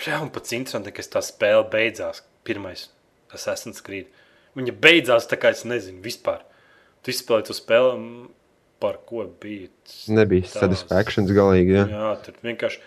Jā, 0.00 0.20
un 0.22 0.30
pats 0.30 0.52
interesanti, 0.56 0.92
ka 0.94 1.02
tā 1.02 1.22
spēle 1.24 1.64
beidzās. 1.72 2.22
Pirmais, 2.44 2.88
tas 3.30 3.44
Assassin's 3.46 3.82
Creed. 3.84 4.08
Viņa 4.58 4.72
beidzās 4.82 5.28
tā 5.30 5.36
kā 5.40 5.52
es 5.54 5.64
nezinu 5.64 6.02
vispār. 6.04 6.42
Tu 7.02 7.12
izspēlēji 7.14 7.48
to 7.50 7.54
spēli, 7.56 8.28
par 8.82 8.98
ko 9.06 9.24
bija. 9.40 9.68
Nebija 10.10 10.42
tās- 10.48 10.58
satisfakcijas 10.58 11.30
galīgi. 11.30 11.76
Jā. 11.78 11.86
Jā, 11.88 12.10
tur 12.24 12.34
vienkārši 12.42 12.80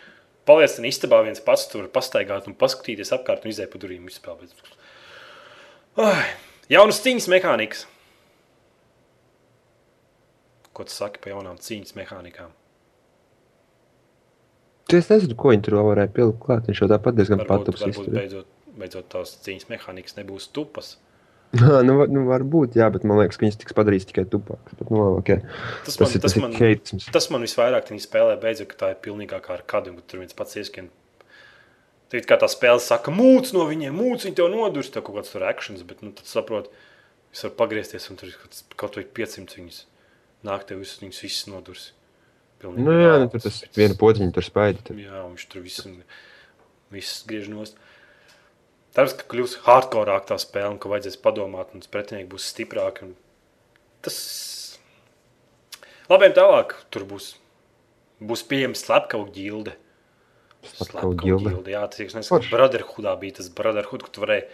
paliec 0.45 0.75
tajā 0.75 0.91
istabā 0.91 1.23
viens 1.23 1.39
pats, 1.39 1.67
tur 1.71 1.87
pastaigāt 1.87 2.47
un 2.47 2.53
paskatīties 2.55 3.11
apkārt 3.15 3.45
un 3.45 3.51
izēja 3.51 3.71
pa 3.71 3.79
durvīm 3.79 4.05
izspēlēt. 4.11 4.51
Ai, 5.97 6.25
Jaunas 6.69 6.99
cīņas 6.99 7.29
mehānikas. 7.31 7.85
Ko 10.75 10.83
tu 10.83 10.91
saki 10.91 11.21
par 11.23 11.31
jaunām 11.31 11.57
cīņas 11.63 11.95
mehānikām? 11.95 12.51
Es 14.93 15.07
nezinu, 15.09 15.33
ko 15.39 15.49
viņi 15.49 15.65
tur 15.65 15.79
vēl 15.79 15.87
varēja 15.89 16.11
pielikt 16.13 16.43
klāt. 16.43 16.67
Viņš 16.69 16.83
jau 16.83 16.89
tāpat 16.91 17.15
diezgan 17.17 17.41
varbūt 17.41 17.79
izturēja. 17.89 18.19
beidzot, 18.19 18.47
beidzot 18.77 19.07
tās 19.09 19.31
cīņas 19.45 19.69
mehānikas 19.71 20.17
nebūs 20.19 20.49
tupas. 20.53 20.91
nu, 21.87 21.95
var- 21.97 22.11
nu, 22.11 22.25
varbūt, 22.27 22.75
jā, 22.77 22.89
bet 22.93 23.05
man 23.07 23.21
liekas, 23.21 23.39
ka 23.39 23.45
viņas 23.45 23.57
tiks 23.63 23.75
padarīts 23.77 24.05
tikai 24.09 24.25
tupāks. 24.29 24.75
Bet, 24.77 24.91
nu, 24.91 25.01
okay. 25.17 25.39
Tas 25.87 25.95
Tas, 25.95 25.99
man, 26.01 26.11
ir, 26.11 26.21
tas 26.25 26.35
tas 26.35 26.41
man, 26.43 26.53
heitisms. 26.59 27.07
tas 27.15 27.29
man 27.33 27.45
visvairāk 27.47 27.89
viņa 27.89 28.03
spēlē 28.05 28.35
beidzot, 28.41 28.69
ka 28.73 28.79
tā 28.83 28.91
ir 28.93 29.01
pilnīgākā 29.07 29.55
ar 29.55 29.63
kādu, 29.65 29.95
ka 29.97 30.05
tur 30.11 30.21
viens 30.21 30.37
pats 30.37 30.59
ieskrien. 30.59 30.91
Tad 32.13 32.27
kā 32.29 32.37
tā 32.37 32.49
spēle 32.51 32.81
saka, 32.83 33.09
mūc 33.13 33.49
no 33.55 33.65
viņiem, 33.65 33.95
mūc 33.97 34.27
viņi 34.27 34.37
tev 34.37 34.51
nodurs, 34.53 34.91
tev 34.93 35.01
kaut 35.07 35.17
kāds 35.17 35.31
tur 35.33 35.47
akcents, 35.49 35.81
bet 35.87 36.03
nu, 36.05 36.11
tad 36.13 36.29
saprot, 36.29 36.69
es 37.33 37.41
varu 37.47 37.55
pagriezties 37.57 38.05
un 38.13 38.19
tur 38.21 38.35
kaut 38.77 38.99
vai 38.99 39.07
500 39.17 39.57
viņus. 39.57 39.79
Nāk 40.45 40.67
tev 40.69 40.83
visus 40.83 41.01
viņus 41.01 41.23
visus 41.25 41.47
nodurs. 41.49 41.87
Pilnīgi 42.61 42.85
Nu, 42.87 42.95
jā, 42.99 43.17
nu, 43.21 43.29
tur 43.31 43.43
tas 43.43 43.61
viena 43.75 43.97
podziņa 43.99 44.35
tur. 44.35 44.47
Tur. 44.87 45.01
Jā, 45.01 45.25
viņš 45.25 45.45
tur 45.51 45.65
viss, 45.65 45.87
viss 46.93 47.25
griež 47.27 47.49
nost. 47.51 47.79
Tas, 48.95 49.11
ka 49.11 49.27
kļūs 49.33 49.57
hardcore 49.65 50.15
tā 50.27 50.37
spēle, 50.39 50.75
un 50.75 50.79
ka 50.79 50.91
vajadzēs 50.91 51.19
padomāt, 51.19 51.73
un 51.75 51.83
pretinieki 51.91 52.29
būs 52.31 52.47
stiprāki. 52.53 53.09
un 53.09 53.15
Tas 54.05 54.17
labi, 56.11 56.29
tālāk 56.37 56.77
tur 56.93 57.07
būs, 57.09 57.33
būs 58.21 58.45
pieejams 58.47 58.85
slepkavu 58.85 59.27
ģilde. 59.35 59.75
Slepkavu 60.69 61.17
ģilde. 61.23 61.55
Jā, 61.73 61.83
tas 61.91 62.03
ir 62.05 62.27
Forši. 62.29 62.53
Brotherhoodā 62.53 63.15
bija 63.21 63.39
tas 63.41 63.49
Brotherhood, 63.49 64.05
ka 64.05 64.13
tu 64.13 64.23
varēji 64.23 64.47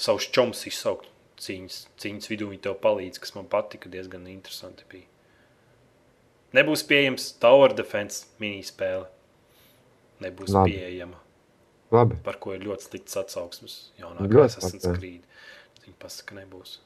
savus 0.00 0.26
čomus 0.34 0.64
izsaukt 0.70 1.10
cīņas, 1.44 1.80
cīņas 2.00 2.30
vidū. 2.32 2.50
Viņi 2.50 2.64
tev 2.66 2.78
palīdz, 2.82 3.20
kas 3.22 3.36
man 3.36 3.46
patika, 3.52 3.92
diezgan 3.92 4.26
interesanti 4.32 4.88
bija. 4.90 5.06
Nebūs 6.54 6.84
pieejams 6.86 7.32
Tower 7.42 7.74
Defense 7.74 8.28
minispēle. 8.42 9.08
Nebūs 10.22 10.54
Labi. 10.54 10.76
pieejama 10.76 11.18
Labi. 11.94 12.18
par 12.24 12.38
ko 12.42 12.54
ir 12.54 12.62
ļoti 12.62 12.88
slikts 12.88 13.18
atsauksmes. 13.18 13.76
Jaunākais 14.00 14.58
Assassin's. 14.58 14.86
Creed. 14.98 15.24
Viņi 15.84 15.96
pasaka, 16.00 16.30
ka 16.30 16.40
nebūs. 16.40 16.78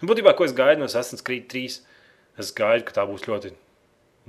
Nu, 0.00 0.08
būtībā, 0.10 0.34
ko 0.36 0.46
es 0.46 0.54
gaidu 0.56 0.82
no 0.82 0.88
Assassin's 0.90 1.22
Creed 1.24 1.46
3, 1.52 1.78
es 2.42 2.50
gaidu, 2.56 2.86
ka 2.88 2.98
tā 2.98 3.04
būs 3.08 3.26
ļoti 3.28 3.52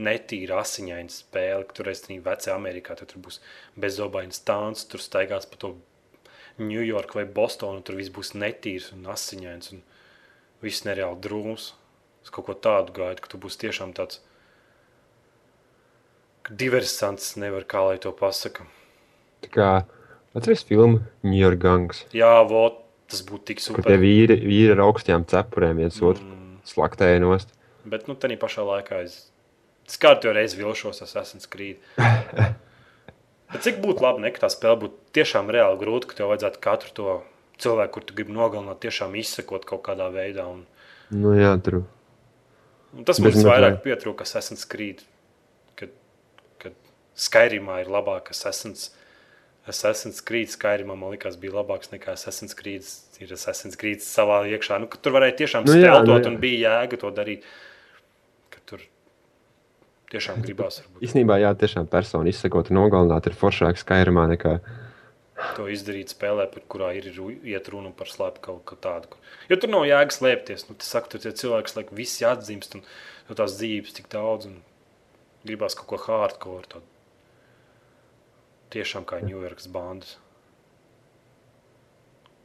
netīra 0.03 0.59
asiņaina 0.63 1.13
spēle, 1.13 1.65
ka 1.67 1.77
tur 1.77 1.89
es 1.91 2.03
tur 2.05 2.21
vecā 2.25 2.53
Amerikā, 2.55 2.95
tad 2.97 3.11
tur 3.13 3.21
būs 3.25 3.39
bezobains 3.79 4.41
stāns, 4.41 4.85
tur 4.89 5.01
staigās 5.03 5.49
pa 5.49 5.59
to 5.61 5.75
Ņujorku 6.61 7.17
vai 7.17 7.25
Bostonu, 7.25 7.81
tur 7.81 7.97
viss 7.97 8.13
būs 8.13 8.35
netīrs 8.37 8.91
un 8.93 9.07
asiņains 9.09 9.71
un 9.73 9.81
viss 10.61 10.85
nereāli 10.85 11.17
drūms. 11.25 11.71
Es 12.21 12.29
kaut 12.29 12.45
ko 12.45 12.53
tādu 12.53 12.93
gaidu, 12.93 13.23
ka 13.23 13.31
tu 13.31 13.39
būsi 13.41 13.63
tiešām 13.65 13.95
tāds 13.97 14.21
diversants, 16.49 17.35
nevar 17.39 17.63
kā 17.69 17.83
lai 17.87 17.97
to 18.03 18.11
pasaka. 18.11 18.65
Tā 19.43 19.49
kā 19.53 19.67
atceries 20.35 20.63
filmu 20.67 21.01
New 21.23 21.39
York 21.39 21.59
Gangs, 21.63 22.05
Jā, 22.15 22.41
vot, 22.47 22.79
tas 23.11 23.21
būtu 23.27 23.45
tik 23.51 23.59
kur 23.61 23.77
super. 23.77 23.85
tie 23.91 23.97
vīri, 24.01 24.39
vīri 24.43 24.71
ar 24.75 24.83
augstām 24.87 25.25
cepurēm 25.29 25.77
viens 25.83 25.99
otru 26.01 26.23
Mm, 26.23 26.57
slaktēja 26.65 27.19
nost. 27.21 27.49
bet, 27.85 28.07
nu, 28.07 28.15
tādā 28.15 28.37
pašā 28.39 28.63
laikā 28.65 29.03
es 29.03 29.29
skatu 29.87 30.31
reizi 30.33 30.57
vilšos, 30.57 31.01
Assassin's 31.03 31.45
Creed. 31.47 31.77
Bet 33.53 33.61
cik 33.61 33.81
būtu 33.83 34.01
labi, 34.01 34.23
ne, 34.23 34.31
ka 34.33 34.45
tā 34.45 34.49
spēle 34.49 34.79
būtu 34.81 34.95
tiešām 35.13 35.51
reāli 35.53 35.77
grūta, 35.77 36.07
ka 36.09 36.15
tev 36.17 36.31
vajadzētu 36.31 36.61
katru 36.63 36.93
to 36.97 37.07
cilvēku, 37.61 37.91
kur 37.93 38.05
tu 38.09 38.15
gribi 38.17 38.33
nogalināt, 38.33 38.79
tiešām 38.81 39.13
izsekot 39.19 39.67
kaut 39.69 39.83
kādā 39.85 40.07
veidā. 40.13 40.47
Un, 40.49 40.63
Nu, 41.13 41.35
jā, 41.37 41.51
tur. 41.61 41.83
un 42.97 43.03
tas 43.05 43.19
man 43.19 43.29
Bez 43.29 43.43
vairāk 43.45 43.75
mazliet. 43.77 43.83
pietrūka 43.85 44.25
Assassin's 44.25 44.65
Creed, 44.65 45.03
Skyrimā 47.13 47.81
ir 47.83 47.91
labāk 47.93 48.31
Assassin's, 48.33 48.89
Assassin's 49.69 50.23
Creed. 50.25 50.49
Skyrimā 50.53 50.95
man 50.97 51.13
liekas 51.13 51.37
bija 51.39 51.59
labāks 51.59 51.91
nekā 51.93 52.15
Assassin's 52.17 52.57
Creed. 52.57 52.87
Ir 53.21 53.35
Assassin's 53.35 53.77
Creed 53.79 54.01
savā 54.05 54.41
iekšā. 54.49 54.79
Nu, 54.81 54.89
tur 54.89 55.13
varēja 55.15 55.37
tiešām 55.43 55.67
Nu 55.67 55.75
steltot 55.77 56.09
nu 56.09 56.17
jā. 56.17 56.31
un 56.31 56.39
bija 56.41 56.73
jēga 56.73 56.99
to 57.03 57.11
darīt. 57.13 57.45
Tur 58.69 58.81
tiešām 60.13 60.41
gribās. 60.45 60.81
Īsnībā, 61.03 61.37
jā, 61.43 61.51
tiešām 61.59 61.89
persona 61.91 62.31
izsekot 62.31 62.71
un 62.71 62.79
nogalināt 62.81 63.29
ir 63.29 63.37
foršāk 63.37 63.81
Skyrimā 63.81 64.25
nekā. 64.33 64.57
to 65.57 65.65
izdarīt 65.67 66.13
spēlē, 66.13 66.45
par 66.51 66.63
kurā 66.69 66.93
ir 66.95 67.09
iet 67.09 67.69
runa 67.73 67.91
par 67.91 68.07
slēptu 68.07 68.41
kaut 68.41 68.63
ko 68.69 68.77
tādu. 68.79 69.17
Jo 69.49 69.57
tur 69.59 69.69
nav 69.73 69.85
jēgas 69.89 70.21
slēpties. 70.21 70.67
Nu, 70.69 70.77
tas 70.79 70.91
saka, 70.93 71.09
tur 71.11 71.23
tie 71.23 71.33
cilvēki, 71.35 71.75
lai 71.77 71.85
visi 71.91 72.25
atzīst, 72.27 72.77
un 72.77 72.85
tās 73.35 73.57
dzīves 73.59 73.97
tik 73.97 74.09
daudz, 74.13 74.47
un 74.47 74.61
gribās 75.43 75.75
kaut 75.75 75.89
ko 75.89 75.99
hardcore. 76.05 76.69
Tādu. 76.69 76.92
Tiešām 78.73 79.05
kā 79.05 79.21
Ņujorkas 79.21 79.69
bandas. 79.73 80.17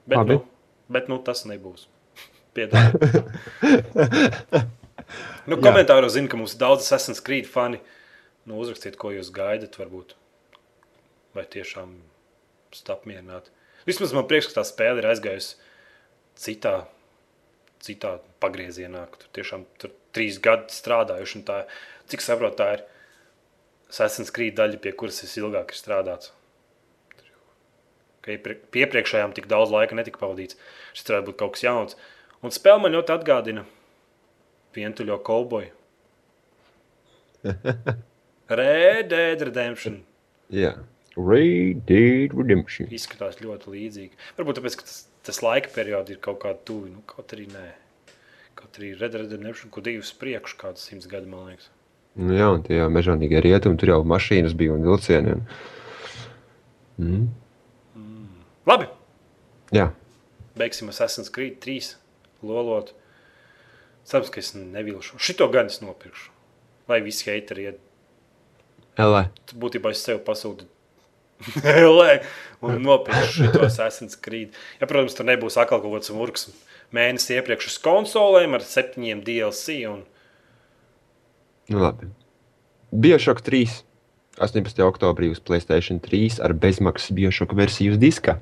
Bet, 0.09 0.18
Labi. 0.20 0.37
nu, 0.37 0.45
bet 0.93 1.09
nu, 1.09 1.18
tas 1.24 1.45
nebūs. 1.49 1.89
Nu, 5.49 5.57
komentāros 5.57 6.12
zinu, 6.16 6.29
ka 6.29 6.37
mums 6.37 6.53
ir 6.57 6.61
daudz 6.61 6.85
Assassin's 6.85 7.22
Creed 7.24 7.47
fani. 7.49 7.79
Nu, 8.49 8.59
uzrakstiet, 8.61 8.99
ko 9.01 9.12
jūs 9.14 9.31
gaidat, 9.33 9.79
varbūt. 9.81 10.14
Vai 11.37 11.45
tiešām 11.49 11.95
esat 12.72 12.93
apmierināti. 12.97 13.53
Vismaz 13.89 14.12
man 14.16 14.26
prieks, 14.29 14.51
ka 14.51 14.59
tā 14.59 14.66
spēle 14.68 15.01
ir 15.01 15.09
aizgājusi 15.09 15.57
citā, 16.41 16.74
citā 17.85 18.18
pagriezienā. 18.43 19.07
Tur 19.16 19.33
tiešām 19.39 19.64
tur 19.81 19.95
trīs 20.16 20.41
gadi 20.45 20.76
strādājuši. 20.76 21.45
Tā, 21.49 21.62
cik 22.12 22.24
saprotu, 22.24 22.61
tā 22.61 22.68
ir 22.76 22.85
Assassin's 23.89 24.32
Creed 24.34 24.59
daļa, 24.59 24.80
pie 24.84 24.93
kuras 24.93 25.22
es 25.24 25.32
ilgāk 25.41 25.72
ir 25.72 25.78
strādāts. 25.78 26.32
Ka 28.24 28.34
iepriekšējām 28.36 29.32
tik 29.36 29.49
daudz 29.49 29.72
laika 29.72 29.97
netika 29.97 30.20
pavadīts. 30.20 30.59
Šis 30.93 31.09
varētu 31.09 31.30
būt 31.30 31.39
kaut 31.41 31.55
kas 31.57 31.64
jauns. 31.64 31.97
Un 32.45 32.53
spēle 32.55 32.82
man 32.84 32.93
ļoti 32.95 33.14
atgādina 33.14 33.64
vientuļo 34.76 35.16
kauboju. 35.24 35.72
Red 38.61 39.09
Dead 39.12 39.43
Redemption. 39.49 40.03
Jā, 40.53 40.74
Red 41.16 41.86
Dead 41.89 42.36
Redemption. 42.36 42.91
izskatās 42.93 43.41
ļoti 43.41 43.72
līdzīgi. 43.74 44.20
Varbūt 44.39 44.61
tāpēc, 44.61 44.78
ka 44.80 44.86
tas, 44.89 45.01
tas 45.28 45.43
laika 45.45 45.72
periods 45.74 46.12
ir 46.12 46.20
kaut 46.24 46.43
kāda 46.45 46.61
tuva, 46.68 46.93
nu, 46.93 47.03
kaut 47.09 47.32
arī 47.36 47.49
nē. 47.53 47.66
Kaut 48.59 48.76
arī 48.80 48.93
Red 48.99 49.16
Dead 49.16 49.24
Redemption, 49.24 49.72
ko 49.72 49.84
divus 49.84 50.12
priekš, 50.20 50.57
kāds 50.61 50.84
simts 50.89 51.09
gadi, 51.11 51.30
man 51.30 51.51
liekas. 51.53 51.72
Nu, 52.19 52.35
jā, 52.35 52.51
un 52.51 52.62
tie 52.66 52.81
jau 52.81 52.89
mežonīgie 52.91 53.41
rietumi, 53.45 53.79
tur 53.79 53.95
jau 53.95 53.99
mašīnas 54.07 54.57
bija 54.59 54.75
un 54.75 54.87
vilcieni. 54.87 55.37
Un... 56.99 57.29
Mm. 57.95 58.25
Labi, 58.66 58.89
Jā, 59.75 59.91
beigsim 60.57 60.89
Assassin's 60.89 61.29
Creed 61.33 61.59
3 61.61 61.93
lolot. 62.47 62.95
Cerams, 64.09 64.31
ka 64.33 64.41
es 64.41 64.55
nevilšu. 64.57 65.21
Šito 65.21 65.49
gan 65.53 65.69
es 65.69 65.83
nopirkšu. 65.83 66.33
Lai 66.89 67.03
visi 67.05 67.29
heiteri 67.29 67.69
iet. 67.69 67.83
Elē. 68.99 69.27
Būtībā 69.53 69.93
es 69.93 70.01
sev 70.07 70.23
pasūtu. 70.25 70.64
Lē, 72.01 72.14
un 72.64 72.81
nopirkšu 72.83 73.51
šo 73.53 73.66
Assassin's 73.66 74.16
Creed. 74.16 74.57
Ja, 74.81 74.89
protams, 74.89 75.14
tur 75.19 75.29
nebūs 75.29 75.61
atkal 75.61 75.83
kaut 75.85 75.99
kāds 75.99 76.14
murgs 76.16 76.49
mēnesis 76.97 77.37
iepriekš 77.37 77.69
uz 77.75 77.77
konsolēm 77.85 78.57
ar 78.57 78.64
septiņiem 78.64 79.21
DLC. 79.29 79.83
Un... 79.93 80.07
Nu, 81.69 81.83
labi. 81.83 82.09
Bioshock 82.91 83.43
3. 83.45 83.85
18. 84.39 84.83
oktobrī 84.87 85.29
uz 85.33 85.41
Playstation 85.43 85.99
3 86.01 86.39
ar 86.47 86.55
bezmaksas 86.55 87.11
Bioshock 87.12 87.53
versiju 87.59 87.97
uz 87.97 87.99
diska. 88.01 88.39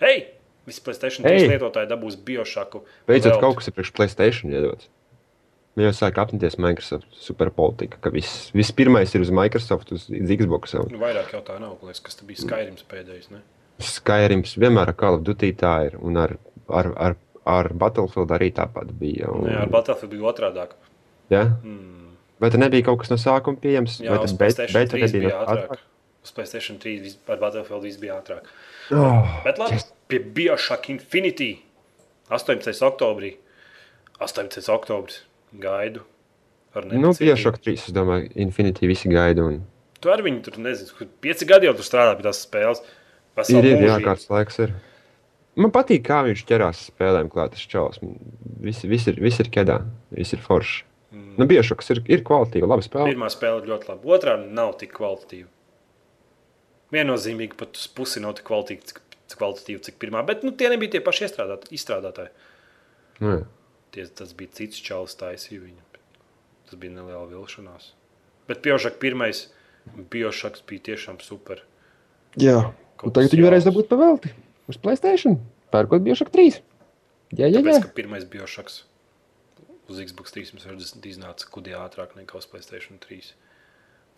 Hei! 0.00 0.30
Visi 0.68 0.80
Playstation 0.84 1.26
3 1.26 1.34
Hei! 1.34 1.50
lietotāji 1.50 1.90
dabūs 1.90 2.16
biošaku. 2.24 2.84
Beidzot, 3.10 3.40
kaut 3.42 3.58
kas 3.58 3.68
ir 3.68 3.76
priekš 3.76 3.92
Playstation 3.96 4.54
iedots. 4.54 4.88
Man 5.76 5.88
jau 5.88 5.92
sāk 5.94 6.16
apņemties 6.22 6.56
Microsoft 6.62 7.20
superpolitika, 7.22 8.00
ka 8.02 8.10
viss, 8.14 8.48
viss 8.56 8.74
pirmais 8.74 9.12
ir 9.14 9.22
uz 9.22 9.30
Microsoft, 9.34 9.92
uz 9.94 10.08
Xbox. 10.08 10.74
Un... 10.78 10.88
Nu, 10.94 11.02
vairāk 11.02 11.34
jau 11.36 11.42
tā 11.46 11.58
nav. 11.62 11.76
Liekas, 11.84 12.00
kas 12.06 12.18
bija 12.26 12.42
Skyrims 12.46 12.86
pēdējais. 12.88 13.28
Ne? 13.34 13.44
Skyrims 13.84 14.56
vienmēr 14.58 14.90
ar 14.90 14.98
Call 14.98 15.20
of 15.20 15.28
Duty 15.28 15.52
tā 15.58 15.76
ir. 15.90 15.94
Un 16.02 16.18
ar, 16.18 16.34
ar, 16.66 16.90
ar, 16.96 17.14
ar 17.46 17.70
Battlefield 17.78 18.34
arī 18.34 18.50
tāpat 18.56 18.90
bija. 18.98 19.30
Un, 19.30 19.46
Nē, 19.46 19.54
ar 19.66 19.70
Battlefield 19.76 20.16
bija 20.16 20.30
otrādāk. 20.32 20.74
ja? 21.30 21.44
Mm. 21.62 22.07
Vai 22.38 22.50
tur 22.54 22.60
nebija 22.62 22.84
kaut 22.86 23.00
kas 23.02 23.10
no 23.10 23.18
sākuma 23.18 23.58
pieejams? 23.62 23.98
Jā, 24.02 24.12
vai 24.14 24.18
tas 24.22 24.34
bet 24.38 24.58
3 24.58 24.74
nebija 24.76 25.08
bija 25.24 25.38
no 25.38 25.46
ātrāk. 25.54 25.80
Uz 26.24 26.32
PlayStation 26.34 26.78
3 26.82 27.00
vis- 27.02 27.18
ar 27.28 27.38
Battlefield 27.40 27.82
viss 27.86 27.98
bija 27.98 28.18
ātrāk. 28.20 28.46
Oh, 28.94 29.40
Bet 29.44 29.58
labi, 29.58 29.78
pie 30.08 30.20
Bioshock 30.20 30.88
Infinity 30.90 31.50
18. 32.30 32.82
oktobrī. 32.86 33.36
18. 34.20 34.68
oktobris 34.74 35.22
gaidu. 35.58 36.02
ar 36.74 36.84
nu. 36.84 37.12
Bioshock 37.16 37.58
3, 37.64 37.72
es 37.88 37.92
domāju, 37.94 38.30
Infinity 38.36 38.86
visi 38.90 39.08
gaida. 39.08 39.42
Un... 39.46 39.62
Tu 40.00 40.10
ar 40.12 40.20
viņu 40.22 40.42
tur 40.46 40.58
nezini, 40.62 40.90
kur 40.98 41.08
pieci 41.22 41.46
gadi 41.48 41.66
jau 41.66 41.74
tur 41.74 41.86
strādā 41.86 42.14
pie 42.18 42.26
tās 42.26 42.42
spēles. 42.44 42.82
Ir, 42.82 42.94
Veselu 43.38 43.62
ir 43.64 43.78
mūžību. 43.78 43.88
jākārtas 43.94 44.28
laiks. 44.30 44.58
Ir. 44.66 44.74
Man 45.58 45.72
patīk, 45.74 46.04
kā 46.06 46.20
viņš 46.26 46.42
ķerās 46.46 46.84
spēlēm 46.90 47.30
klāt. 47.32 47.54
Tas 47.56 47.64
čels. 47.70 47.98
Visi, 48.62 48.86
visi, 48.90 49.10
ir, 49.10 49.18
visi 49.22 49.42
ir 49.42 49.50
kedā, 49.54 49.80
visi 50.14 50.36
ir 50.36 50.42
forši. 50.44 50.84
Mm. 51.12 51.34
Nu, 51.40 51.46
Bioshocks 51.48 51.88
ir, 51.94 52.02
ir 52.12 52.24
kvalitīva, 52.26 52.68
laba 52.68 52.84
spēle. 52.84 53.12
Pirmā 53.14 53.30
spēle 53.32 53.62
ir 53.62 53.70
ļoti 53.70 53.88
laba, 53.88 54.10
otrā 54.16 54.34
nav 54.42 54.74
tik 54.80 54.92
kvalitatīva. 54.98 55.48
Viennozīmīgi 56.92 57.56
pat 57.60 57.76
uz 57.80 57.86
pusi 57.92 58.20
nav 58.24 58.34
tik 58.36 58.48
kvalitīva, 58.48 58.84
cik, 58.90 59.00
kvalitatīva, 59.36 59.84
cik 59.88 59.98
pirmā. 60.00 60.24
Bet 60.28 60.44
nu, 60.44 60.52
tie 60.56 60.70
nebija 60.72 60.96
tie 60.96 61.02
paši 61.04 61.26
iestrādāt, 61.28 61.68
izstrādātāji. 61.74 62.32
Nu, 63.20 63.32
jā. 63.34 63.44
Tie, 63.94 64.04
tas 64.20 64.34
bija 64.36 64.52
cits 64.58 64.82
čalis, 64.84 65.16
taisīja 65.16 65.62
viņu. 65.62 66.02
Tas 66.68 66.80
bija 66.80 66.92
neliela 66.92 67.24
vilšanās. 67.30 67.94
Bet 68.48 68.60
Biošaks 68.64 69.00
pirmais, 69.00 69.46
Biošaks 70.12 70.64
bija 70.68 70.90
tiešām 70.90 71.22
super. 71.24 71.64
Jā, 72.40 72.60
Kaut 73.00 73.10
un 73.10 73.16
tagad 73.16 73.32
viņi 73.32 73.46
varēs 73.46 73.66
dabūt 73.68 73.88
pavelti 73.88 74.32
uz 74.68 74.76
Playstation. 74.80 75.38
Pērkot 75.72 76.04
Bioshock 76.04 76.32
3. 76.34 76.60
Jā, 77.36 77.46
jā, 77.46 77.48
jā. 77.52 77.60
Tāpēc, 77.60 77.84
ka 77.84 77.96
pirmais 77.96 78.24
Biošaks 78.28 78.82
uz 79.88 80.00
Xbox 80.02 80.34
360 80.36 81.08
iznāca 81.10 81.50
kudī 81.52 81.74
ātrāk 81.78 82.14
nekā 82.18 82.38
uz 82.40 82.48
Playstation 82.50 83.00
3. 83.02 83.32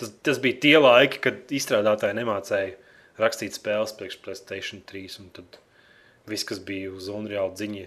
Tas, 0.01 0.13
tas 0.27 0.41
bija 0.43 0.61
tie 0.65 0.77
laiki, 0.81 1.21
kad 1.25 1.53
izstrādātāji 1.55 2.19
nemācēja 2.21 2.77
rakstīt 3.21 3.59
spēles 3.59 3.95
priekš 3.99 4.21
Playstation 4.25 4.85
3. 4.91 5.21
un 5.23 5.31
Tad 5.37 5.61
viss, 6.31 6.47
kas 6.49 6.63
bija 6.63 6.93
uz 6.95 7.11
Unreal 7.13 7.53
dziņa, 7.57 7.87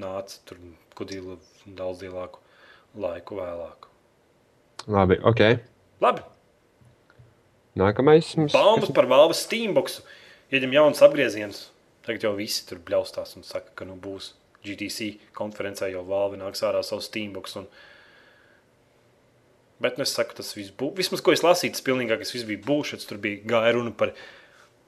nāca 0.00 0.38
tur 0.48 0.60
kudī 0.98 1.22
daudz 1.66 2.04
lielāku 2.04 2.42
laiku 2.94 3.40
vēlāk. 3.40 3.90
Labi, 4.90 5.18
ok. 5.24 5.42
Labi, 6.04 6.24
Nākamais 7.74 8.28
mums 8.38 8.54
baumas 8.54 8.90
par 8.94 9.08
Valves 9.10 9.40
Steambox. 9.48 9.98
Ieņem 10.54 10.76
jauns 10.76 11.00
apgrieziens. 11.02 11.64
Tagad 12.06 12.28
jau 12.28 12.34
visi 12.38 12.62
tur 12.68 12.78
bļaustās 12.86 13.34
un 13.38 13.46
saka, 13.46 13.72
ka 13.74 13.86
nu 13.88 13.96
būs 13.98 14.30
GTC 14.64 15.10
konferencē, 15.36 15.90
jau 15.92 16.04
Valve 16.08 16.40
nāks 16.40 16.64
ārā 16.66 16.82
savu 16.86 17.04
Steambox. 17.04 17.58
Un... 17.60 17.68
Bet 19.84 19.98
nu, 19.98 20.06
es 20.06 20.14
saku, 20.16 20.36
tas 20.38 20.54
viss 20.56 20.72
būs. 20.72 20.94
Vismaz, 20.98 21.22
ko 21.24 21.34
es 21.34 21.44
lasīju, 21.44 21.74
tas 21.76 21.84
pilnīgākais 21.84 22.32
viss 22.34 22.48
bija 22.48 22.62
būšs. 22.64 23.06
Tur 23.10 23.20
bija 23.22 23.42
gāja 23.54 23.74
runa 23.76 23.92
par 23.92 24.14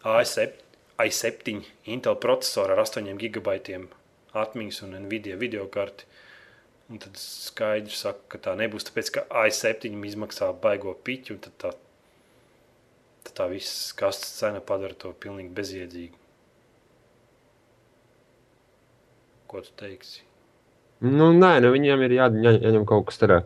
A7, 0.07 0.55
i7 1.03 1.63
Intel 1.93 2.17
procesoru 2.23 2.73
ar 2.73 2.85
8 2.87 3.17
gigabaitiem 3.21 3.89
atmiņas 4.37 4.83
un 4.87 4.97
Nvidia 5.05 5.37
video 5.41 5.67
karti. 5.73 6.07
Un 6.87 7.01
tad 7.03 7.19
skaidrs 7.19 8.05
saka, 8.05 8.23
ka 8.31 8.41
tā 8.45 8.55
nebūs, 8.59 8.87
tāpēc 8.87 9.11
ka 9.17 9.25
i7 9.43 10.05
izmaksā 10.07 10.53
baigo 10.63 10.95
piķu, 10.95 11.35
un 11.35 11.43
tad 11.43 11.57
tā, 11.63 11.73
tad 13.27 13.35
tā 13.41 13.49
viss 13.51 13.91
kastes 13.99 14.37
cena 14.39 14.63
padara 14.63 14.95
to 14.95 15.11
pilnīgi 15.25 15.51
bezjēdzīgu. 15.57 16.26
Ko 19.47 19.61
tu 19.63 19.71
teiksi? 19.79 20.23
Nu, 21.07 21.31
nē, 21.37 21.61
nu, 21.63 21.71
viņiem 21.75 22.03
ir 22.07 22.15
jā, 22.17 22.27
jā, 22.43 22.53
jāņem 22.65 22.87
kaut 22.89 23.05
kas 23.11 23.19
tādā, 23.21 23.43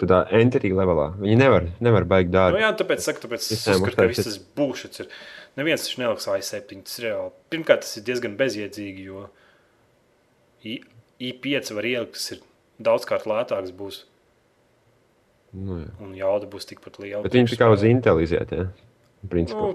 tādā 0.00 0.20
entity 0.38 0.70
levelā. 0.72 1.08
Viņi 1.20 1.36
nevar, 1.40 1.66
nevar 1.82 2.06
baigt 2.08 2.30
Nu, 2.30 2.36
dārgi. 2.38 2.60
jā, 2.62 2.70
tāpēc, 2.78 3.02
saku, 3.04 3.24
tāpēc 3.26 3.48
es 3.52 3.66
uzskatu, 3.68 3.96
ka 3.98 4.06
viss 4.12 4.24
tas 4.28 4.38
būšs 4.56 5.00
ir. 5.02 5.08
Neviens 5.58 5.82
taču 5.84 6.00
neliks 6.00 6.28
i7. 6.30 6.84
Tas 6.86 6.98
ir 7.00 7.08
reāli. 7.08 7.32
Pirmkārt, 7.50 7.82
tas 7.84 7.96
ir 7.98 8.06
diezgan 8.06 8.36
bezjēdzīgi, 8.38 9.04
jo 9.10 9.26
I- 10.64 10.82
i5 11.20 11.74
var 11.74 11.84
ielikt, 11.90 12.12
tas 12.16 12.30
ir 12.36 12.40
daudzkārt 12.80 13.26
lētāks 13.28 13.72
būs, 13.76 14.04
Nu, 15.52 15.80
jā. 15.82 15.90
un 16.04 16.12
jauda 16.14 16.46
būs 16.46 16.68
tikpat 16.70 17.00
liela. 17.02 17.22
Bet 17.26 17.34
viņi 17.34 17.50
tikai 17.56 17.72
uz 17.74 17.82
Intel 17.88 18.20
iziet, 18.22 18.52
jā. 18.54 18.68
Principā. 19.28 19.72
Nu, 19.72 19.74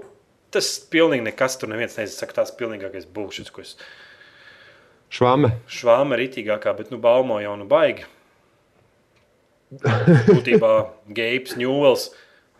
tas 0.55 0.69
pilnīgi 0.89 1.25
nekas 1.27 1.57
tur 1.59 1.67
neviens 1.69 1.97
nezina. 1.99 2.15
Saka, 2.21 2.37
tas 2.39 2.53
pilnīgākais 2.55 3.05
būšs, 3.11 3.51
ko 3.51 3.61
es 3.65 3.75
Švāme. 5.13 5.51
švāma 5.71 6.17
ritīgākā, 6.19 6.73
bet 6.77 6.91
nu 6.91 6.97
baumo 7.01 7.37
jau 7.43 7.55
nu 7.59 7.65
baigi. 7.69 8.05
Būtībā 9.75 10.71
Geips 11.15 11.55
Ņūvels 11.59 12.09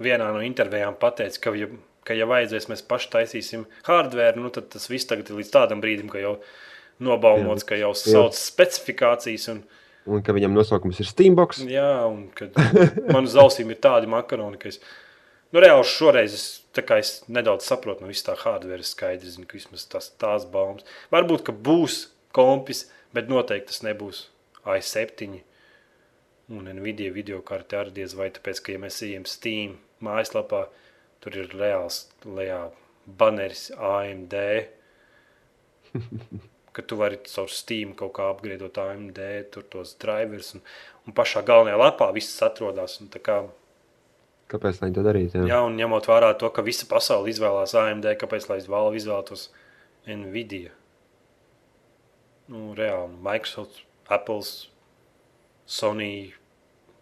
vienā 0.03 0.31
no 0.35 0.41
intervijām 0.43 0.97
pateica, 0.99 1.39
ka, 1.45 1.53
ja, 1.55 1.69
ka 2.07 2.17
ja 2.17 2.27
vajadzēs, 2.29 2.67
mēs 2.71 2.83
paši 2.87 3.11
taisīsim 3.13 3.65
hardware, 3.87 4.35
nu 4.41 4.51
tad 4.53 4.67
tas 4.73 4.89
viss 4.91 5.07
tagad 5.09 5.29
ir 5.31 5.39
līdz 5.39 5.51
tādam 5.53 5.83
brīdim, 5.83 6.09
ka 6.11 6.19
jau 6.23 6.35
nobaumots, 7.03 7.65
ka 7.67 7.77
jau 7.79 7.93
sauc 7.97 8.35
specifikācijas. 8.39 9.49
Un, 9.53 9.63
Un 10.05 10.21
ka 10.21 10.35
viņam 10.37 10.53
nosaukums 10.53 10.99
ir 11.01 11.07
Steambox. 11.09 11.63
jā, 11.65 12.05
un 12.05 12.27
kad 12.37 12.53
man 13.09 13.25
uz 13.25 13.33
ausīm 13.41 13.71
ir 13.73 13.79
tādi 13.81 14.05
makaroni, 14.11 14.59
ka 14.61 14.69
es, 14.69 14.77
nu 15.49 15.63
reāli 15.63 15.87
šoreiz 15.89 16.35
es, 16.37 16.43
tā 16.77 16.83
kā 16.85 16.99
es 17.01 17.23
nedaudz 17.25 17.65
saprotu 17.65 18.05
no 18.05 18.11
visu 18.11 18.27
tā 18.27 18.35
hardware, 18.37 18.85
skaidri 18.85 19.31
zinu, 19.33 19.47
ka 19.49 19.57
vismaz 19.57 19.87
tas, 19.89 20.11
tās 20.21 20.45
baumas. 20.45 20.85
Varbūt, 21.15 21.47
ka 21.47 21.55
būs 21.57 22.03
kompis, 22.35 22.85
bet 23.15 23.31
noteikti 23.31 23.71
tas 23.71 23.83
nebūs 23.87 24.25
i7 24.65 25.41
un 26.49 26.69
Nvidia 26.77 27.13
video 27.13 27.41
karte 27.41 27.79
arī 27.79 27.93
diez 27.99 28.13
vai 28.17 28.29
tāpēc, 28.33 28.61
ka 28.61 28.75
ja 28.75 28.81
mēs 28.81 29.01
ejam 29.05 29.25
Steam 29.29 29.77
mājaslapā, 30.05 30.65
tur 31.23 31.37
ir 31.41 31.49
reāls 31.55 32.03
lejā 32.25 32.67
baneris 33.05 33.71
AMD, 33.73 34.35
ka 36.75 36.85
tu 36.85 36.99
vari 36.99 37.21
caur 37.25 37.49
Steam 37.49 37.95
kaut 37.97 38.13
kā 38.17 38.29
apgriedot 38.29 38.77
AMD, 38.83 39.21
tur 39.53 39.65
tos 39.71 39.95
drivers 40.01 40.53
un, 40.57 40.65
un 41.07 41.17
pašā 41.17 41.41
galvenajā 41.47 41.81
lapā 41.81 42.11
viss 42.13 42.41
atrodas. 42.45 42.99
un 43.01 43.09
tā 43.13 43.23
Kā, 43.25 43.41
Kāpēc 44.51 44.83
lai 44.83 44.91
to 44.93 45.01
darītu? 45.05 45.41
Jā. 45.41 45.55
jā, 45.55 45.59
un 45.65 45.77
ņemot 45.79 46.05
vērā 46.09 46.35
to, 46.37 46.51
ka 46.53 46.61
visa 46.65 46.85
pasaule 46.89 47.31
izvēlās 47.31 47.73
AMD, 47.79 48.11
kāpēc 48.21 48.49
lai 48.51 48.59
Valve 48.69 48.99
izvēlētos 48.99 49.49
Nvidia? 50.05 50.73
Nu, 52.51 52.73
reāli, 52.77 53.15
Microsoft, 53.25 53.81
Apple, 54.07 54.43
Sony 55.65 56.33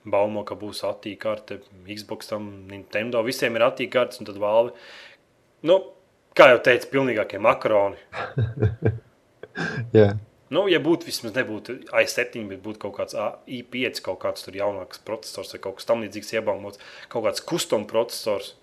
baumo, 0.07 0.43
ka 0.47 0.55
būs 0.59 0.83
attīkarte, 0.87 1.59
Xbox, 1.87 2.29
tam, 2.31 2.47
Nintendo, 2.69 3.23
visiem 3.27 3.55
ir 3.59 3.65
attīkartes, 3.67 4.21
un 4.21 4.29
tad 4.29 4.39
Valve, 4.39 4.71
nu, 5.67 5.79
kā 6.35 6.49
jau 6.53 6.61
teicu, 6.63 6.89
pilnīgākie 6.93 7.41
makaroni. 7.43 7.99
jā. 9.99 10.13
Nu, 10.53 10.65
ja 10.69 10.77
būtu 10.83 11.07
vismaz 11.09 11.33
nebūtu 11.35 11.79
i7, 11.89 12.43
bet 12.51 12.59
būtu 12.63 12.81
kaut 12.83 12.95
kāds 12.99 13.15
A- 13.17 13.39
i5, 13.49 14.03
kaut 14.05 14.19
kāds 14.21 14.45
tur 14.45 14.55
jaunāks 14.59 15.01
processors 15.07 15.55
vai 15.55 15.61
kaut 15.63 15.79
kas 15.79 15.87
tamlīdzīgs 15.89 16.35
iebaumots, 16.35 16.81
kaut 17.09 17.25
kāds 17.25 17.41
custom 17.49 17.87
processors, 17.89 18.53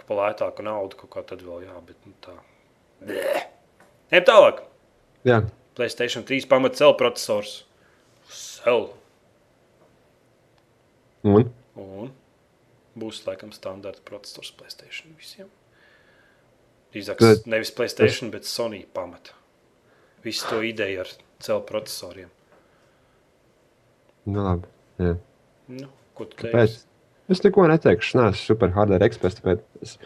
ka 0.00 0.08
pa 0.08 0.18
lētāku 0.18 0.64
naudu 0.66 0.98
kaut 0.98 1.12
kā 1.14 1.22
tad 1.30 1.44
vēl 1.46 1.68
jā, 1.68 1.76
bet 1.86 2.08
nu, 2.08 2.16
tā. 2.24 2.34
Ejam 4.10 4.26
tālāk. 4.26 4.64
jā. 5.28 5.40
Playstation 5.78 6.26
3 6.26 6.48
pamat 6.50 6.78
cel 6.80 6.96
processors. 6.98 7.60
Cel. 8.28 8.88
Un? 11.28 11.52
Un 11.78 12.10
būs 12.98 13.22
laikam 13.26 13.52
standarta 13.54 14.02
processors 14.06 14.50
Playstation 14.58 15.14
visiem. 15.18 15.46
Drīzāk 16.94 17.22
nevis 17.46 17.70
Playstation, 17.74 18.32
bet 18.34 18.48
Sony 18.48 18.82
pamata. 18.96 19.36
Visu 20.24 20.48
to 20.50 20.60
ideju 20.66 21.04
ar 21.04 21.12
cel 21.44 21.62
procesoriem. 21.68 22.30
Nu, 24.28 24.42
labi. 24.44 24.66
Jā. 24.98 25.14
Nu, 25.70 25.92
ko 26.18 26.26
tu 26.28 26.40
teiksi? 26.42 26.82
Es 27.28 27.44
neko 27.44 27.68
neteikšu. 27.68 28.08
Es 28.08 28.16
neesmu 28.16 28.40
super 28.40 28.72
hardware 28.74 29.06
eksperts. 29.06 29.38
Tāpēc 29.38 29.62
es... 29.84 29.96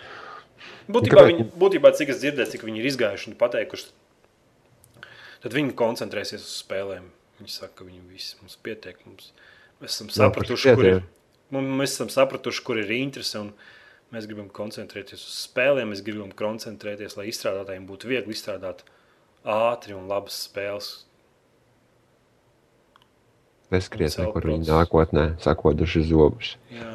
Būtībā, 0.90 1.22
Kāpēc? 1.22 1.28
viņi, 1.30 1.44
būtībā, 1.58 1.92
cik 1.98 2.10
es 2.12 2.20
dzirdēju, 2.22 2.50
cik 2.52 2.64
viņi 2.66 2.82
ir 2.82 2.88
izgājuši 2.90 3.30
un 3.30 3.36
pateikuši, 3.38 3.92
tad 5.42 5.56
viņi 5.56 5.76
koncentrēsies 5.78 6.42
uz 6.44 6.56
spēlēm. 6.62 7.10
Viņi 7.40 7.52
saka, 7.52 7.80
ka 7.80 7.86
viņi 7.88 8.02
visi 8.10 8.38
mums 8.40 8.58
pietiek. 8.62 8.98
Mums, 9.06 9.30
mēs 9.82 9.96
esam 9.96 10.10
sapratuši, 10.14 10.74
kur 10.78 10.88
ir, 10.88 11.06
mēs 11.52 11.94
esam 11.96 12.10
sapratuši, 12.12 12.66
kur 12.66 12.82
ir 12.82 12.92
interese. 12.98 13.40
un 13.42 13.54
Mēs 14.12 14.26
gribam 14.28 14.50
koncentrēties 14.52 15.22
uz 15.24 15.36
spēlēm, 15.46 15.88
mēs 15.88 16.02
gribam 16.04 16.34
koncentrēties, 16.36 17.14
lai 17.16 17.30
izstrādātājiem 17.30 17.86
būtu 17.88 18.10
viegli 18.10 18.34
izstrādāt 18.36 18.82
ātri 19.48 19.96
un 19.96 20.04
labas 20.10 20.36
spēles. 20.50 20.90
Cell 23.72 23.88
viņa 23.88 24.36
process. 24.36 24.68
nākotnē, 24.68 25.24
sakoduši 25.40 26.04
zobus. 26.10 26.58
Jā, 26.68 26.92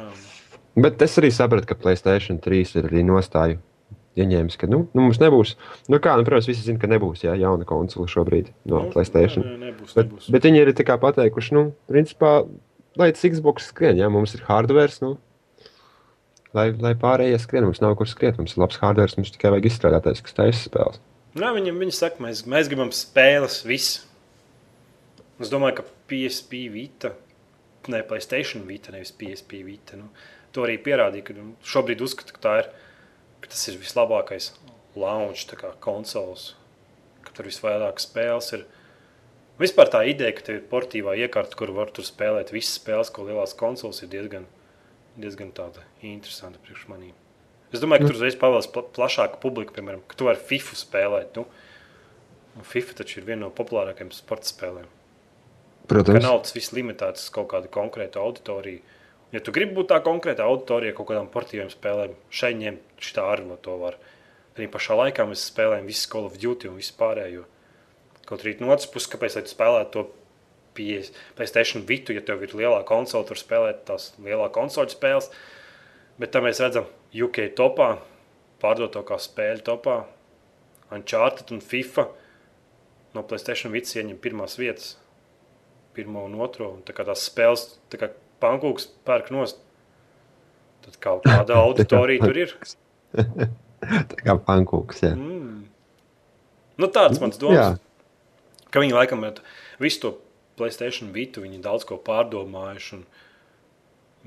Bet 0.78 1.02
es 1.02 1.16
arī 1.18 1.32
sapratu, 1.34 1.66
ka 1.66 1.74
Playstation 1.74 2.38
3 2.38 2.76
ir 2.78 2.86
arī 2.86 3.00
nostāju 3.02 3.58
ieņēmis, 4.18 4.56
ka 4.60 4.68
nu, 4.70 4.84
nu, 4.94 5.04
mums 5.04 5.20
nebūs. 5.22 5.54
Nu, 5.92 6.00
kā, 6.02 6.16
nu, 6.18 6.24
protams, 6.26 6.48
visi 6.50 6.64
zina, 6.66 6.80
ka 6.82 6.90
nebūs 6.90 7.22
jā, 7.26 7.34
jauna 7.38 7.66
konsole 7.68 8.08
šobrīd 8.10 8.50
no 8.70 8.84
Nu, 8.86 8.92
Playstation. 8.94 9.44
Nē, 9.44 9.54
nē, 9.54 9.70
nebūs, 9.72 9.94
Bet, 9.98 10.08
nebūs. 10.08 10.30
bet 10.34 10.48
viņi 10.48 10.62
ir 10.64 10.72
pateikuši, 11.04 11.54
nu, 11.54 11.64
principā, 11.90 12.32
lai 12.98 13.10
tas 13.12 13.26
Xbox 13.28 13.68
skrien, 13.72 13.98
ja 14.00 14.08
mums 14.10 14.34
ir 14.34 14.42
hardware, 14.48 14.94
nu, 15.04 15.16
lai, 16.56 16.70
lai 16.80 16.94
pārējie 16.98 17.38
skrien, 17.42 17.68
mums 17.68 17.82
nav 17.84 17.94
kur 18.00 18.08
skriet, 18.10 18.38
mums 18.40 18.56
ir 18.56 18.62
labs 18.64 18.80
hardware, 18.82 19.12
mums 19.18 19.32
tikai 19.34 19.52
vajag 19.54 19.70
izstrādāties, 19.70 20.24
kas 20.24 20.36
taisa 20.38 20.64
spēles. 20.64 21.00
Nē, 21.38 21.52
viņam 21.54 21.78
viņi 21.84 21.94
saka, 21.94 22.22
mēs, 22.24 22.42
mēs 22.48 22.70
gribam 22.70 22.90
spēles, 22.94 23.60
viss. 23.68 24.00
Es 25.38 25.52
domāju, 25.52 25.78
ka 25.78 25.84
PSP 26.10 26.64
Vita, 26.72 27.12
ne 27.92 28.00
Playstation 28.06 28.64
Vita, 28.66 28.90
nevis 28.94 29.12
PSP 29.14 29.60
Vita. 29.62 29.98
Nu, 30.00 30.08
to 30.56 30.64
arī 30.66 30.78
pierādīja, 30.82 31.28
ka 31.28 31.36
nu, 31.36 31.52
šobrīd 31.62 32.02
uzskata, 32.02 32.34
ka, 32.34 32.42
tā 32.42 32.54
ir, 32.64 32.70
ka 33.42 33.52
tas 33.52 33.62
ir 33.70 33.78
vislabākais 33.80 34.52
launch 34.98 35.46
tā 35.50 35.58
kā 35.60 35.72
konsoles, 35.84 36.52
ka 37.26 37.34
tur 37.36 37.48
visvairāk 37.50 38.02
spēles 38.02 38.52
ir. 38.56 38.66
Vispār 39.58 39.90
tā 39.90 40.04
ideja, 40.06 40.34
ka 40.36 40.44
tev 40.46 40.60
ir 40.60 40.66
portīvā 40.70 41.16
iekārta, 41.18 41.58
kur 41.58 41.72
var 41.74 41.90
tur 41.94 42.06
spēlēt 42.06 42.52
visas 42.54 42.76
spēles, 42.78 43.10
ko 43.10 43.26
lielās 43.26 43.56
konsoles 43.58 44.04
ir 44.04 44.12
diezgan, 44.12 44.46
diezgan 45.18 45.50
tāda 45.54 45.82
interesanta 46.06 46.62
priekš 46.62 46.86
manīm. 46.92 47.16
Es 47.74 47.82
domāju, 47.82 48.04
ka 48.04 48.12
tur 48.12 48.20
uzreiz 48.20 48.36
pavēlas 48.38 48.70
pla 48.72 48.84
plašāka 48.96 49.40
publika, 49.42 49.74
piemēram, 49.76 50.04
ka 50.08 50.16
tu 50.16 50.28
vari 50.28 50.40
FIFA 50.40 50.78
spēlēt. 50.78 51.40
Nu, 51.40 52.62
FIFA 52.68 53.00
taču 53.02 53.18
ir 53.20 53.26
viena 53.26 53.44
no 53.44 53.50
populārākajām 53.54 54.14
sporta 54.14 54.48
spēlēm. 54.48 54.86
Ka 55.88 55.90
Protams, 55.92 56.22
nav 56.24 56.38
tas 56.44 56.54
viss 56.56 56.72
limitēts 56.76 57.26
uz 57.26 57.34
kaut 57.34 57.50
kādu 57.52 57.68
konkrētu 57.72 58.22
auditoriju. 58.22 58.96
Ja 59.34 59.42
tu 59.44 59.52
gribi 59.52 59.76
būt 59.76 59.90
tā 59.90 59.98
konkrēta 60.04 60.46
auditorija 60.48 60.94
kaut 60.96 61.10
kādām 61.10 61.28
portīvām 61.32 61.68
spēlēm, 61.72 62.14
šeit 62.32 62.56
ņemt 62.62 63.02
šitā 63.04 63.26
arī 63.28 63.44
no 63.44 63.58
to 63.60 63.74
var. 63.80 63.98
Arī 64.56 64.68
pašā 64.72 64.96
laikā 64.96 65.26
mēs 65.28 65.44
spēlējam 65.50 65.88
visu 65.88 66.08
Call 66.10 66.28
of 66.30 66.38
Duty 66.40 66.70
un 66.70 66.78
visu 66.80 66.94
pārējo. 66.96 67.44
Kaut 68.28 68.44
arī 68.44 68.56
no 68.62 68.72
otras 68.72 68.88
puses, 68.88 69.10
kāpēc 69.12 69.36
lai 69.36 69.42
tu 69.44 69.52
spēlētu 69.52 69.92
to 69.94 70.06
PS 70.78 71.12
Playstation 71.36 71.84
Vitu, 71.88 72.14
ja 72.16 72.22
tev 72.24 72.42
ir 72.46 72.54
lielā 72.56 72.80
konsole, 72.88 73.26
tur 73.28 73.40
spēlēt 73.40 73.84
tās 73.88 74.12
lielā 74.22 74.48
konsoļu 74.54 74.94
spēles. 74.94 75.28
Bet 76.18 76.32
tā 76.34 76.42
mēs 76.42 76.62
redzam, 76.62 76.88
UK 77.12 77.50
topā, 77.58 77.98
pārdoto 78.62 79.04
kā 79.06 79.18
spēļu 79.22 79.64
topā, 79.66 79.98
Uncharted 80.94 81.52
un 81.52 81.60
FIFA 81.60 82.06
no 83.12 83.24
Playstation 83.28 83.74
Vitas 83.74 83.92
ieņem 83.98 84.16
pirmās 84.24 84.56
vietas, 84.56 84.94
pirmo 85.96 86.24
un 86.24 86.38
otro. 86.40 86.70
Un 86.78 86.80
tā 86.86 86.96
kā 86.96 87.04
tās 87.04 87.26
spēles, 87.28 87.66
tā 87.92 88.00
kā 88.00 88.10
pankūks 88.42 88.88
pērk 89.08 89.32
nost, 89.34 89.60
tad 90.86 90.98
kaut 91.02 91.26
kāda 91.26 91.58
auditorija 91.64 92.28
tur 92.28 92.42
ir. 92.44 92.54
tā 94.10 94.22
kā 94.22 94.38
pankūks, 94.48 95.04
jā. 95.06 95.14
Mm. 95.16 95.66
Nu, 96.78 96.86
tāds 96.94 97.18
mans 97.22 97.38
Jā. 97.38 97.42
domas. 97.42 97.84
Ka 98.70 98.82
viņi 98.82 98.94
laikam 98.94 99.24
visu 99.82 100.02
to 100.02 100.10
Playstation 100.58 101.10
Vitu, 101.14 101.42
viņi 101.42 101.62
daudz 101.64 101.86
ko 101.88 101.98
pārdomājuši 102.02 102.94
un 102.98 103.04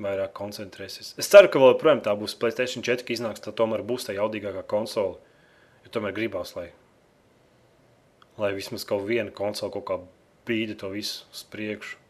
vairāk 0.01 0.33
koncentrēsies. 0.35 1.13
Es 1.19 1.29
ceru, 1.31 1.51
ka 1.51 1.61
vēl 1.61 1.73
joprojām 1.75 2.01
tā 2.03 2.15
būs 2.17 2.35
Playstation 2.39 2.83
4, 2.87 3.05
ka 3.05 3.15
iznāks, 3.15 3.43
tā 3.43 3.53
tomēr 3.55 3.83
būs 3.87 4.07
tā 4.07 4.15
jaudīgākā 4.17 4.63
konsole. 4.71 5.19
Jo 5.85 5.93
tomēr 5.95 6.15
gribās, 6.15 6.55
lai, 6.57 6.69
lai 8.41 8.51
vismaz 8.57 8.87
kaut 8.87 9.05
viena 9.07 9.33
konsole 9.35 9.73
kaut 9.75 9.87
kā 9.87 9.99
bīda 10.47 10.77
to 10.79 10.91
visu 10.95 11.27
uz 11.31 11.43
priekšu. 11.53 12.00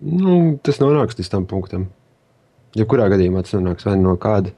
Nu, 0.00 0.36
tas 0.64 0.80
nonāks 0.80 1.18
līdz 1.18 1.28
tam 1.32 1.46
punktam. 1.50 1.90
Jebkurā 2.78 3.10
gadījumā 3.12 3.42
tas 3.44 3.56
nonāks 3.58 3.84
vai 3.88 3.98
no 4.00 4.16
kāda, 4.20 4.54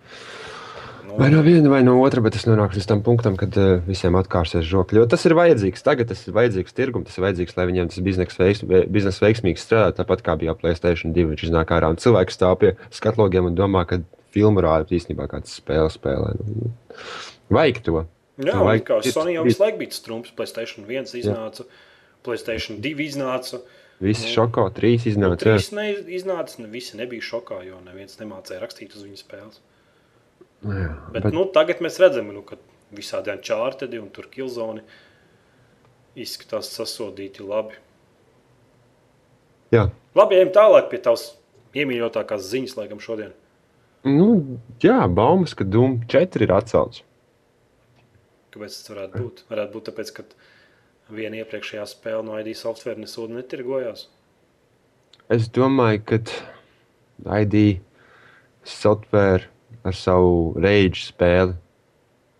Nu, 1.13 1.19
vai 1.19 1.29
no 1.29 1.43
viena, 1.45 1.69
vai 1.69 1.83
no 1.85 1.99
otra, 2.01 2.23
bet 2.25 2.33
tas 2.33 2.47
nonāks 2.49 2.79
līdz 2.79 2.87
tam 2.89 3.01
punktam, 3.05 3.35
kad 3.37 3.53
uh, 3.61 3.83
visiem 3.85 4.15
atkārsies 4.17 4.65
žokļi. 4.65 4.97
Jo 4.97 5.03
tas 5.13 5.27
ir 5.29 5.35
vajadzīgs. 5.37 5.85
Tagad 5.85 6.09
tas 6.09 6.23
ir 6.25 6.33
vajadzīgs 6.33 6.73
tirgum, 6.73 7.03
tas 7.05 7.19
ir 7.19 7.27
vajadzīgs, 7.27 7.57
lai 7.59 7.67
viņiem 7.69 7.91
tas 7.93 8.01
biznesa 8.07 8.41
veiks, 8.41 8.63
biznes 8.89 9.19
veiksmīgi 9.21 9.61
strādā. 9.61 9.91
Tāpat 9.99 10.25
kā 10.25 10.39
bija 10.41 10.55
Playstation 10.57 11.13
2, 11.13 11.27
viņš 11.35 11.45
iznāk 11.51 11.75
ārā 11.77 11.91
un 11.93 12.01
cilvēks 12.01 12.39
stāv 12.39 12.57
pie 12.63 12.71
skatlogiem 12.97 13.51
un 13.51 13.59
domā, 13.59 13.85
ka 13.91 14.01
filmu 14.33 14.65
rāda 14.65 14.89
īstenībā 14.97 15.29
kāds 15.29 15.53
spēle 15.61 15.93
spēlē. 15.93 16.33
Nu, 16.49 16.73
vajag 17.53 17.83
to. 17.85 18.07
Jā, 18.41 18.57
vajag- 18.57 18.89
kā 18.89 19.01
Sony 19.13 19.37
jau 19.37 19.45
visu 19.45 19.61
laiku 19.61 19.83
bija 19.85 19.93
strūms. 19.93 20.33
Playstation 20.39 20.89
1 20.89 21.13
iznāca, 21.21 21.69
Playstation 22.25 22.81
2 22.81 23.05
iznāca. 23.05 23.61
Visi 24.03 24.27
Nu. 24.27 24.33
šoko, 24.35 24.65
trīs 24.75 25.05
Nu, 25.07 25.13
iznāca. 25.13 25.47
jā. 25.47 25.55
trīs 25.55 25.69
neiz- 25.77 26.09
iznāca, 26.11 26.59
ne 26.59 26.67
visi 26.73 26.97
nebija 26.99 27.23
šokā, 27.23 27.61
jo 27.69 27.79
neviens 27.87 28.17
nemācīja 28.19 28.59
rakstīt 28.65 28.97
uz 28.99 29.05
viņu 29.07 29.21
spēles. 29.21 29.61
Jā, 30.67 30.89
Bet, 31.13 31.23
bet, 31.23 31.33
nu, 31.35 31.45
tagad 31.55 31.79
mēs 31.83 31.99
redzam, 32.03 32.33
nu, 32.35 32.43
ka 32.43 32.57
visādi 32.95 33.35
čārtedi 33.43 34.01
un 34.03 34.11
tur 34.11 34.27
kilzoni 34.31 34.83
izskatās 36.17 36.69
sasodīti 36.75 37.41
labi. 37.47 37.75
jā. 39.73 39.91
Labi, 40.15 40.37
ejam 40.37 40.51
tālāk 40.53 40.91
pie 40.91 40.99
tavas 40.99 41.37
iemīļotākās 41.75 42.43
ziņas, 42.53 42.75
laikam, 42.77 42.99
šodien. 43.01 43.33
Nu, 44.05 44.59
jā, 44.83 44.99
baumas, 45.09 45.55
ka 45.55 45.65
Dūma 45.65 46.03
4 46.11 46.43
ir 46.43 46.53
atcelts. 46.53 47.03
Kāpēc 48.53 48.75
tas 48.77 48.89
varētu 48.93 49.23
būt? 49.23 49.43
Varētu 49.49 49.73
būt 49.73 49.87
tāpēc, 49.89 50.11
ka 50.13 50.25
viena 51.13 51.43
iepriekšējā 51.43 51.87
spēle 51.91 52.25
no 52.27 52.39
ID 52.41 52.55
software 52.57 52.99
nesūda 53.01 53.37
netirgojās. 53.39 54.07
Es 55.33 55.49
domāju, 55.49 56.03
ka 56.09 56.19
ID 57.43 57.81
software 58.65 59.49
ar 59.85 59.97
savu 59.97 60.53
rage 60.61 61.01
spēli 61.07 61.57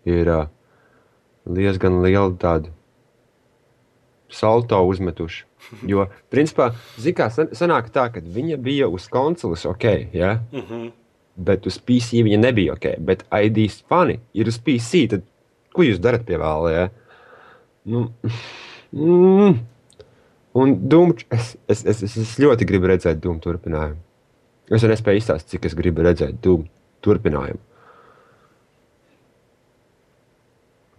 ir 0.09 0.29
uh, 0.31 0.47
diezgan 1.47 2.01
liela 2.05 2.33
tāda 2.41 2.73
salto 4.33 4.81
uzmetuši. 4.89 5.45
Jo, 5.87 6.09
principā, 6.33 6.73
zināmā 6.99 7.31
san- 7.31 7.53
sanāk 7.55 7.93
tā, 7.95 8.09
ka 8.11 8.21
viņa 8.21 8.57
bija 8.59 8.89
uz 8.91 9.07
konsoles 9.11 9.63
ok, 9.69 9.85
ja? 10.13 10.41
Uh 10.51 10.65
-huh. 10.71 10.89
bet 11.37 11.67
uz 11.67 11.79
PC 11.79 12.25
viņa 12.27 12.39
nebija 12.39 12.73
ok. 12.73 12.87
Bet 12.99 13.25
ID 13.31 13.71
fani 13.89 14.19
ir 14.35 14.49
uz 14.49 14.59
PC. 14.59 15.07
Tad 15.11 15.23
ko 15.73 15.83
jūs 15.83 16.01
darat 16.03 16.27
pie 16.27 16.37
vēla? 16.37 16.73
Ja? 16.73 16.89
Nu, 17.83 18.05
mm, 18.95 19.59
un 20.63 20.75
Dūmu, 20.93 21.17
es, 21.35 21.57
es, 21.67 21.83
es, 21.83 22.03
es, 22.07 22.17
es 22.23 22.37
ļoti 22.43 22.69
gribu 22.69 22.91
redzēt 22.93 23.19
Dūmu 23.23 23.43
turpinājumu. 23.43 23.99
Es 24.73 24.87
nespēju 24.87 25.21
izstāstīt, 25.21 25.57
cik 25.57 25.69
es 25.69 25.77
gribu 25.79 26.05
redzēt 26.07 26.39
Dūmu 26.45 26.69
turpinājumu. 27.03 27.61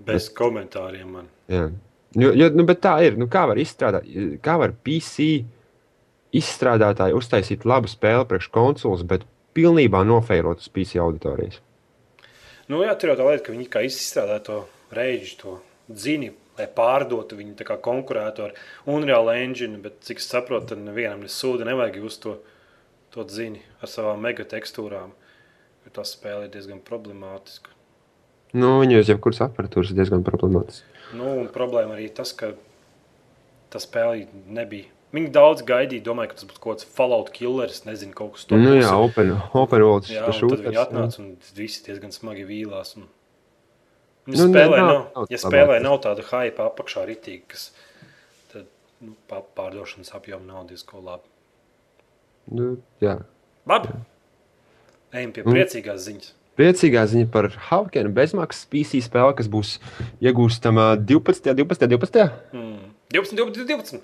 Bez 0.03 0.27
komentāriem 0.35 1.15
man. 1.15 1.29
Jā. 1.47 1.69
Jo, 2.19 2.33
jo, 2.35 2.49
nu, 2.53 2.65
bet 2.67 2.83
tā 2.83 2.97
ir. 3.07 3.15
Nu, 3.17 3.29
kā 3.31 3.45
var 3.49 3.57
izstrādāt, 3.61 4.05
kā 4.43 4.57
var 4.59 4.75
PC 4.85 5.45
izstrādātāji 6.35 7.15
uztaisīt 7.17 7.63
labu 7.69 7.89
spēli 7.89 8.27
priekš 8.29 8.49
konsoles, 8.53 9.05
bet 9.07 9.23
pilnībā 9.55 10.03
nofeirot 10.05 10.61
uz 10.61 10.69
PC 10.73 10.99
auditorijas? 11.01 11.61
Nu, 12.67 12.83
jā, 12.83 12.93
tur 12.99 13.13
jau 13.13 13.19
tā 13.19 13.29
lieta, 13.29 13.45
ka 13.47 13.55
viņi 13.55 13.69
kā 13.71 13.83
izstrādā 13.87 14.37
to 14.43 14.63
reģistu, 14.93 15.55
to 15.55 15.95
dzini, 15.95 16.33
lai 16.57 16.67
pārdotu 16.69 17.37
viņu 17.39 17.55
tā 17.59 17.65
kā 17.67 17.77
konkurētu 17.81 18.47
ar 18.47 18.55
Unreal 18.89 19.29
Engine, 19.33 19.79
bet 19.81 20.01
cik 20.05 20.21
es 20.21 20.29
saprotu, 20.29 20.73
tad 20.73 20.83
nevienam 20.85 21.23
nesūda, 21.25 21.65
nevajag 21.69 22.01
jūs 22.03 22.19
to, 22.23 22.37
to 23.15 23.25
dzini 23.29 23.61
ar 23.81 23.89
savām 23.91 24.21
mega 24.21 24.45
tekstūrām, 24.45 25.13
jo 25.85 25.93
tā 25.95 26.05
spēle 26.07 26.47
ir 26.47 26.53
diezgan 26.53 26.81
problemātiska. 26.85 27.73
Nu, 28.53 28.75
viņa 28.83 28.99
uz 29.01 29.09
jebkuras 29.09 29.41
aparatūras 29.41 29.89
ir 29.93 29.97
diezgan 29.97 30.21
problemātiska. 30.25 30.85
Nu, 31.17 31.31
un 31.41 31.47
problēma 31.53 31.95
arī 31.97 32.09
tas, 32.13 32.33
ka 32.37 32.51
tā 33.73 33.81
spēle 33.81 34.27
nebija. 34.53 34.89
Viņi 35.13 35.29
daudz 35.33 35.61
gaidīja, 35.65 36.01
domāju, 36.07 36.31
ka 36.31 36.37
tas 36.39 36.47
būs 36.49 36.57
kaut 36.61 36.79
kāds 36.79 36.87
Fallout 36.89 37.27
killers, 37.33 37.83
nezinu, 37.85 38.15
kaut 38.17 38.31
kas 38.33 38.47
Nu, 38.49 38.57
pusi. 38.57 38.79
jā, 38.81 38.93
open, 38.97 39.33
open 39.53 39.83
world 39.85 40.07
Jā, 40.09 40.23
tad 40.25 40.63
viņi 40.65 40.73
jā. 40.73 40.85
atnāca 40.87 41.19
un 41.21 41.27
visi 41.57 41.83
diezgan 41.85 42.13
smagi 42.15 42.45
vīlās. 42.49 42.95
Un... 42.97 43.05
Nu, 44.25 44.35
spēlē, 44.39 44.77
nav- 44.77 44.87
nav, 44.87 45.01
nav 45.15 45.25
ja 45.29 45.37
spēlē 45.37 45.81
nav 45.83 45.97
tāda 46.05 46.23
hype 46.23 46.63
apakšā 46.63 47.03
ritīgi, 47.09 47.41
kas 47.47 47.71
tad 48.53 48.65
nu, 49.01 49.15
pā- 49.29 49.43
pārdošanas 49.57 50.13
apjoma 50.15 50.45
nav 50.47 50.67
diezko 50.69 51.01
labi. 51.03 51.27
Nu, 52.51 52.77
jā. 53.01 53.17
Labi, 53.67 53.89
ejam 55.13 55.31
pie 55.35 55.43
Mm. 55.43 55.51
priecīgās 55.53 56.07
ziņas. 56.07 56.31
Priecīgā 56.57 57.03
ziņa 57.09 57.31
par 57.31 57.47
Haukenu 57.49 58.13
bezmaksas 58.13 58.65
PC 58.69 59.01
spēli, 59.01 59.35
kas 59.35 59.47
būs 59.47 59.79
iegūstama 60.21 60.95
12. 61.03 61.53
12. 61.55 61.87
12. 61.87 62.31
Mm. 62.53 62.91
12, 63.11 63.35
12, 63.35 63.65
12. 63.67 64.01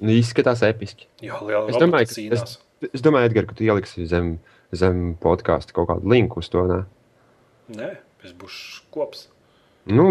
Nu, 0.00 0.10
izskatās 0.10 0.62
episki. 0.66 1.06
Jā, 1.22 1.38
liela 1.40 1.68
Es 1.70 1.76
domāju, 1.76 2.08
ka, 2.08 2.14
cīnās. 2.14 2.42
es, 2.82 2.90
es 2.92 3.00
domāju, 3.00 3.26
Edgar, 3.30 3.46
ka 3.46 3.54
tu 3.54 3.62
ieliksi 3.64 4.06
zem, 4.08 4.40
zem 4.74 5.16
podkāstu 5.22 5.72
kaut 5.72 5.88
kādu 5.88 6.10
linku 6.10 6.38
uz 6.42 6.48
to. 6.48 6.66
Ne? 6.66 6.84
Nē, 7.70 7.96
es 8.24 8.34
būšu 8.36 8.84
kops. 8.94 9.28
Nu, 9.84 10.08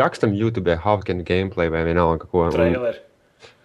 rakstam 0.00 0.32
YouTube, 0.32 0.76
Haukena 0.80 1.24
gameplay 1.28 1.68
vai 1.72 1.82
vienalga 1.84 2.28
ko. 2.30 2.46
Un, 2.46 2.54
Traileri. 2.54 3.02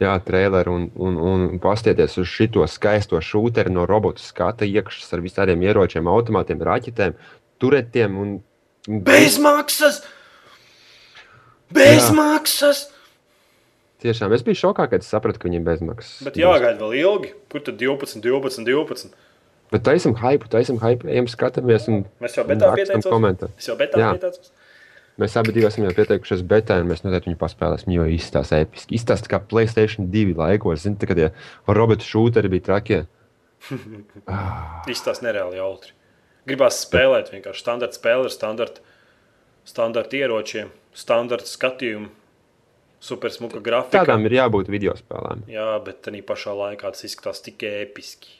jā, 0.04 0.12
traileru 0.28 0.74
un, 0.76 0.90
un, 1.00 1.22
un 1.24 1.62
pastieties 1.64 2.18
uz 2.20 2.28
šo 2.28 2.68
skaisto 2.68 3.22
šūteru 3.24 3.72
no 3.72 3.86
robotu 3.88 4.22
skata 4.26 4.68
iekšas 4.68 5.16
ar 5.16 5.24
visādiem 5.24 5.64
ieročiem, 5.64 6.10
automātiem, 6.12 6.60
raķetēm, 6.68 7.16
turetiem. 7.64 8.20
Un 8.20 8.38
Bez 8.88 9.40
maksas! 9.40 10.04
Bez 11.72 12.08
Jā. 12.08 12.14
Tiešām 14.04 14.34
es 14.36 14.44
biju 14.46 14.60
šokā, 14.60 14.86
kad 14.92 15.04
sapratu, 15.04 15.42
ka 15.42 15.50
viņi 15.50 15.58
ir 15.58 15.64
bezmaksas. 15.66 16.20
Bet 16.28 16.36
jāgaida 16.38 16.78
vēl 16.78 17.00
ilgi. 17.00 17.32
Kur 17.50 17.64
tad 17.66 17.80
12, 17.82 18.22
12, 18.22 18.62
12? 18.68 19.16
Bet 19.74 19.84
taisam 19.84 20.16
hype, 20.22 20.48
taisam 20.52 20.80
hype, 20.80 21.08
ejam 21.12 21.28
skatāmies. 21.28 21.90
Mēs 22.22 22.38
jau 22.38 22.46
betā 22.48 22.72
pieteicāmies. 22.78 24.54
Mēs 25.18 25.34
abi 25.40 25.64
esam 25.66 25.88
jau 25.88 25.94
pieteikušies 25.98 26.44
betā, 26.46 26.76
un 26.78 26.92
mēs 26.92 27.02
noteikti 27.02 27.32
viņu 27.32 27.40
paspēlēsim, 27.42 27.90
jo 27.96 28.04
izstāsta 28.14 28.60
episki. 28.62 29.00
Izstāsta 29.00 29.32
kā 29.32 29.40
Playstation 29.42 30.12
2 30.14 30.36
laikos. 30.38 30.84
Zini, 30.84 31.00
kad 31.02 31.18
tie 31.18 31.32
robotu 31.74 32.06
šūteri 32.06 32.52
bija 32.54 32.68
trakie. 32.70 33.00
ah. 34.30 34.86
Izstāsta 34.86 35.26
nereāli 35.26 35.58
jautri. 35.58 35.96
Gribās 36.48 36.78
spēlēt 36.86 37.34
vienkārši 37.34 37.66
standarta 37.66 37.98
spēle 37.98 38.30
ar 38.30 38.32
standarta, 38.32 38.86
standarta 39.68 40.22
ieročiem, 40.22 40.70
standarta 40.96 41.50
skatījumu. 41.50 42.14
Super 43.04 43.34
smuka 43.34 43.60
grafika. 43.62 44.00
Tādām 44.00 44.24
ir 44.26 44.38
jābūt 44.38 44.70
video 44.74 44.94
spēlēm. 44.98 45.44
Jā, 45.52 45.76
bet 45.86 46.00
tā 46.06 46.14
pašā 46.26 46.54
laikā 46.58 46.94
tas 46.94 47.06
izskatās 47.06 47.44
tik 47.46 47.66
episki. 47.68 48.32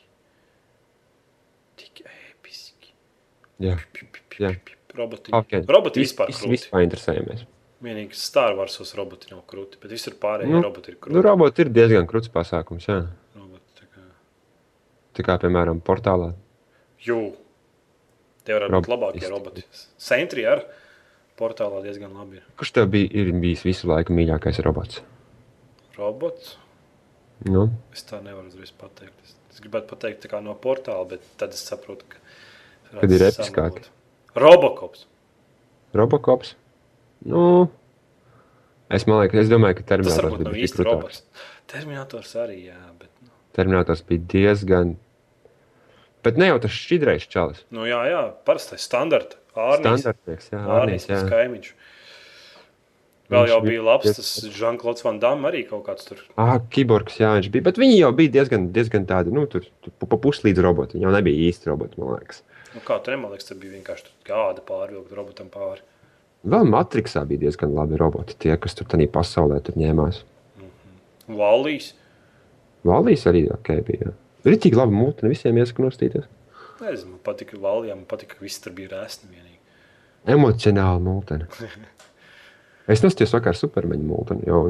Tik 1.78 2.02
episki. 2.06 2.94
Jā. 3.64 3.78
Jā. 4.42 4.56
Roboti, 4.98 5.30
okay. 5.36 5.62
roboti 5.70 6.02
vispār 6.02 6.32
ir. 6.32 6.38
Mēs 6.38 6.66
vispār 6.66 6.86
interesējamies. 6.88 7.46
Vienīgi 7.86 8.18
Star 8.18 8.56
Warsos 8.58 8.96
roboti 8.98 9.30
nav 9.30 9.44
krūti, 9.50 9.78
bet 9.82 9.92
visur 9.94 10.16
pārējie 10.18 10.50
nu, 10.50 10.64
roboti 10.66 10.90
ir 10.94 10.98
krūti. 10.98 11.14
Nu, 11.14 11.22
roboti 11.22 11.62
ir 11.62 11.70
diezgan 11.70 12.10
krūts 12.10 12.32
pasākums, 12.34 12.88
jā. 12.90 13.04
Roboti, 13.38 13.78
tā, 13.78 13.86
kā... 13.86 14.06
tā 15.20 15.26
kā, 15.28 15.36
piemēram, 15.44 15.84
portālā. 15.86 16.32
Jū. 17.06 17.20
Tie 18.48 18.56
varētu 18.58 18.80
būt 18.80 18.90
labākie 18.96 19.30
roboti. 19.30 19.66
Sentry 20.02 20.48
ar 20.50 20.66
portālā 21.38 21.84
diezgan 21.86 22.18
labi 22.18 22.40
ir. 22.40 22.48
Kurš 22.58 22.74
tev 22.80 22.90
bija, 22.96 23.12
ir 23.14 23.30
bijis 23.38 23.62
visu 23.68 23.92
laiku 23.92 24.16
mīļākais 24.18 24.64
robots? 24.66 25.04
Robots? 26.00 26.56
Nu? 27.46 27.68
Es 27.94 28.08
tā 28.10 28.24
nevaru 28.26 28.50
uzreiz 28.50 28.74
pateikt. 28.74 29.22
Es, 29.22 29.37
es 29.58 29.64
gribētu 29.64 29.90
pateikt 29.90 30.28
kā 30.30 30.40
no 30.46 30.54
portāla, 30.62 31.08
bet 31.16 31.26
tad 31.42 31.56
es 31.58 31.64
saprotu, 31.66 32.06
ka... 32.12 32.22
Kad 32.94 33.12
ir. 33.12 33.26
Samulot. 33.34 33.90
Robokops. 34.38 35.08
Robokops. 35.98 36.54
Nu, 37.26 37.42
es, 38.94 39.08
liekas, 39.10 39.42
es 39.42 39.50
domāju, 39.50 39.80
ka 39.80 39.88
Terminators 39.96 40.38
bija 40.44 40.68
īsti 40.68 40.86
robots. 40.86 41.24
Terminators 41.68 42.36
arī, 42.38 42.60
jā. 42.70 42.78
Bet, 43.02 43.10
nu. 43.26 43.34
Terminators 43.58 44.06
bija 44.08 44.24
diezgan. 44.36 44.94
Bet 46.24 46.38
ne 46.38 46.52
jau 46.52 46.62
tas 46.62 46.78
šķidrais 46.78 47.26
čalis. 47.34 47.66
Nu, 47.74 47.88
jā, 47.90 48.04
jā, 48.12 48.24
parastais 48.46 48.86
standarta. 48.86 49.42
Ārnīs. 49.58 50.04
Standartieks, 50.04 50.52
jā. 50.54 50.62
Ārnīs, 50.78 51.10
jā. 51.10 51.24
kaimiņš. 51.34 51.74
Vēl 53.28 53.44
viņš 53.44 53.52
jau 53.52 53.64
bija 53.66 53.84
labs, 53.84 54.14
tas 54.16 54.28
Žanklots 54.56 55.04
Van 55.04 55.18
Damme 55.20 55.50
arī 55.50 55.66
kaut 55.68 55.84
kāds 55.90 56.08
tur. 56.08 56.22
Ah, 56.40 56.54
kiborgs, 56.72 57.18
jā, 57.20 57.34
viņš 57.36 57.50
bija. 57.52 57.66
Bet 57.66 57.80
viņi 57.82 57.98
jau 57.98 58.12
bija 58.16 58.32
diezgan, 58.38 58.70
diezgan 58.76 59.08
tādi, 59.10 59.34
nu, 59.36 59.44
tur, 59.52 59.66
tur 59.84 59.92
pa 60.00 60.20
puslīdz 60.24 60.64
roboti. 60.64 60.96
Viņi 60.96 61.10
jau 61.10 61.12
nebija 61.12 61.50
īsti 61.50 61.68
roboti, 61.68 62.00
man 62.00 62.16
liekas. 62.16 62.40
Nu, 62.72 62.84
kā 62.88 63.02
tur 63.04 63.18
man 63.20 63.34
liekas, 63.34 63.50
tas 63.50 63.60
bija 63.60 63.74
vienkārši 63.76 64.14
gāda 64.30 64.64
pārvilkt 64.64 65.12
robotam 65.18 65.50
pāri. 65.52 65.84
Vēl 66.48 66.70
Matrixā 66.72 67.26
bija 67.28 67.44
diezgan 67.44 67.76
labi 67.76 68.00
roboti, 68.00 68.38
tie, 68.40 68.54
kas 68.64 68.78
tur 68.80 68.88
tādā 68.88 69.10
pasaulē 69.12 69.60
tur 69.66 69.76
ņēmās. 69.76 70.22
Mm 70.56 70.70
-hmm. 70.70 71.38
Vallīs. 71.42 71.92
Vallīs 72.88 73.28
arī 73.28 73.44
okay, 73.52 73.84
bija. 73.84 74.16
Rītīgi 74.48 74.80
labi 74.80 74.96
mūte, 74.96 75.28
visiem 75.28 75.58
iesaka 75.58 75.84
nostīties. 75.84 76.32
Nezinu, 76.80 77.12
man 77.12 77.20
patika 77.24 77.58
Vallijā, 77.60 77.96
man 77.96 78.06
patika, 78.06 78.36
ka 78.36 78.46
viss 78.46 78.62
tur 78.64 78.72
bija 78.72 78.94
rēsni 78.96 79.28
vienīgi. 79.34 79.60
Emocionāli 80.38 81.04
mūteni. 81.04 81.52
es 82.92 83.04
nostījos 83.04 83.36
vakar 83.36 83.58
supermeņu 83.58 84.08
mūteni, 84.08 84.48
jo 84.48 84.62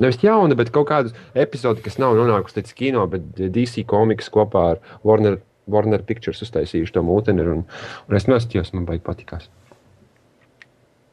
nevis 0.00 0.20
jauna, 0.24 0.56
bet 0.58 0.72
kaut 0.74 0.88
kādu 0.90 1.14
epizodi, 1.38 1.84
kas 1.84 2.00
nav 2.02 2.16
nonākusi 2.18 2.60
līdz 2.60 2.74
kino, 2.76 3.06
bet 3.10 3.30
DC 3.38 3.86
komiks 3.88 4.32
kopā 4.32 4.66
ar 4.74 4.82
Warner 5.06 5.40
Warner 5.70 6.02
Pictures 6.06 6.42
uztaisījuši 6.44 6.94
to 6.96 7.02
mūteni. 7.06 7.44
Un, 7.46 7.64
un 8.08 8.18
es 8.18 8.28
nostājos, 8.30 8.72
man 8.76 8.86
baigi 8.88 9.04
patīkās. 9.06 9.48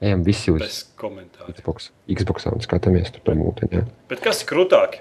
Ejam 0.02 0.24
visi 0.26 0.54
uz 0.54 0.84
Xbox, 0.94 1.90
Xbox 2.06 2.50
un 2.52 2.62
skatāmies 2.62 3.10
tur 3.14 3.24
to. 3.26 3.70
Jā. 3.72 3.86
Bet 4.12 4.22
kas 4.26 4.44
ir 4.44 4.52
krūtāk? 4.52 5.00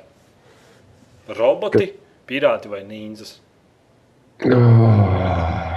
Roboti, 1.37 1.91
Ka... 1.91 2.15
pirāti 2.31 2.71
vai 2.73 2.81
nīnzas? 2.87 3.35
Oh. 4.47 5.75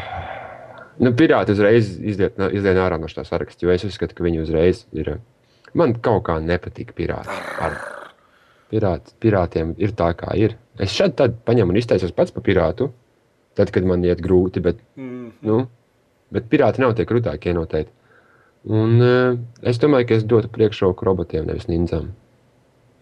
Nu, 0.99 1.11
pirāti 1.15 1.55
uzreiz 1.55 1.93
iziet, 1.97 2.39
iziet 2.51 2.79
ārā 2.79 2.99
no 2.99 3.09
tā 3.11 3.23
saraksta, 3.27 3.65
jo 3.65 3.73
es 3.73 3.85
uzskatu, 3.87 4.15
ka 4.15 4.25
viņi 4.25 4.43
uzreiz 4.43 4.85
ir. 4.95 5.17
Man 5.77 5.95
kaut 6.05 6.23
kā 6.29 6.39
nepatīk 6.41 6.95
pirāti. 6.97 7.35
Ar 7.61 7.77
pirāti 8.69 9.13
pirātiem 9.21 9.75
ir 9.81 9.93
tā, 9.97 10.11
kā 10.17 10.33
ir. 10.37 10.55
Es 10.79 10.93
šeit 10.95 11.19
paņemu 11.45 11.73
un 11.73 11.79
izteisos 11.81 12.15
pats 12.15 12.33
par 12.33 12.45
pirātu 12.45 12.89
tad, 13.59 13.73
kad 13.75 13.85
man 13.87 14.05
iet 14.05 14.21
grūti. 14.23 14.63
Bet, 14.63 14.79
mm. 14.99 15.31
nu, 15.45 15.61
bet 16.33 16.49
pirāti 16.51 16.83
nav 16.83 16.95
tie 16.97 17.07
krūtākie 17.09 17.55
noteikti. 17.57 17.93
Un, 18.69 18.97
uh, 18.99 19.37
es 19.67 19.79
domāju, 19.79 20.09
ka 20.09 20.17
es 20.19 20.25
dotu 20.27 20.51
priekšroku 20.51 21.07
robotiem, 21.07 21.47
nevis 21.47 21.69
nindzām. 21.71 22.09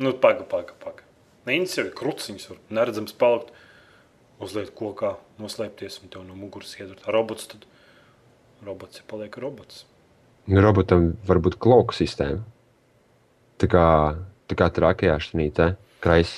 Nu, 0.04 0.14
paga, 0.14 0.46
paga, 0.46 0.76
paga. 0.84 1.06
Nindzas 1.50 1.80
jau 1.80 1.88
ir 1.88 1.96
kruciņas, 1.98 2.50
var 2.52 2.60
neredzams 2.78 3.16
palikt, 3.18 3.50
uzliekt 4.44 4.76
kokā, 4.78 5.16
noslēpties 5.42 6.02
un 6.04 6.12
tev 6.14 6.28
no 6.28 6.38
muguras 6.38 6.76
iedot. 6.78 7.02
Robots 7.10 7.50
tad 7.50 7.66
robots 8.66 9.02
ir 9.02 9.08
paliek 9.10 9.34
robots. 9.42 9.86
Robotam 10.48 11.10
var 11.28 11.42
būt 11.44 11.58
klauku 11.64 11.98
sistēma. 11.98 12.44
Tā 13.58 13.72
kā, 13.72 13.88
tā 14.50 14.60
kā 14.60 14.70
trakajā 14.74 15.18
šķinītē, 15.24 15.72
krais. 16.04 16.36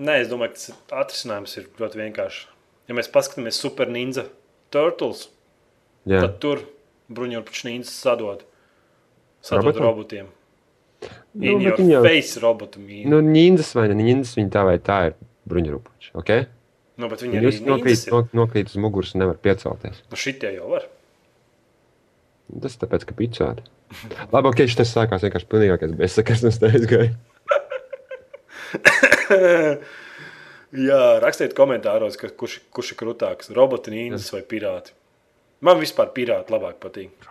Nē, 0.00 0.22
es 0.24 0.30
domāju, 0.30 0.54
ka 0.54 0.62
tas 0.62 1.04
atrisinājums 1.04 1.58
ir 1.60 1.68
ļoti 1.80 2.00
vienkāršs 2.00 2.46
ja 2.88 2.96
mēs 2.96 3.10
paskatāmies 3.12 3.58
Super 3.62 3.90
Ninja 3.92 4.26
Turtles, 4.72 5.26
Jā. 6.08 6.22
tad 6.24 6.38
tur 6.42 6.62
bruņurpuču 7.12 7.68
ninjas 7.68 7.92
sadod, 7.92 8.46
sadod 9.44 9.68
Robotam? 9.76 9.84
robotiem. 9.86 10.30
Nu, 11.34 11.50
In 11.50 11.62
your 11.64 11.80
jau, 11.82 12.00
face 12.04 12.40
robotu 12.40 12.80
mīnu. 12.80 13.10
Nu, 13.10 13.18
ninjas 13.26 13.72
vai 13.74 13.88
ne 13.90 13.96
ninjas, 13.98 14.36
viņi 14.38 14.52
tā 14.54 14.62
vai 14.68 14.76
tā 14.78 14.98
ir 15.10 15.16
bruņurpuči, 15.50 16.12
ok? 16.18 16.32
Nu, 17.02 17.08
bet 17.10 17.24
viņi 17.24 17.40
arī 17.40 17.52
nokrīt, 17.66 18.04
no, 18.12 18.22
nokrīt 18.38 18.70
uz 18.70 18.78
muguras 18.80 19.14
un 19.16 19.24
nevar 19.24 19.40
piecelties. 19.42 20.02
Nu, 20.12 20.18
šitie 20.20 20.52
jau 20.54 20.68
var. 20.70 20.86
Tas 22.62 22.78
tāpēc, 22.78 23.06
ka 23.08 23.16
picāti. 23.18 23.66
Labi, 24.32 24.50
ok, 24.50 24.62
šis 24.70 24.94
sākās 24.94 25.24
vienkārši 25.26 25.48
pilnīgākais 25.50 25.94
bezsakars 25.98 26.44
no 26.46 26.50
stējas 26.54 26.86
gāja. 26.92 27.12
Jā, 30.72 31.00
rakstiet 31.20 31.52
komentāros, 31.56 32.16
ka, 32.20 32.30
kurš, 32.38 32.54
kurš 32.72 32.94
ir 32.94 32.98
krūtāks. 33.02 33.52
Roboti, 33.56 33.92
nīnas 33.92 34.30
vai 34.32 34.42
pirāti. 34.48 34.94
Man 35.62 35.80
vispār 35.82 36.08
pirāti 36.16 36.54
labāk 36.54 36.76
patīk. 36.82 37.28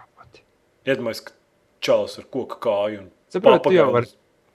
Iedomājieties, 0.88 1.24
ka 1.28 1.32
čalis 1.86 2.18
ar 2.22 2.26
koku 2.34 2.56
kāju 2.62 3.04
un 3.04 3.08
Saprot, 3.32 3.64
tu 3.66 3.74
jau 3.76 3.90
vari 3.94 4.10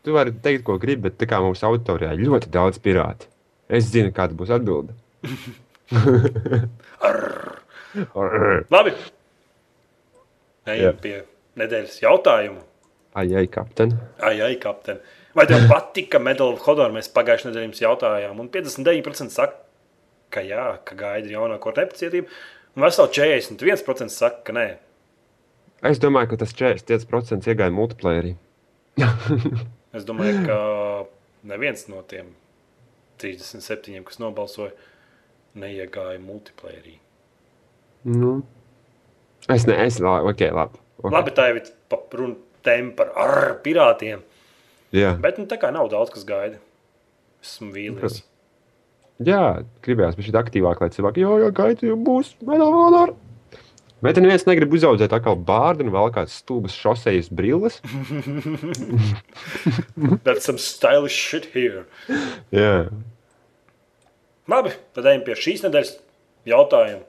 tu 0.07 0.14
vari 0.14 0.32
teikt, 0.42 0.62
ko 0.66 0.76
gribi, 0.78 1.09
bet 1.09 1.14
tā 1.18 1.26
kā 1.30 1.36
mūsu 1.42 1.66
auditorijā 1.66 2.12
ir 2.14 2.20
ļoti 2.28 2.50
daudz 2.54 2.76
pirāti. 2.82 3.30
Es 3.66 3.88
zinu, 3.90 4.11
kāda 4.14 4.38
būs 4.38 4.52
atbilde. 4.54 4.94
Labi. 8.74 8.92
Ejam 10.66 10.96
pie 11.02 11.16
nedēļas 11.61 12.00
jautājumu. 12.04 12.62
Ai, 13.16 13.30
ai, 13.38 13.46
kapten. 13.48 13.94
Ai, 14.20 14.34
ai, 14.44 14.57
kapten. 14.61 15.00
Vai 15.36 15.46
tev 15.48 15.66
patika 15.72 16.20
Medal 16.20 16.54
of 16.54 16.64
Honor? 16.68 16.92
Mēs 16.92 17.09
pagājušajā 17.16 17.50
nedēļā 17.50 17.68
jums 17.70 17.82
jautājām, 17.84 18.42
un 18.42 18.50
59% 18.52 19.32
saka, 19.32 19.62
ka 20.32 20.44
jā, 20.44 20.66
ka 20.84 20.98
gaida 20.98 21.32
jaunāko 21.32 21.72
nepacietību, 21.76 22.28
un 22.76 22.84
veseli 22.84 23.16
41% 23.16 24.12
saka, 24.12 24.42
ka 24.48 24.57
nē. 24.57 24.66
Es 25.86 26.00
domāju, 26.02 26.32
ka 26.32 26.42
tas 26.44 26.52
45% 26.57 27.48
iegāja 27.52 27.72
multiplayerī. 27.72 28.34
es 29.96 30.04
domāju, 30.09 30.42
ka 30.48 30.59
neviens 31.48 31.86
no 31.92 32.02
tiem 32.09 32.32
37, 33.22 33.96
kas 34.04 34.20
nobalsoja, 34.20 34.72
neiegāja 35.57 36.20
multiplayerī. 36.20 36.98
Nu. 38.07 38.42
Es 39.52 39.64
neesmu, 39.68 40.11
ok, 40.28 40.50
labi. 40.52 40.86
Okay. 40.97 41.12
Labi, 41.12 41.34
tā 41.36 41.51
jau 41.51 41.59
ir 41.61 41.68
runa 42.20 42.94
par 42.97 43.12
pirātiem. 43.62 44.22
Jā. 44.97 45.12
Bet 45.22 45.38
nu, 45.40 45.44
tā 45.51 45.59
kā 45.61 45.70
nav 45.74 45.90
daudz, 45.92 46.11
kas 46.14 46.24
gaida. 46.26 46.59
Esmu 47.44 47.70
vīlies. 47.74 48.22
Jā, 49.26 49.62
gribējās 49.84 50.16
būt 50.18 50.36
aktīvāk, 50.40 50.80
lai 50.82 50.90
cilvēki 50.92 51.22
jau 51.24 51.38
jā, 51.40 51.53
gaida, 51.57 51.86
jau 51.88 51.97
būs 52.01 52.34
medālā. 52.44 53.07
Bet 54.05 54.18
neviens 54.20 54.44
negrib 54.44 54.74
uzaugt 54.76 55.01
atkal 55.01 55.38
bārdu 55.40 55.86
un 55.86 55.92
vēl 55.94 56.11
kādas 56.12 56.34
stulbas 56.42 56.74
šosejas 56.76 57.30
brilles. 57.32 57.78
That's 60.26 60.44
some 60.44 60.61
stylish 60.61 61.16
shit 61.16 61.49
here. 61.55 61.86
Jā. 62.53 62.90
Labi, 64.53 64.74
tad 64.94 65.09
ejam 65.09 65.24
pie 65.26 65.38
šīs 65.40 65.64
nedēļas 65.64 65.97
jautājuma. 66.47 67.03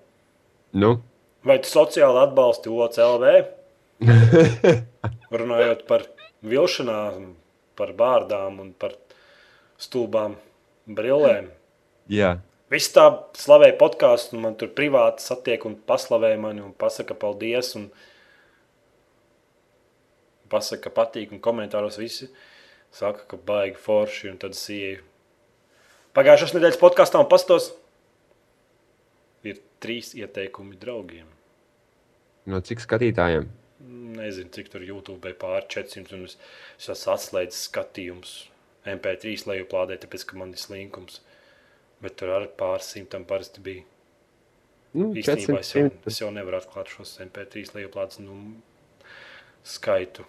Nu? 0.79 0.95
Vai 1.47 1.59
tu 1.61 1.69
sociāli 1.69 2.23
atbalsti 2.23 2.71
OCLV? 2.71 3.35
Runājot 5.41 5.87
par 5.89 6.05
vilšanām, 6.45 7.31
par 7.77 7.95
bārdām 7.97 8.61
un 8.63 8.73
par 8.77 8.93
stulbām 9.81 10.37
brillēm. 10.87 11.49
Jā, 12.11 12.37
Viss 12.67 12.91
tā 12.91 13.05
slavē 13.39 13.69
podkāstu, 13.79 14.35
un 14.35 14.43
man 14.43 14.55
tur 14.59 14.73
privāti 14.75 15.23
satiek 15.23 15.63
un 15.69 15.77
paslavē 15.87 16.33
mani 16.41 16.59
un 16.59 16.73
pasaka 16.75 17.15
paldies. 17.15 17.69
Un 17.79 17.85
pasaka, 20.51 20.89
ka 20.89 20.95
patīk, 20.97 21.31
un 21.31 21.39
komentāros 21.43 21.99
visi 21.99 22.27
saka, 22.91 23.23
ka 23.31 23.39
baigi 23.39 23.79
forši. 23.79 24.33
Un 24.33 24.41
tad 24.41 24.57
es 24.57 24.65
ieju 24.73 25.05
pagājušās 26.17 26.57
nedēļas 26.57 26.81
podkāstā 26.81 27.23
un 27.23 27.29
pastos. 27.31 27.71
Ir 29.47 29.61
trīs 29.79 30.11
ieteikumi 30.17 30.75
draugiem. 30.81 31.29
no 32.47 32.59
cik 32.59 32.83
skatītājiem? 32.83 33.47
Nezinu, 33.79 34.49
cik 34.55 34.71
tur 34.73 34.81
YouTube 34.81 35.33
pāri 35.37 35.67
400, 35.69 36.15
un 36.17 36.25
es, 36.25 36.37
es 36.79 36.89
esmu 36.93 37.13
atslēdzis 37.13 37.67
skatījumus 37.69 38.31
MP3 38.89 39.43
lejuplādē, 39.51 39.99
tāpēc, 40.01 40.25
ka 40.25 40.39
man 40.39 40.55
ir 40.55 40.61
slinkums. 40.61 41.21
Bet 42.01 42.17
tur 42.17 42.33
arī 42.33 42.49
pāris 42.57 42.89
simtam 42.93 43.25
parasti 43.29 43.61
bija. 43.65 43.83
Nu, 44.97 45.11
Īstenībā 45.17 45.59
es 45.61 45.73
jau, 45.75 45.83
400. 45.85 46.09
es 46.09 46.17
jau 46.21 46.31
nevaru 46.33 46.57
atklāt 46.61 46.89
šos 46.89 47.17
MP3 47.25 47.75
lejuplādes 47.75 48.21
nu, 48.23 48.37
skaitu. 49.67 50.25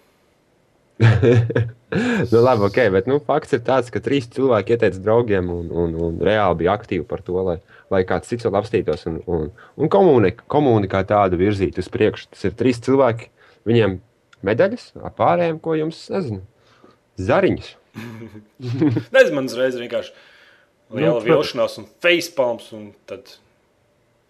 nu, 2.32 2.40
labi, 2.42 2.66
ok, 2.66 2.78
bet 2.92 3.06
nu, 3.08 3.20
fakts 3.24 3.54
ir 3.54 3.62
tāds, 3.64 3.88
ka 3.94 4.02
trīs 4.02 4.26
cilvēki 4.34 4.74
ieteica 4.74 4.98
draugiem 4.98 5.48
un, 5.54 5.68
un, 5.70 5.94
un 6.08 6.20
reāli 6.26 6.64
bija 6.64 6.74
aktīvi 6.74 7.06
par 7.08 7.22
to, 7.24 7.38
lai, 7.46 7.56
lai 7.94 8.02
kāds 8.08 8.28
cits 8.32 8.48
vēl 8.48 8.58
apstītos 8.58 9.06
un, 9.08 9.20
un, 9.30 9.48
un 9.78 9.92
komunika, 9.92 10.44
komunikā 10.50 11.04
tādu 11.08 11.38
virzītu 11.40 11.84
uz 11.84 11.90
priekšu. 11.94 12.32
Tas 12.34 12.48
ir 12.50 12.56
trīs 12.58 12.82
cilvēki, 12.82 13.30
viņiem 13.68 13.98
medaļas, 14.46 14.92
ap 15.02 15.16
pārējiem, 15.18 15.58
ko 15.62 15.74
jums, 15.78 16.04
nezinu, 16.12 16.42
zariņas. 17.18 17.74
Nezinu, 19.14 19.34
man 19.34 19.48
uzreiz 19.50 19.78
vienkārši 19.80 20.14
liela 20.94 21.18
Nu, 21.18 21.24
vilšanās 21.24 21.78
un 21.82 21.88
facepalms, 22.04 22.70
un 22.76 22.88
tad, 23.10 23.34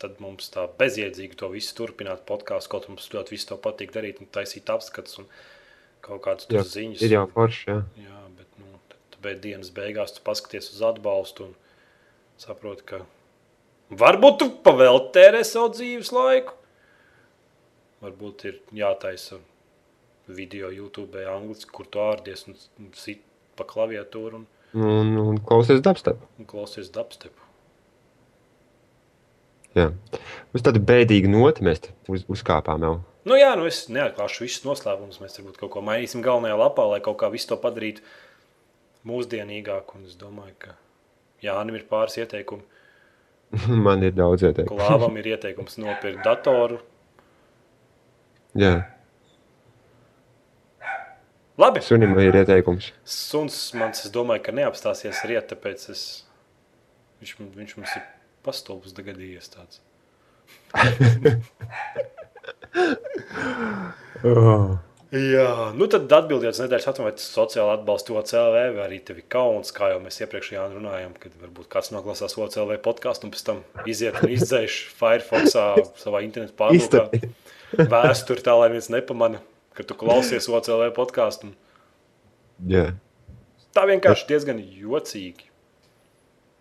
tad 0.00 0.16
mums 0.22 0.50
tā 0.54 0.66
bezjēdzīgi 0.80 1.38
to 1.38 1.50
visu 1.52 1.76
turpināt 1.78 2.24
podkāstu, 2.28 2.72
kaut 2.74 2.88
mums 2.90 3.10
ļoti 3.12 3.36
visu 3.36 3.50
to 3.52 3.60
patīk 3.62 3.92
darīt 3.94 4.22
un 4.22 4.30
taisīt 4.34 4.70
apskats 4.72 5.20
un 5.20 5.28
kaut 6.04 6.22
kādas 6.24 6.48
Jā, 6.48 6.62
tur 6.62 6.72
ziņas. 6.72 7.04
Ir 7.04 7.16
jau 7.18 7.24
forši, 7.34 7.64
jā. 7.70 7.78
Jā, 8.06 8.24
bet 8.38 8.62
nu, 8.62 8.72
tad, 8.90 9.20
bet 9.24 9.42
dienas 9.44 9.72
beigās 9.74 10.16
tu 10.16 10.24
paskaties 10.26 10.72
uz 10.74 10.84
atbalstu 10.88 11.50
un 11.50 11.56
saproti, 12.40 12.86
ka 12.88 13.02
varbūt 13.90 14.40
tu 14.42 14.50
pavēlti 14.64 15.14
tērē 15.18 15.44
savu 15.46 15.74
dzīves 15.76 16.14
laiku. 16.14 16.57
Varbūt 18.04 18.44
ir 18.50 18.58
jātaisa 18.78 19.40
video 20.28 20.68
YouTube, 20.70 21.18
angliski, 21.32 21.70
kur 21.74 21.88
tu 21.90 21.98
ārdies 22.04 22.44
un 22.48 22.56
sit 22.94 23.22
pa 23.58 23.64
klaviatūru 23.66 24.42
un, 24.42 24.46
Un, 24.76 25.14
un 25.16 25.38
klausies 25.40 25.80
dubstep. 25.80 26.18
un 26.38 26.44
klausies 26.46 26.90
dubstepu. 26.92 27.40
Jā. 29.78 29.86
Uz 30.56 30.64
tādu 30.64 30.80
bēdīgu 30.84 31.30
noti 31.32 31.64
mēs 31.64 31.80
uz, 32.12 32.24
uzkāpām 32.28 32.84
jau. 32.84 32.94
Nu 33.28 33.36
jā, 33.38 33.50
nu 33.58 33.66
es 33.68 33.86
neatklāšu 33.92 34.44
visus 34.46 34.64
noslēpumus. 34.66 35.20
Mēs 35.22 35.38
varbūt 35.40 35.58
kaut 35.60 35.72
ko 35.74 35.82
mainīsim 35.84 36.22
galvenajā 36.24 36.58
lapā, 36.60 36.84
lai 36.92 37.00
kaut 37.04 37.18
kā 37.20 37.30
visu 37.32 37.50
to 37.50 37.58
padarītu 37.60 38.04
mūsdienīgāku. 39.08 39.98
Un 39.98 40.06
es 40.08 40.16
domāju, 40.20 40.54
ka 40.66 40.76
Jānim 41.44 41.76
ir 41.78 41.84
pāris 41.90 42.18
ieteikumi. 42.20 42.64
Man 43.86 44.02
ir 44.04 44.12
daudz 44.16 44.44
ieteikumu. 44.48 44.80
Klāvam 44.80 45.16
ir 45.20 45.32
ieteikums 45.34 45.78
nopirkt 45.80 46.24
datoru. 46.26 46.80
Jā, 48.56 48.76
Labi, 51.58 51.80
sunim 51.82 52.14
ir 52.22 52.36
ieteikums. 52.38 52.92
suns 53.02 53.56
man, 53.74 53.90
es 53.90 54.12
domāju, 54.14 54.44
ka 54.46 54.52
neapstāsies 54.54 55.24
riet, 55.26 55.48
tāpēc 55.50 55.88
es, 55.90 56.02
viņš, 57.18 57.32
viņš 57.56 57.72
mums 57.80 57.94
ir 57.98 58.04
pastulbus 58.46 58.94
gadījies 58.94 59.50
tāds. 59.56 59.82
Oh. 64.18 64.74
Jā, 65.14 65.70
nu 65.78 65.86
tad 65.86 66.10
atbildiet 66.12 66.56
uz 66.56 66.58
nedēļas 66.60 66.88
jautājumu, 66.88 67.06
vai 67.06 67.14
tas 67.16 67.28
sociāli 67.32 67.70
atbalsta 67.76 68.16
OCLV, 68.18 68.56
vai 68.74 68.82
arī 68.82 68.98
tev 69.06 69.20
ir 69.20 69.26
kauns, 69.30 69.70
kā 69.76 69.92
jau 69.92 70.00
mēs 70.02 70.18
iepriekšējā 70.24 70.64
runājām, 70.72 71.14
kad 71.22 71.36
varbūt 71.38 71.70
kāds 71.72 71.92
noklausās 71.94 72.34
OCLV 72.34 72.80
podkāstu 72.84 73.28
un 73.28 73.32
pēc 73.32 73.44
tam 73.46 73.62
iziet 73.88 74.18
un 74.20 74.34
izdzēš 74.34 74.80
Firefoxā 74.98 75.68
savā 76.02 76.24
internetu 76.26 76.56
pārlūkā. 76.58 77.30
Vēsturi 77.76 78.44
tā, 78.44 78.54
lai 78.58 78.70
viens 78.72 78.88
nepamana, 78.92 79.42
ka 79.76 79.84
tu 79.86 79.96
klausies 79.98 80.48
OCLV 80.48 80.92
podkāstu. 80.96 81.52
Jā. 82.68 82.90
Tā 83.76 83.84
vienkārši 83.86 84.26
diezgan 84.30 84.62
jocīgi, 84.62 85.48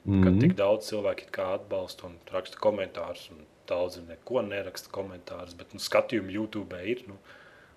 Mm 0.08 0.24
ka 0.24 0.30
-hmm. 0.30 0.39
tik 0.39 0.53
daudz 0.55 0.88
cilvēku 0.88 1.41
atbalsta 1.43 2.05
un 2.08 2.14
raksta 2.32 2.58
komentārus, 2.58 3.30
un 3.32 3.43
daudzi 3.68 4.01
neko 4.08 4.41
neraksta 4.41 4.89
komentārus, 4.91 5.55
bet 5.55 5.74
nu, 5.74 5.80
skatījumi 5.80 6.34
YouTube 6.34 6.84
ir. 6.84 7.03
Nu, 7.08 7.18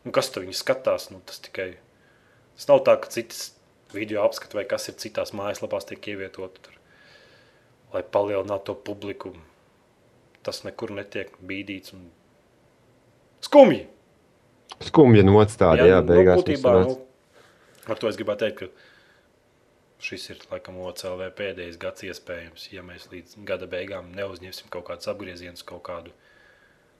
nu, 0.04 0.12
kas 0.12 0.30
tur 0.30 0.44
viņi 0.44 0.54
skatās? 0.54 1.10
Nu, 1.10 1.20
tas 1.26 1.40
tikai 1.42 1.76
tas 2.54 2.68
nav 2.68 2.84
tā, 2.86 3.00
ka 3.00 3.08
citas 3.08 3.56
video 3.92 4.22
apskati 4.22 4.56
vai 4.56 4.64
kas 4.64 4.88
ir 4.88 4.94
citās 4.94 5.32
mājaslapās 5.32 5.88
tiek 5.88 6.08
ievietoti 6.08 6.62
tur, 6.62 6.78
lai 7.92 8.02
palielinātu 8.02 8.64
to 8.64 8.74
publiku. 8.74 9.34
Tas 10.42 10.62
nekur 10.64 10.90
netiek 10.90 11.34
bīdīts 11.42 11.94
un 11.94 12.10
skumji. 13.44 13.86
Skumja 14.80 15.24
nots 15.26 15.58
tāda, 15.60 15.84
jā, 15.88 16.00
nu, 16.00 16.08
beigās. 16.08 16.40
būtībā, 16.40 16.72
mums 16.78 16.94
nu, 16.94 17.90
ar 17.92 18.00
to 18.00 18.08
es 18.08 18.16
gribētu 18.16 18.46
teikt, 18.46 18.62
ka 18.62 18.90
šis 20.00 20.26
ir 20.32 20.42
laikam 20.48 20.78
OCLV 20.80 21.28
pēdējais 21.36 21.78
gads 21.80 22.06
iespējams, 22.08 22.66
ja 22.72 22.84
mēs 22.86 23.10
līdz 23.12 23.36
gada 23.48 23.68
beigām 23.70 24.08
neuzņemsim 24.16 24.70
kaut 24.72 24.86
kādus 24.88 25.10
apgriezienus, 25.12 25.64
kaut 25.68 25.84
kādu, 25.88 26.14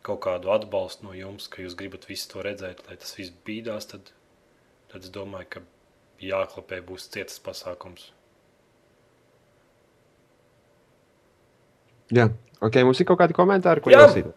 kaut 0.05 0.21
kādu 0.27 0.53
atbalstu 0.53 1.09
no 1.09 1.17
jums, 1.17 1.49
ka 1.49 1.65
jūs 1.65 1.77
gribat 1.79 2.05
visu 2.11 2.29
to 2.35 2.45
redzēt, 2.45 2.85
lai 2.89 2.99
tas 3.01 3.17
viss 3.17 3.33
bīdās, 3.47 3.89
tad, 3.95 4.13
tad 4.93 5.07
es 5.07 5.13
domāju, 5.15 5.49
ka 5.57 5.65
jāklapē 6.21 6.83
būs 6.85 7.09
cietas 7.13 7.41
pasākums. 7.41 8.11
Jā, 12.11 12.27
ok, 12.59 12.83
mums 12.85 13.01
ir 13.01 13.07
kaut 13.09 13.21
kādi 13.23 13.37
komentāri, 13.37 13.83
ko 13.85 13.93
Jā. 13.93 14.05
jāsīt. 14.05 14.29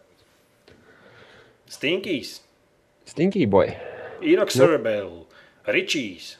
Stinkijs, 1.68 2.40
Stinky 3.06 3.46
boy. 3.46 3.74
Inox 4.22 4.52
Cerebel, 4.56 5.26
Ričijs, 5.66 6.36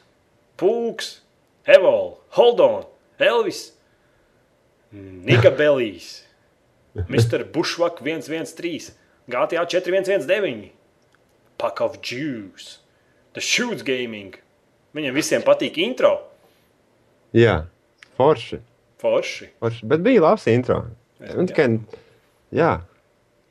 Pūks, 0.57 1.19
Evol, 1.67 2.17
Holdon, 2.29 2.85
Elvis, 3.19 3.71
Nika 4.91 5.51
Belijs, 5.51 6.23
Mr. 7.09 7.43
Bushwak 7.43 8.01
113, 8.01 8.93
GTA 9.27 9.65
4119, 9.67 10.71
Pack 11.57 11.81
of 11.81 11.97
Jews, 12.01 12.79
The 13.33 13.41
Shoots 13.41 13.83
Gaming. 13.83 14.35
Viņiem 14.95 15.13
visiem 15.17 15.41
patīk 15.43 15.75
intro. 15.83 16.13
Jā, 17.35 17.65
forši. 18.15 18.61
Forši. 19.01 19.49
forši. 19.59 19.85
Bet 19.91 19.99
bija 20.05 20.21
labs 20.23 20.45
intro. 20.47 20.85
Es- 21.19 21.35
Un 21.35 21.47
tikai, 21.47 21.79
jā, 22.55 22.81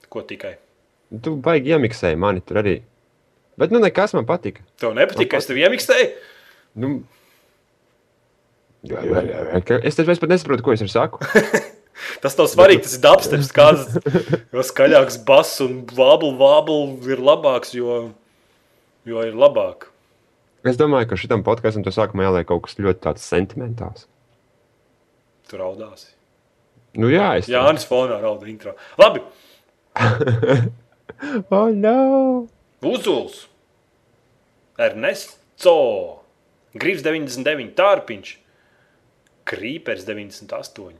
Ko 0.08 0.22
tikai? 0.22 0.54
Tu 1.24 1.36
baigi 1.40 1.74
iemiksēji 1.74 2.18
mani 2.20 2.42
tur 2.44 2.62
arī. 2.62 2.78
Bet 3.60 3.74
nu 3.74 3.80
nekas 3.82 4.14
man 4.16 4.26
patika. 4.26 4.64
Tev 4.82 4.96
nepatīk, 4.96 5.30
ka 5.30 5.38
es 5.38 5.46
tev 5.46 5.60
iemiksēju? 5.60 6.08
Nu, 6.82 6.90
jā, 8.82 9.04
jā, 9.06 9.22
jā, 9.28 9.44
jā. 9.62 9.78
Es 9.86 9.98
taču 9.98 10.16
pat 10.24 10.32
nesaprotu, 10.32 10.66
ko 10.66 10.74
es 10.74 10.82
tur 10.82 10.90
saku. 10.90 11.22
Tas 12.24 12.34
nav 12.34 12.48
svarīgi, 12.50 12.82
tas 12.82 12.96
ir 12.96 13.02
dubsteps, 13.04 13.50
kāds 13.54 13.84
jo 14.50 14.62
skaļāks 14.66 15.20
bass 15.28 15.60
un 15.62 15.84
vābul, 15.94 16.34
vābul 16.40 16.88
ir 17.06 17.22
labāks, 17.22 17.70
jo, 17.76 17.98
jo 19.06 19.22
ir 19.22 19.36
labāk. 19.38 19.86
Es 20.66 20.78
domāju, 20.80 21.12
ka 21.12 21.18
šitam 21.20 21.44
podkāstam 21.46 21.84
tas 21.86 21.94
sākumā 21.94 22.26
jāliek 22.26 22.48
kaut 22.48 22.64
kas 22.66 22.78
ļoti 22.80 23.02
tāds 23.04 23.28
sentimentāls. 23.30 24.08
Tu 25.46 25.60
raudāsi. 25.60 26.10
Nu 26.98 27.10
jā, 27.12 27.34
es. 27.38 27.50
Jānis 27.52 27.86
fonā 27.86 28.18
rauda 28.22 28.48
intro. 28.50 28.74
Labi, 28.98 29.22
Oh, 31.50 31.68
no! 31.70 32.46
Uzuls, 32.84 33.46
Ernesto, 34.78 35.74
Grīvs 36.74 37.04
99, 37.06 37.72
Tārpiņš, 37.78 38.32
Krīpers 39.48 40.04
98, 40.08 40.96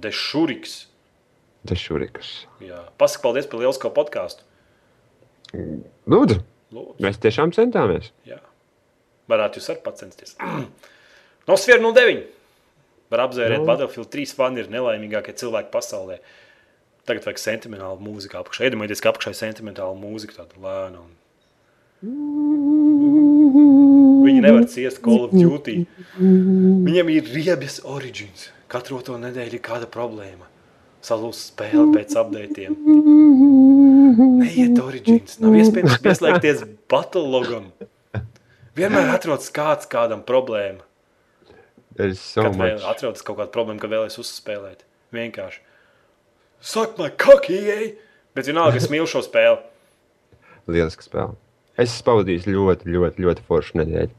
Dešuriks. 0.00 0.74
Dešurikas. 1.66 2.30
Jā, 2.62 2.82
pasaka 3.00 3.24
paldies 3.26 3.48
par 3.50 3.60
lielisko 3.62 3.90
podkāstu. 3.96 4.44
Lūdzu, 5.56 6.38
Lūdzu. 6.76 7.00
mēs 7.02 7.18
tiešām 7.22 7.52
centāmies. 7.56 8.12
Jā. 8.28 8.38
Varētu 9.30 9.58
jūs 9.58 9.70
arī 9.72 9.82
pacensties. 9.82 10.36
no 11.48 11.56
Sfēra 11.58 11.82
09. 11.82 12.24
Var 13.10 13.22
apzvērēt, 13.22 13.60
Nu. 13.60 13.64
ka 13.66 13.72
Battlefield 13.72 14.10
3 14.12 14.32
fani 14.34 14.62
ir 14.62 14.68
nelaimīgākie 14.70 15.34
cilvēki 15.38 15.70
pasaulē. 15.74 16.20
Tagad 17.06 17.26
vajag 17.28 17.38
sentimentālu 17.38 18.02
mūziku 18.02 18.40
apakšā. 18.40 18.66
Iedomājieties, 18.66 19.02
ka 19.04 19.12
apakšā 19.12 19.30
ir 19.32 19.38
sentimentāla 19.38 19.94
mūzika, 19.98 20.40
tāda 20.42 20.58
lēna 20.62 21.04
un 21.04 21.12
Viņi 24.26 24.42
nevar 24.42 24.66
ciest 24.70 25.00
Call 25.04 25.26
of 25.26 25.32
Duty. 25.34 25.78
Viņiem 26.18 27.10
ir 27.14 27.30
riebjas 27.32 27.78
origins. 27.86 28.50
Katru 28.70 28.98
to 29.06 29.16
nedēļu 29.22 29.58
ir 29.58 29.62
kāda 29.64 29.88
problēma. 29.90 30.48
Salūst 31.06 31.52
spēle 31.52 31.86
pēc 31.94 32.16
updatiem. 32.18 32.74
Neiet 34.42 34.80
origins. 34.82 35.38
Nav 35.42 35.54
iespējams 35.60 36.00
pieslēgties 36.02 36.64
battle 36.90 37.22
logam. 37.30 37.70
Vienmēr 38.76 39.14
atrodas 39.14 39.48
kāds 39.54 39.88
kādam 39.88 40.24
problēma. 40.26 40.82
There's 41.96 42.20
so 42.20 42.42
Kad 42.44 42.58
vēl 42.58 42.74
much. 42.74 42.84
atrodas 42.90 43.24
kaut 43.24 43.38
kāda 43.38 43.52
problēma, 43.54 43.80
ka 43.80 43.88
vēlēs 43.88 44.18
uzspēlēt. 44.20 44.82
Vienkārši. 45.16 45.62
Saka, 46.60 46.92
man 46.98 47.10
kakijai! 47.20 47.94
Bet 48.36 48.48
vienalga, 48.50 48.76
es 48.80 48.90
mīlu 48.92 49.08
šo 49.08 49.22
spēli. 49.24 49.58
Lieliska 50.72 51.02
spēle. 51.06 51.34
Es 51.76 51.90
esmu 51.90 52.04
pavadījis 52.08 52.48
ļoti, 52.48 52.84
ļoti, 52.92 53.16
ļoti 53.24 53.40
foršu 53.48 53.72
nedēļu. 53.82 54.14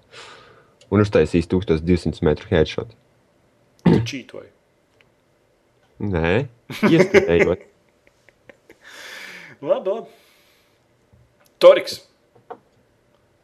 Un 0.94 0.98
uztaisījis 1.04 1.50
1200 1.52 2.26
metru 2.26 2.46
headshot. 2.52 2.90
Tu 3.88 3.98
čītoji. 4.12 4.52
Nē, 6.08 6.34
iestājot. 6.86 7.62
Labi, 9.68 9.90
labi. 9.90 10.10
Toriks. 11.58 11.96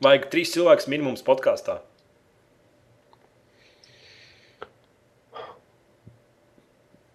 Vajag 0.04 0.24
trīs 0.30 0.54
cilvēkus 0.54 0.88
minimums 0.92 1.26
podkāstā. 1.26 1.80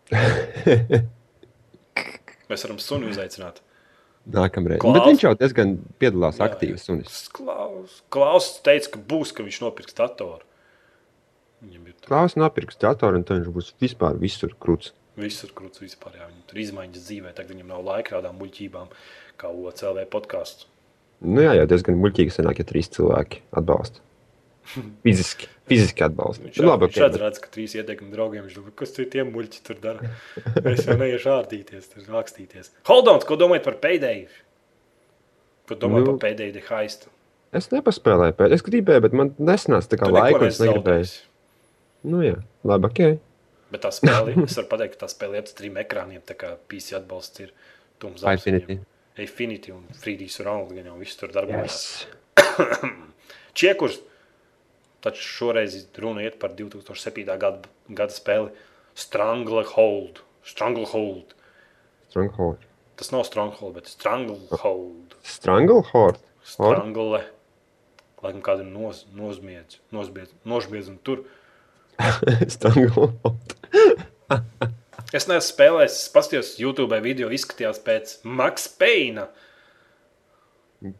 Mēs 2.48 2.64
varam 2.66 2.78
sunu 2.82 3.10
uzaicināt. 3.12 3.60
Nākamreiz. 4.28 4.80
Klaus? 4.82 4.96
Bet 4.98 5.06
viņš 5.08 5.22
jau 5.24 5.32
diezgan 5.40 5.74
piedalās 6.00 6.36
Jā, 6.40 6.48
aktīvi. 6.50 6.76
Sunis. 6.80 7.20
Klaus, 7.32 8.02
Klaus 8.12 8.48
teica, 8.66 8.90
ka 8.96 9.00
būs, 9.08 9.32
ka 9.36 9.46
viņš 9.46 9.60
nopirks 9.64 9.96
datoru. 9.96 10.44
Klaus 12.06 12.36
nopirks 12.38 12.78
datoru, 12.80 13.18
un 13.18 13.24
tad 13.26 13.40
viņš 13.40 13.52
būs 13.54 13.70
vispār 13.82 14.18
visur 14.20 14.52
krūts. 14.62 14.92
visur 15.18 15.50
krūts 15.56 15.80
vispār. 15.82 16.14
Jā. 16.14 16.28
Viņam 16.30 16.44
tur 16.46 16.60
izmaiņas 16.62 17.06
dzīvē, 17.08 17.32
tagad 17.34 17.50
viņam 17.56 17.72
nav 17.72 17.80
laika 17.88 18.12
kādām 18.16 18.36
muļķībām, 18.38 18.92
kā 19.40 19.48
OCLV 19.50 20.04
podkāsts. 20.12 20.68
Nu 21.20 21.42
jā, 21.42 21.56
jau 21.58 21.64
diezgan 21.66 21.98
muļķīgi 21.98 22.30
sanāk, 22.36 22.60
ja 22.62 22.68
trīs 22.68 22.86
cilvēki 22.94 23.40
atbalsta. 23.58 23.98
Fiziski, 25.04 25.46
fiziski 25.70 26.04
atbalsta. 26.04 26.44
Viņš, 26.46 26.58
Nu, 26.60 26.68
labi, 26.70 26.86
viņš 26.88 26.96
okay, 26.98 27.04
redz, 27.06 27.20
redz, 27.22 27.38
ka 27.44 27.50
trīs 27.54 27.74
ieteikumi 27.78 28.10
draugiem. 28.14 28.44
Viņš 28.46 28.56
domā, 28.58 28.72
kas 28.78 28.92
tie 28.98 29.24
muļķi 29.28 29.62
tur 29.66 29.78
dara. 29.82 30.10
Es 30.68 30.84
jau 30.86 30.96
neiešu 31.00 31.30
ārdīties, 31.34 31.88
tur 31.94 32.10
rakstīties. 32.12 32.72
Holdons, 32.90 33.24
ko 33.28 33.38
domājat 33.40 33.64
par 33.68 33.78
pēdēju? 33.86 34.28
Ko 35.68 35.78
domājat 35.80 36.04
Nu. 36.06 36.16
par 36.16 36.28
pēdēju 36.28 36.56
dehaistu? 36.58 37.12
Es 37.56 37.70
nepaspēlēju 37.72 38.36
pēc. 38.36 38.52
Es 38.58 38.62
gribēju, 38.66 39.04
bet 39.06 39.16
man 39.16 39.32
nesnāca 39.40 39.88
tā 39.94 39.96
kā 40.02 40.10
laika. 40.12 40.42
un 40.42 40.50
Es 40.52 40.60
negribēju. 40.60 41.08
Nu 42.12 42.20
jā, 42.22 42.36
labi, 42.68 42.90
ok. 42.92 43.00
Bet 43.72 43.82
tā 43.84 43.90
spēle, 43.92 44.32
es 44.44 44.56
varu 44.56 44.68
pateikt, 44.68 44.96
ka 44.96 45.06
tā 45.06 45.10
spēle 45.12 45.36
ir 45.40 45.44
ar 45.44 45.56
trim 45.56 45.74
ekrāniem. 45.80 46.20
Tā 46.28 46.36
kā 46.36 46.54
PC 46.68 46.94
atbalsts 47.00 47.40
ir 47.44 47.50
tums 48.00 48.22
Infinity. 48.24 48.78
Infinity 49.18 49.72
un 49.74 49.82
3D 50.04 50.28
surround, 50.30 50.72
gan 50.76 50.86
jau 50.92 50.96
viss 51.00 51.16
tur 51.20 51.32
darbojas. 51.34 52.06
Yes. 52.38 52.78
Čiekurs. 53.58 53.98
Taču 55.04 55.22
šoreiz 55.22 55.76
runa 56.02 56.24
iet 56.26 56.40
par 56.42 56.54
2007. 56.58 57.26
gada, 57.38 57.70
gada 57.88 58.14
spēli 58.14 58.50
Stranglehold. 58.98 60.22
Stranglehold. 60.42 61.34
Stronghold. 62.08 62.64
Tas 62.98 63.12
nav 63.14 63.22
Stronghold, 63.28 63.74
bet 63.74 63.86
Stranglehold. 63.86 65.14
Stranglehold. 65.22 66.18
Strangle. 66.42 67.22
Laikam 68.24 68.40
kādu 68.42 68.64
nos, 68.66 69.04
nozmiedz, 69.14 69.78
nozbiedz, 69.94 70.32
nožbiedz 70.42 70.88
un 70.90 70.98
tur. 70.98 71.22
Stranglehold. 72.56 73.54
Es 75.08 75.24
neesmu 75.24 75.40
spēlējis, 75.46 75.94
es 76.02 76.10
paskatījos 76.12 76.48
YouTube 76.60 76.98
video, 77.00 77.30
izskatījās 77.32 77.78
pēc 77.80 78.10
Max 78.28 78.66
Payne. 78.76 79.24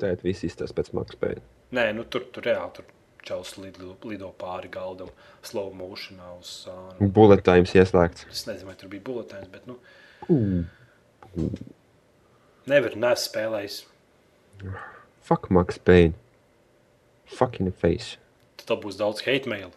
Tēt 0.00 0.24
viss 0.24 0.46
izstāsta 0.48 0.78
pēc 0.78 0.94
Max 0.96 1.18
Payne. 1.20 1.42
Nē, 1.76 1.90
nu 1.98 2.06
tur, 2.08 2.24
tur 2.32 2.48
reāli 2.48 2.72
tur 2.78 2.86
čels 3.28 3.54
lido, 3.60 3.94
lido 4.08 4.30
pāri 4.40 4.70
galdam, 4.72 5.10
slow 5.46 5.68
motionā 5.76 6.28
uz 6.40 6.48
sānu. 6.64 7.10
Bullet 7.18 7.44
times 7.46 7.74
ieslēgts. 7.76 8.24
Es 8.32 8.46
nezinu, 8.48 8.70
vai 8.72 8.76
tur 8.80 8.88
bija 8.94 9.04
bulletins, 9.10 9.48
bet 9.52 9.68
nu, 9.68 9.78
Uh, 10.28 10.64
nevar, 12.68 12.96
neesmu 12.98 13.22
spēlējis. 13.28 13.76
fuck 15.28 15.50
Max 15.54 15.78
Payne. 15.78 16.14
Fuck 17.28 17.60
in 17.60 17.68
the 17.68 17.72
face. 17.84 18.16
Tad 18.64 18.80
būs 18.82 18.96
daudz 18.98 19.22
hate 19.26 19.48
mail. 19.48 19.70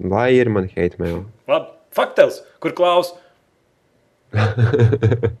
Lai 0.00 0.30
ir 0.38 0.48
man 0.50 0.68
hate 0.72 0.98
mail. 1.02 1.24
Labi, 1.50 1.68
faktels, 1.94 2.40
kur 2.62 2.72
klaus? 2.78 3.12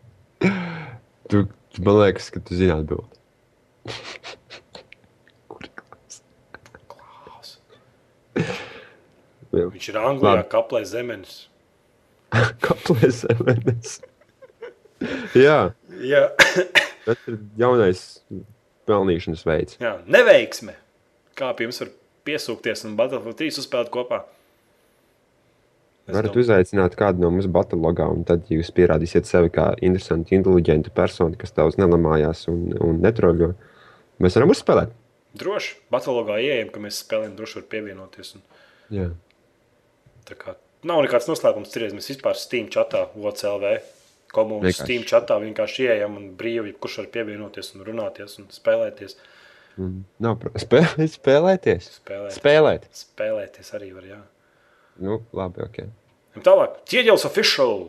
Tu, 1.30 1.40
tu 1.72 1.82
man 1.82 1.96
liekas, 2.02 2.28
ka 2.30 2.38
tu 2.44 2.54
zini 2.54 2.70
atbildi. 2.74 3.08
Kur 5.50 5.64
ir 5.64 5.70
klāsts? 5.78 6.20
Klaus. 6.92 7.54
Jā. 9.58 9.68
Viņš 9.74 9.88
ir 9.92 9.98
Anglijā, 10.00 10.34
Labi. 10.40 10.48
kaplē 10.52 10.82
zemenes. 10.88 11.34
Kaplēs 12.64 13.22
zemenes. 13.26 13.98
Jā, 15.36 15.58
Jā, 16.00 16.22
tas 17.06 17.20
ir 17.28 17.36
jaunais 17.60 18.00
pelnīšanas 18.88 19.42
veids. 19.46 19.76
jā, 19.82 19.96
neveiksme. 20.10 20.74
Kā 21.38 21.50
pie 21.58 21.66
jums 21.68 21.80
var 21.82 21.90
piesūkties 22.24 22.84
un 22.88 22.94
Battlefield 22.98 23.36
3 23.40 23.58
uzspēlēt 23.62 23.90
kopā? 23.94 24.22
Es 26.06 26.12
Varat 26.14 26.30
domāju- 26.34 26.44
uzaicināt 26.44 26.94
kādu 27.00 27.22
no 27.24 27.30
mums 27.32 27.46
batalogā, 27.48 28.06
un 28.12 28.24
tad 28.28 28.44
jūs 28.52 28.68
pierādīsiet 28.76 29.24
sevi 29.28 29.48
kā 29.54 29.70
interesantu, 29.80 30.34
inteliģentu 30.36 30.92
personu, 30.94 31.36
kas 31.40 31.52
daudz 31.56 31.78
nelamājās 31.80 32.42
un, 32.52 32.74
un 32.84 32.98
netroļo. 33.00 33.54
Mēs 34.20 34.36
varam 34.36 34.52
uzspēlēt. 34.52 34.92
Droši, 35.40 35.78
Battlefieldā 35.90 36.36
ieejam, 36.44 36.68
ka 36.74 36.82
mēs 36.84 37.00
spēlējam, 37.02 37.32
droši 37.38 37.56
var 37.58 37.64
pievienoties. 37.72 38.34
Un, 38.36 38.44
Jā. 38.94 39.06
Tā 40.28 40.36
kā, 40.40 40.54
nav 40.88 41.02
nekāds 41.04 41.28
noslēpums, 41.30 41.70
cerēs, 41.74 41.94
mēs 41.96 42.10
vispār 42.12 42.36
Steam 42.40 42.68
chatā, 42.72 43.06
OCLV 43.16 43.74
komunas. 44.34 44.80
Steam 44.82 45.04
chatā 45.06 45.36
vienkārši 45.42 45.86
ieejam 45.88 46.16
un 46.18 46.30
brīvi, 46.38 46.74
kurš 46.80 46.98
var 47.02 47.10
pievienoties 47.14 47.72
un 47.76 47.84
runāties 47.86 48.38
un 48.42 48.48
spēlēties. 48.52 49.16
Un 49.78 50.04
Nav 50.22 50.36
pro- 50.42 50.52
spēlēt, 50.60 51.14
spēlēties. 51.18 51.90
Spēlēt. 52.00 52.36
Spēlēt. 52.38 52.88
Spēlēties 52.94 53.72
arī 53.78 53.92
var, 53.96 54.04
jā. 54.10 54.20
Nu, 55.02 55.20
labi, 55.34 55.64
ok. 55.66 55.80
Un 56.38 56.44
tālāk, 56.46 56.80
ķieģelis 56.90 57.24
official. 57.26 57.88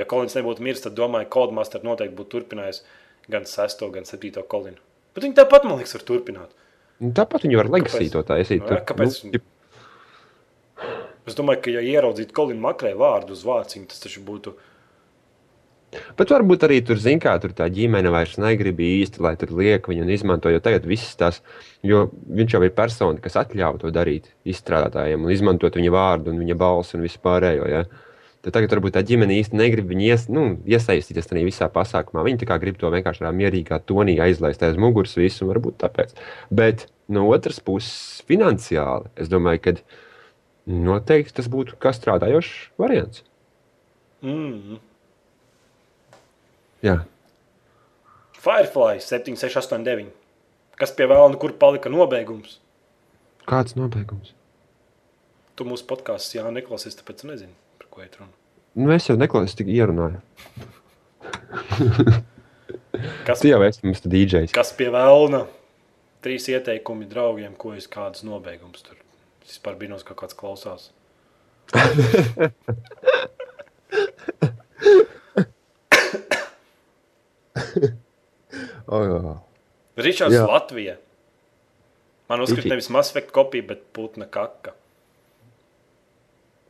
Ja 0.00 0.06
Kolins 0.08 0.34
nebūtu 0.38 0.64
miris, 0.64 0.80
tad 0.82 0.94
domāju, 0.98 1.28
Codemaster 1.34 1.82
noteikti 1.84 2.16
būtu 2.18 2.38
turpinājis 2.38 2.80
gan 3.30 3.44
6, 3.46 3.84
gan 3.94 4.06
7 4.08 4.42
kolinu. 4.50 4.80
Bet 5.14 5.26
viņi 5.26 5.36
tāpat, 5.36 5.66
man 5.68 5.76
liekas, 5.78 5.92
var 5.98 6.04
turpināt. 6.08 6.54
Nu, 7.02 7.10
tāpat 7.14 7.44
viņi 7.44 7.58
var 7.58 7.68
legacy 7.70 8.08
to 8.14 8.22
taisīt. 8.26 8.62
Nu, 8.64 8.78
jā, 8.78 8.84
kāpēc? 8.88 9.18
Nu, 9.26 9.34
ģip- 9.34 9.50
Es 11.28 11.38
domāju, 11.38 11.62
ka, 11.64 11.72
ja 11.76 11.82
ieraudzītu 11.86 12.34
Kolinu 12.34 12.64
makrē 12.64 12.92
vārdu 12.98 13.36
uz 13.36 13.44
vāciņu, 13.46 13.88
tas 13.90 14.02
taču 14.02 14.24
būtu. 14.26 14.56
Bet 16.16 16.30
varbūt 16.32 16.62
arī 16.64 16.78
tur, 16.88 16.96
zin, 16.96 17.20
kā 17.20 17.34
tur 17.40 17.52
tā 17.52 17.66
ģimene 17.72 18.10
vairs 18.10 18.38
negrib 18.40 18.78
īsti, 18.80 19.20
lai 19.22 19.34
tur 19.36 19.52
liek 19.58 19.86
viņu 19.90 20.06
un 20.06 20.12
izmanto. 20.14 20.50
Jo 20.50 20.62
tagad 20.64 20.86
viss 20.88 21.18
tas, 21.20 21.42
jo 21.84 22.06
viņš 22.32 22.56
jau 22.56 22.62
ir 22.64 22.72
persona, 22.76 23.20
kas 23.20 23.36
atļauj 23.42 23.82
to 23.82 23.92
darīt 23.92 24.30
izstrādātājiem 24.48 25.26
un 25.26 25.34
izmantot 25.34 25.76
viņa 25.76 25.92
vārdu 25.92 26.32
un 26.32 26.40
viņa 26.40 26.56
balsi 26.58 26.96
un 26.96 27.04
visu 27.04 27.20
pārējo. 27.22 27.68
Ja? 27.68 27.84
Tad 28.42 28.56
tagad 28.56 28.72
varbūt 28.74 28.96
tā 28.96 29.04
ģimene 29.06 29.36
īsti 29.38 29.54
negrib 29.54 29.92
viņu 29.92 30.06
ies, 30.08 30.24
nu, 30.32 30.46
iesaistīties 30.66 31.28
tajā 31.30 31.44
visā 31.46 31.68
pasākumā. 31.70 32.24
Viņi 32.26 32.40
tā 32.40 32.48
kā 32.50 32.56
grib 32.62 32.80
to 32.80 32.88
vienkārši 32.90 33.22
tādā 33.22 33.36
mierīgā 33.38 33.78
tonī 33.86 34.16
aizlaist 34.24 34.64
aiz 34.66 34.80
muguras 34.80 35.14
visu, 35.14 35.44
un 35.44 35.52
varbūt 35.52 35.76
tāpēc. 35.84 36.16
Bet 36.50 36.88
no 37.12 37.28
otras 37.30 37.60
puses, 37.62 38.24
finansiāli, 38.26 39.12
es 39.22 39.30
domāju, 39.30 39.62
ka 39.68 39.76
noteikti 40.66 41.34
tas 41.38 41.48
būtu 41.50 41.76
kā 41.82 41.92
strādājošs 41.96 42.52
variants. 42.80 43.22
Mm. 44.22 44.78
Jā. 46.82 46.96
Firefly 48.42 48.98
7, 49.02 49.36
6, 49.38 49.58
8, 49.62 49.84
9. 49.86 50.10
Kas 50.78 50.94
pie 50.98 51.06
vēlna, 51.10 51.38
kur 51.38 51.52
palika 51.58 51.90
nobeigums? 51.92 52.58
Kāds 53.46 53.76
nobeigums? 53.78 54.32
Tu 55.58 55.66
mūsu 55.68 55.84
podkāstā 55.86 56.40
jau 56.40 56.50
neklausies, 56.54 56.96
tāpēc 56.98 57.22
nezinu, 57.28 57.52
par 57.78 57.90
ko 57.92 58.02
ir 58.02 58.14
runa. 58.18 58.32
Nu, 58.78 58.88
es 58.94 59.06
jau 59.10 59.18
neklausos, 59.20 59.54
tik 59.58 59.68
ierunāju. 59.70 60.22
Kas, 63.26 63.40
Tu 63.40 63.48
jau 63.50 63.60
esi 63.64 63.82
mums 63.86 64.02
DJs. 64.04 64.52
kas 64.54 64.72
pie 64.76 64.88
vēlna? 64.92 65.44
Trīs 66.22 66.44
ieteikumi 66.50 67.06
draugiem, 67.10 67.54
ko 67.58 67.72
es 67.74 67.88
kādus 67.90 68.22
nobeigumus 68.26 68.84
tur. 68.86 68.98
Es 69.42 69.56
vispār 69.56 69.76
biju 69.80 69.90
nos, 69.94 70.04
kā 70.06 70.14
kāds 70.18 70.36
klausās. 70.38 70.90
Oh, 78.86 79.02
jā. 79.06 79.34
Ričards 80.02 80.34
Jā. 80.36 80.44
Latvija. 80.48 80.96
Man 82.30 82.42
uzskata 82.44 82.70
nevis 82.72 82.88
Mass 82.92 83.12
Effect 83.12 83.32
kopija, 83.34 83.64
bet 83.72 83.84
putna 83.96 84.26
kaka. 84.30 84.72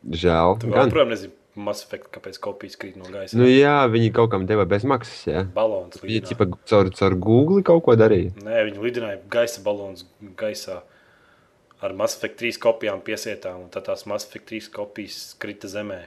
Žēl. 0.03 0.57
Tu 0.63 0.71
Gan. 0.73 0.89
joprojām 0.91 1.13
nezini, 1.15 1.33
Mass 1.63 1.85
Effect, 1.87 2.09
kāpēc 2.15 2.39
kopijas 2.43 2.79
krīt 2.81 2.97
no 2.99 3.07
gaisa. 3.13 3.37
Nu, 3.39 3.47
jā, 3.47 3.77
viņi 3.93 4.11
kaut 4.17 4.33
kam 4.35 4.47
deva 4.49 4.65
bezmaksas. 4.69 5.21
Jā. 5.31 5.45
Balons 5.55 6.01
Viņi 6.03 6.17
lidināja. 6.19 6.31
tipa, 6.33 6.49
caur, 6.71 6.91
caur 6.99 7.15
Google 7.23 7.63
kaut 7.67 7.85
ko 7.87 7.95
darīja. 7.99 8.33
Nē, 8.43 8.65
viņi 8.71 8.83
lidināja 8.83 9.21
gaisa 9.31 9.63
balons 9.67 10.07
gaisā 10.41 10.81
ar 11.83 11.93
Mass 11.99 12.17
Effect 12.17 12.39
3 12.41 12.59
kopijām 12.63 13.01
piesietām, 13.05 13.63
un 13.65 13.71
tad 13.75 13.83
tās 13.89 14.07
Mass 14.07 14.29
Effect 14.29 14.47
3 14.53 14.71
kopijas 14.75 15.35
krita 15.43 15.69
zemē. 15.71 16.01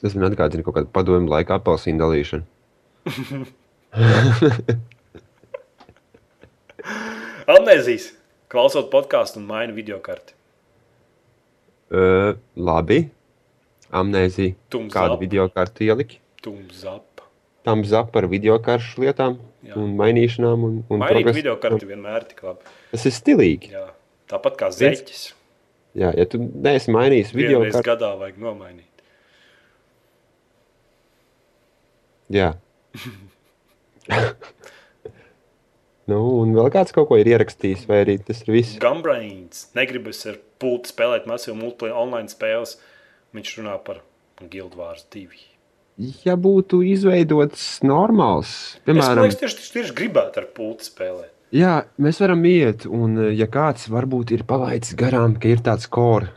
Tas 0.00 0.14
man 0.16 0.30
atgādina 0.30 0.64
kaut 0.64 0.76
kādu 0.78 0.88
padomu 0.94 1.28
laiku 1.28 1.52
apelsīnu 1.58 2.00
dalīšanu. 2.00 2.44
Amnēzijas! 7.50 8.06
Klausot 8.50 8.88
podkāstu 8.90 9.38
un 9.38 9.46
maina 9.46 9.72
video 9.76 10.00
karti. 10.02 10.32
Uh, 11.90 12.32
labi. 12.56 13.10
Amnēzija. 13.90 14.54
Kādu 14.94 15.18
video 15.20 15.48
kartu 15.52 15.84
ieliki? 15.86 16.18
Tumzap. 16.42 17.09
Tam 17.66 17.82
zap 17.84 18.12
par 18.14 18.24
video 18.30 18.56
karšu 18.64 19.02
lietām 19.04 19.36
Jā. 19.66 19.74
un 19.76 19.92
mainīšanām. 19.98 20.62
Un, 20.64 20.78
un 20.88 21.02
Mainīt 21.02 21.18
progresu. 21.18 21.36
video 21.42 21.56
karti 21.60 21.88
vienmēr 21.90 22.24
tik 22.30 22.40
labi. 22.46 22.64
Tas 22.94 23.04
ir 23.04 23.12
stilīgi. 23.12 23.74
Jā. 23.74 23.86
Tāpat 24.30 24.56
kā 24.60 24.70
zeķis. 24.72 25.26
Jā, 25.98 26.12
ja 26.14 26.24
tu 26.30 26.38
neesi 26.38 26.92
mainījis 26.94 27.34
video 27.34 27.60
kartu, 27.66 27.82
gadā 27.90 28.12
vajag 28.20 28.38
nomainīt. 28.40 28.86
jā. 32.30 32.52
nu, 36.10 36.20
un 36.40 36.54
vēl 36.54 36.70
kāds 36.74 36.94
kaut 36.94 37.10
ko 37.10 37.18
ir 37.20 37.30
ierakstījis, 37.32 37.86
vai 37.90 38.04
arī 38.04 38.16
tas 38.22 38.44
ir 38.46 38.54
viss. 38.54 38.78
Gumbrains 38.82 39.66
negribas 39.78 40.22
ar 40.30 40.38
pultu 40.62 40.92
spēlēt 40.94 41.26
masīvu 41.30 41.58
multiplayer 41.58 41.98
online 41.98 42.30
spēles. 42.30 42.78
Viņš 43.34 43.56
runā 43.60 43.76
par 43.86 44.02
Guild 44.50 44.78
Wars 44.78 45.04
2. 45.14 45.49
Ja 46.24 46.36
būtu 46.40 46.80
izveidots 46.86 47.82
normāls, 47.84 48.48
Es 48.78 48.84
piemēram, 48.88 49.18
domāju, 49.20 49.34
ka 49.36 49.42
tieši, 49.44 49.70
tieši 49.74 49.94
gribētu 49.98 50.40
ar 50.40 50.48
pultu 50.56 50.86
spēlēt. 50.88 51.32
Jā, 51.52 51.74
mēs 52.00 52.20
varam 52.22 52.44
iet, 52.46 52.86
un 52.86 53.18
eh, 53.18 53.32
ja 53.36 53.48
kāds 53.50 53.88
varbūt 53.90 54.32
ir 54.36 54.44
palaidis 54.48 54.94
garām, 54.96 55.34
ka 55.40 55.50
ir 55.50 55.60
tāds 55.66 55.88
core 55.90 56.30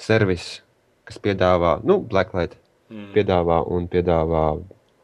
servis, 0.00 0.60
kas 1.08 1.18
piedāvā, 1.18 1.78
nu, 1.84 2.00
Blacklight 2.06 2.58
Mm. 2.90 3.12
piedāvā 3.14 3.60
un 3.70 3.84
piedāvā 3.86 4.44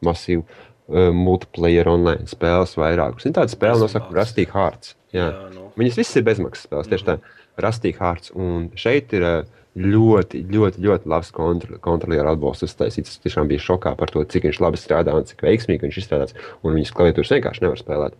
masīvu 0.03 0.41
uh, 0.43 1.07
multiplayer 1.15 1.87
online 1.87 2.27
spēles 2.27 2.73
vairākus. 2.75 3.23
Ir 3.29 3.35
tāda 3.37 3.53
spēle, 3.53 3.79
nosaka. 3.85 4.11
Rusty 4.11 4.43
Hearts. 4.51 4.95
Jā. 5.15 5.29
Jā, 5.31 5.45
nu. 5.53 5.69
Viņas 5.79 5.99
visas 6.01 6.19
ir 6.19 6.25
bezmaksas 6.27 6.65
spēles, 6.67 6.89
tieši 6.91 7.07
tā. 7.07 7.15
Rusty 7.63 7.93
Hearts. 7.95 8.33
Un 8.35 8.67
šeit 8.75 9.15
ir 9.15 9.23
eh, 9.23 9.37
ļoti, 9.77 10.41
ļoti, 10.49 10.81
ļoti 10.81 11.09
labs 11.11 11.29
kontro- 11.35 11.77
kontrolieru 11.83 12.31
atbalsts 12.31 12.65
uztaisīts. 12.65 13.13
Es 13.15 13.23
tiešām 13.23 13.49
biju 13.51 13.61
šokā 13.61 13.93
par 13.99 14.09
to, 14.13 14.23
cik 14.25 14.47
viņš 14.49 14.59
labi 14.63 14.79
strādā 14.81 15.13
un 15.15 15.27
cik 15.29 15.43
veiksmīgi 15.45 15.85
viņš 15.85 15.99
izstrādāts. 16.01 16.37
Un 16.65 16.77
viņas 16.77 16.93
klaviatūras 16.97 17.33
vienkārši 17.35 17.65
nevar 17.65 17.81
spēlēt. 17.81 18.17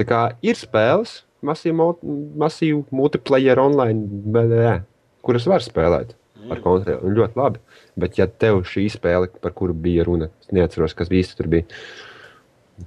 Tā 0.00 0.06
kā 0.08 0.20
ir 0.42 0.58
spēles, 0.58 1.20
masīvu, 1.46 1.76
mul- 1.78 2.16
masīvu 2.42 2.84
multiplayer 2.94 3.60
online, 3.62 4.08
jā, 4.34 4.74
kuras 5.22 5.46
var 5.50 5.62
spēlēt 5.64 6.16
ar 6.50 6.62
kontroli. 6.64 6.98
Un 7.06 7.14
ļoti 7.18 7.38
labi. 7.38 7.62
Bet, 8.00 8.18
ja 8.18 8.26
tev 8.26 8.62
šī 8.66 8.88
spēle, 8.90 9.28
par 9.42 9.52
kuru 9.52 9.74
bija 9.76 10.06
runa, 10.08 10.30
es 10.40 10.50
neatceros, 10.56 10.94
kas 10.96 11.12
īsti 11.12 11.36
tur 11.38 11.50
bija, 11.52 11.68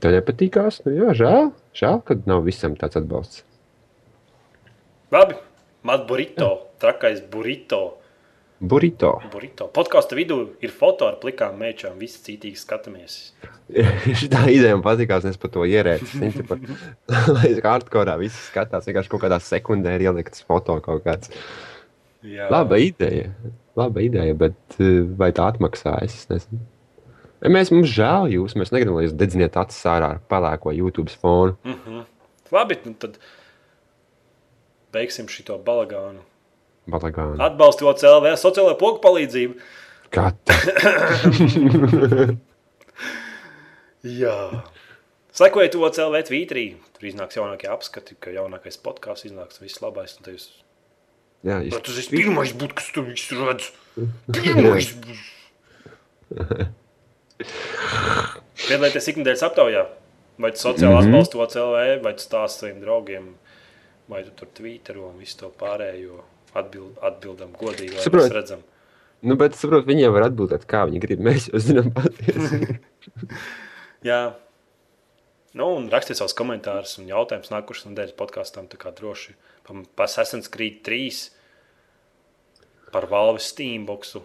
tev 0.02 0.16
nepatīkās, 0.16 0.82
nu 0.88 0.96
jā, 0.98 1.14
žēl, 1.20 1.52
žēl, 1.78 2.00
ka 2.08 2.18
nav 2.26 2.44
visam 2.48 2.74
tāds 2.80 2.98
atbalsts. 2.98 3.44
Labi, 5.14 5.36
Mat 5.84 6.08
burrito, 6.08 6.70
trakais 6.80 7.20
burrito. 7.20 7.98
Burrito. 8.64 9.18
burrito. 9.28 9.66
Podkāstu 9.76 10.16
vidū 10.16 10.38
ir 10.64 10.72
foto 10.72 11.10
ar 11.10 11.18
plikām 11.20 11.58
mēčām, 11.60 11.98
visi 12.00 12.22
cītīgi 12.24 12.56
skatāmies. 12.62 13.18
Tā 14.32 14.46
ideja 14.48 14.78
man 14.78 14.86
patīkās, 14.86 15.28
es 15.28 15.40
par 15.42 15.52
to 15.52 15.66
ierēcu. 15.68 16.30
Lai 17.36 17.52
hardcore 17.58 18.16
visi 18.22 18.40
skatās, 18.46 18.88
vienkārši 18.88 19.12
kaut 19.12 19.26
kādā 19.26 19.42
sekundē 19.44 19.98
ir 19.98 20.08
ielikts 20.08 20.46
foto 20.48 20.78
kaut 20.86 21.04
kāds. 21.04 21.34
Jā, 22.24 22.48
Laba 22.48 22.80
ideja, 22.80 23.34
laba 23.76 24.00
ideja, 24.00 24.32
bet 24.40 24.80
eh, 24.80 25.02
vai 25.20 25.34
tā 25.36 25.50
atmaksājas? 25.52 26.16
Es 26.22 26.30
nezinu. 26.32 26.64
Mēs 27.52 27.74
mums 27.76 27.92
žēl 27.92 28.32
jūs, 28.38 28.56
mēs 28.56 28.72
negribam, 28.72 29.02
lai 29.02 29.10
jūs 29.10 29.20
dedziniet 29.20 29.60
acis 29.60 29.84
ārā 29.92 30.14
ar 30.16 30.24
pelēko 30.32 30.72
YouTube 30.72 31.12
fonu. 31.12 31.58
Mhm. 31.68 32.06
Labi, 32.56 32.78
nu 32.86 32.96
tad 33.02 33.20
beigsim 34.94 35.28
šo 35.32 35.58
balagānu. 35.66 36.22
Balagānu. 36.90 37.38
Atbalstot 37.42 38.00
CLV 38.02 38.34
sociālo 38.40 38.74
pogu 38.80 39.00
palīdzību. 39.04 39.56
Katra. 40.14 40.56
Jā. 44.04 44.36
Sekojiet 45.34 45.74
to 45.74 45.88
CLV 45.90 46.20
tvītrī. 46.28 46.66
Tur 46.94 47.08
iznāks 47.10 47.38
jaunākie 47.40 47.70
apskati, 47.74 48.18
ka 48.22 48.34
jaunākais 48.36 48.78
podkāsts 48.84 49.26
iznāks 49.32 49.62
viss 49.64 49.80
labais. 49.82 50.14
un 50.20 50.28
Jūs... 50.36 50.50
Jā, 51.44 51.58
jūs 51.66 51.80
Tas 51.84 51.98
ir 52.04 52.12
pirmais, 52.14 52.52
būt, 52.56 52.76
kas 52.78 52.92
tur 52.96 53.08
viss 53.08 53.32
redz. 53.36 53.72
Pirmais. 54.36 54.92
Piedalieties 58.68 59.10
ikdienas 59.12 59.44
aptaujā. 59.46 59.88
Vai 60.42 60.50
tu 60.54 60.58
sociāli 60.64 60.96
Mhm. 60.98 61.10
atbalsti 61.10 61.36
to 61.38 61.46
CLV, 61.54 62.02
vai 62.04 62.14
tu 62.18 62.24
stāsti 62.26 62.58
saviem 62.64 62.80
draugiem, 62.82 63.26
vai 64.12 64.24
tu 64.28 64.34
tur 64.42 64.50
tvītero 64.60 65.10
un 65.10 65.20
visu 65.22 65.38
to 65.44 65.50
pārējo 65.60 66.22
atbild, 66.60 66.98
atbildam 67.02 67.54
godīgi, 67.58 67.96
lai 67.98 68.06
Saprot. 68.06 68.28
mēs 68.28 68.36
redzam. 68.36 68.64
Nu, 69.24 69.38
bet 69.40 69.56
saprotu, 69.56 69.88
viņiem 69.88 70.12
var 70.12 70.26
atbildēt, 70.28 70.66
kā 70.68 70.84
viņi 70.90 71.00
grib. 71.00 71.22
Mēs 71.24 71.48
jau 71.48 71.62
zinām 71.64 71.94
patiesi. 71.96 72.80
Jā. 74.10 74.34
Nu, 75.54 75.70
un 75.78 75.88
rakstiet 75.94 76.18
savus 76.20 76.36
komentārus 76.36 76.98
un 77.00 77.08
jautājumus 77.08 77.54
nākošais 77.54 77.88
nedēļas 77.92 78.18
podkāstam. 78.20 78.68
Tā 78.72 78.80
kā 78.82 78.92
droši 78.98 79.36
par 79.64 79.80
pa 79.96 80.08
Assassin's 80.10 80.50
Creed 80.52 80.82
3, 80.84 81.22
par 82.92 83.08
Valves 83.12 83.48
Steamboxu, 83.54 84.24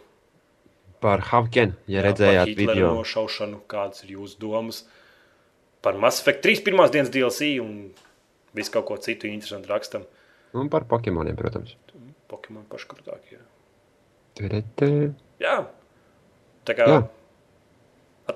Par 0.99 1.21
Havkenu, 1.31 1.77
ja 1.87 2.01
jā, 2.01 2.07
redzējāt 2.09 2.49
par 2.57 2.75
video. 2.75 2.89
nošaušanu, 2.99 3.61
kādas 3.71 4.03
ir 4.03 4.17
jūsu 4.17 4.41
domas. 4.43 4.81
Par 5.85 5.95
Mass 5.95 6.19
Effect 6.25 6.43
3 6.43 6.65
pirmās 6.67 6.91
dienas 6.91 7.13
DLC 7.15 7.53
un 7.63 7.93
visu 8.57 8.73
kaut 8.75 8.89
ko 8.89 8.97
citu 9.03 9.29
interesantu 9.31 9.73
rakstam. 9.73 10.07
Un 10.57 10.71
par 10.73 10.87
Pokemoniem, 10.89 11.37
protams. 11.37 11.77
Pokemon 12.29 12.65
paškrūtākie. 12.73 13.41
Tudete. 14.39 14.91
Jā, 15.43 15.57
tā 16.69 16.77
kā. 16.79 16.89
Jā. 16.89 17.01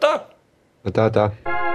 Tā. 0.03 0.15
Tā, 0.93 1.11
tā. 1.15 1.72